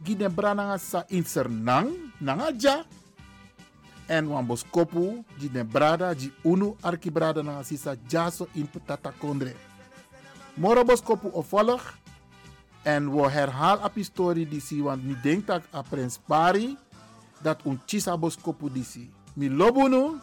Gide 0.03 0.31
Bradangasa 0.31 1.05
in 1.07 1.25
Sernang, 1.25 1.89
Nangaja. 2.19 2.85
En 4.07 4.27
wan 4.29 4.47
boskopu, 4.47 5.23
gide 5.39 5.65
Brada, 5.65 6.15
gi 6.15 6.33
unu 6.43 6.75
arki 6.81 7.11
Brada 7.11 7.43
na 7.43 7.63
sisa 7.63 7.95
jaso 8.07 8.49
in 8.53 8.67
Petata 8.67 9.13
Kondre. 9.19 9.55
Moro 10.55 10.85
boskopu 10.85 11.29
opvolg. 11.33 11.99
En 12.83 13.15
we 13.15 13.31
herhalen 13.31 13.85
op 13.85 13.95
historie 13.95 14.49
die 14.49 14.61
si, 14.61 14.83
want 14.83 15.05
mi 15.05 15.17
denk 15.23 15.47
dat 15.47 15.63
a 15.75 15.83
Prins 15.83 16.19
Pari 16.27 16.77
dat 17.43 17.61
un 17.65 17.81
chisa 17.87 18.17
boskopu 18.19 18.71
die 18.71 18.85
si. 18.85 19.11
Mi 19.35 19.51
lobunu 19.51 20.19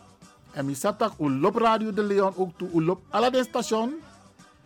en 0.54 0.66
mi 0.66 0.76
satak 0.76 1.14
un 1.20 1.40
lop 1.40 1.56
Radio 1.56 1.94
de 1.94 2.04
Leon 2.04 2.34
ook 2.36 2.58
toe, 2.58 2.70
un 2.74 2.84
lop 2.84 3.02
alle 3.10 3.32
de 3.32 3.44
station. 3.44 3.94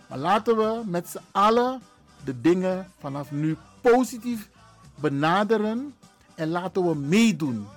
Maar 0.08 0.18
laten 0.18 0.58
we 0.58 0.82
met 0.86 1.10
z'n 1.10 1.22
allen 1.32 1.82
de 2.24 2.42
dingen 2.42 2.92
vanaf 3.00 3.32
nu 3.32 3.58
positief 3.82 4.50
benaderen 4.96 5.96
en 6.36 6.50
laten 6.50 6.88
we 6.88 6.96
meedoen. 6.96 7.68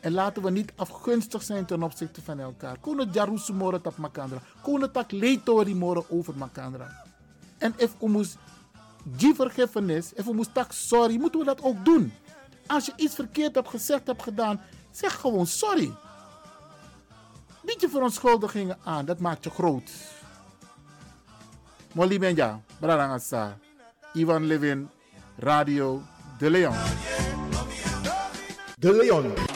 En 0.00 0.12
laten 0.12 0.42
we 0.42 0.50
niet 0.50 0.72
afgunstig 0.76 1.42
zijn 1.42 1.64
ten 1.64 1.82
opzichte 1.82 2.22
van 2.22 2.38
elkaar. 2.38 2.78
Kono 2.80 3.04
jarusu 3.12 3.52
moro 3.52 3.80
tap 3.80 3.96
makandra. 3.96 4.38
Kono 4.62 4.90
tak 4.90 5.10
leitori 5.10 5.74
moro 5.74 6.04
over 6.08 6.36
makandra. 6.36 7.04
En 7.64 7.74
we 7.76 8.08
moest 8.08 8.36
die 9.02 9.34
vergiffenis, 9.34 10.12
if 10.12 10.24
we 10.24 10.32
moest 10.32 10.54
tak 10.54 10.72
sorry, 10.72 11.16
moeten 11.18 11.40
we 11.40 11.46
dat 11.46 11.62
ook 11.62 11.84
doen. 11.84 12.12
Als 12.66 12.86
je 12.86 12.92
iets 12.96 13.14
verkeerd 13.14 13.54
hebt 13.54 13.68
gezegd, 13.68 14.06
hebt 14.06 14.22
gedaan, 14.22 14.60
zeg 14.90 15.14
gewoon 15.20 15.46
sorry. 15.46 15.92
Bied 17.62 17.80
je 17.80 17.88
verontschuldigingen 17.88 18.78
aan, 18.84 19.04
dat 19.04 19.18
maakt 19.18 19.44
je 19.44 19.50
groot. 19.50 19.90
Molly 21.92 22.18
Benja, 22.18 22.60
Brarangasa, 22.78 23.58
Ivan 24.12 24.46
Levin, 24.46 24.90
Radio 25.36 26.02
De 26.38 26.50
Leon. 26.50 26.76
De 28.78 28.92
Leon. 28.92 29.53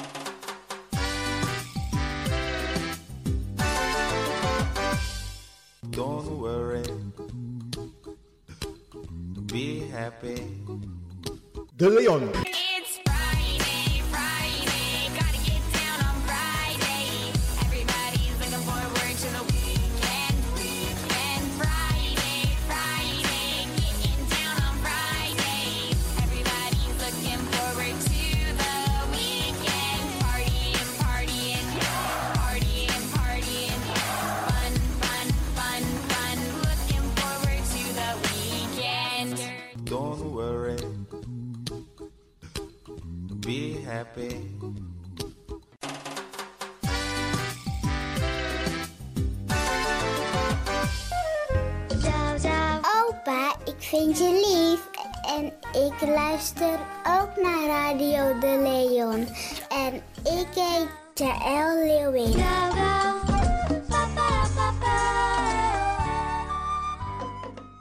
De 11.79 11.89
Leon. 11.89 12.48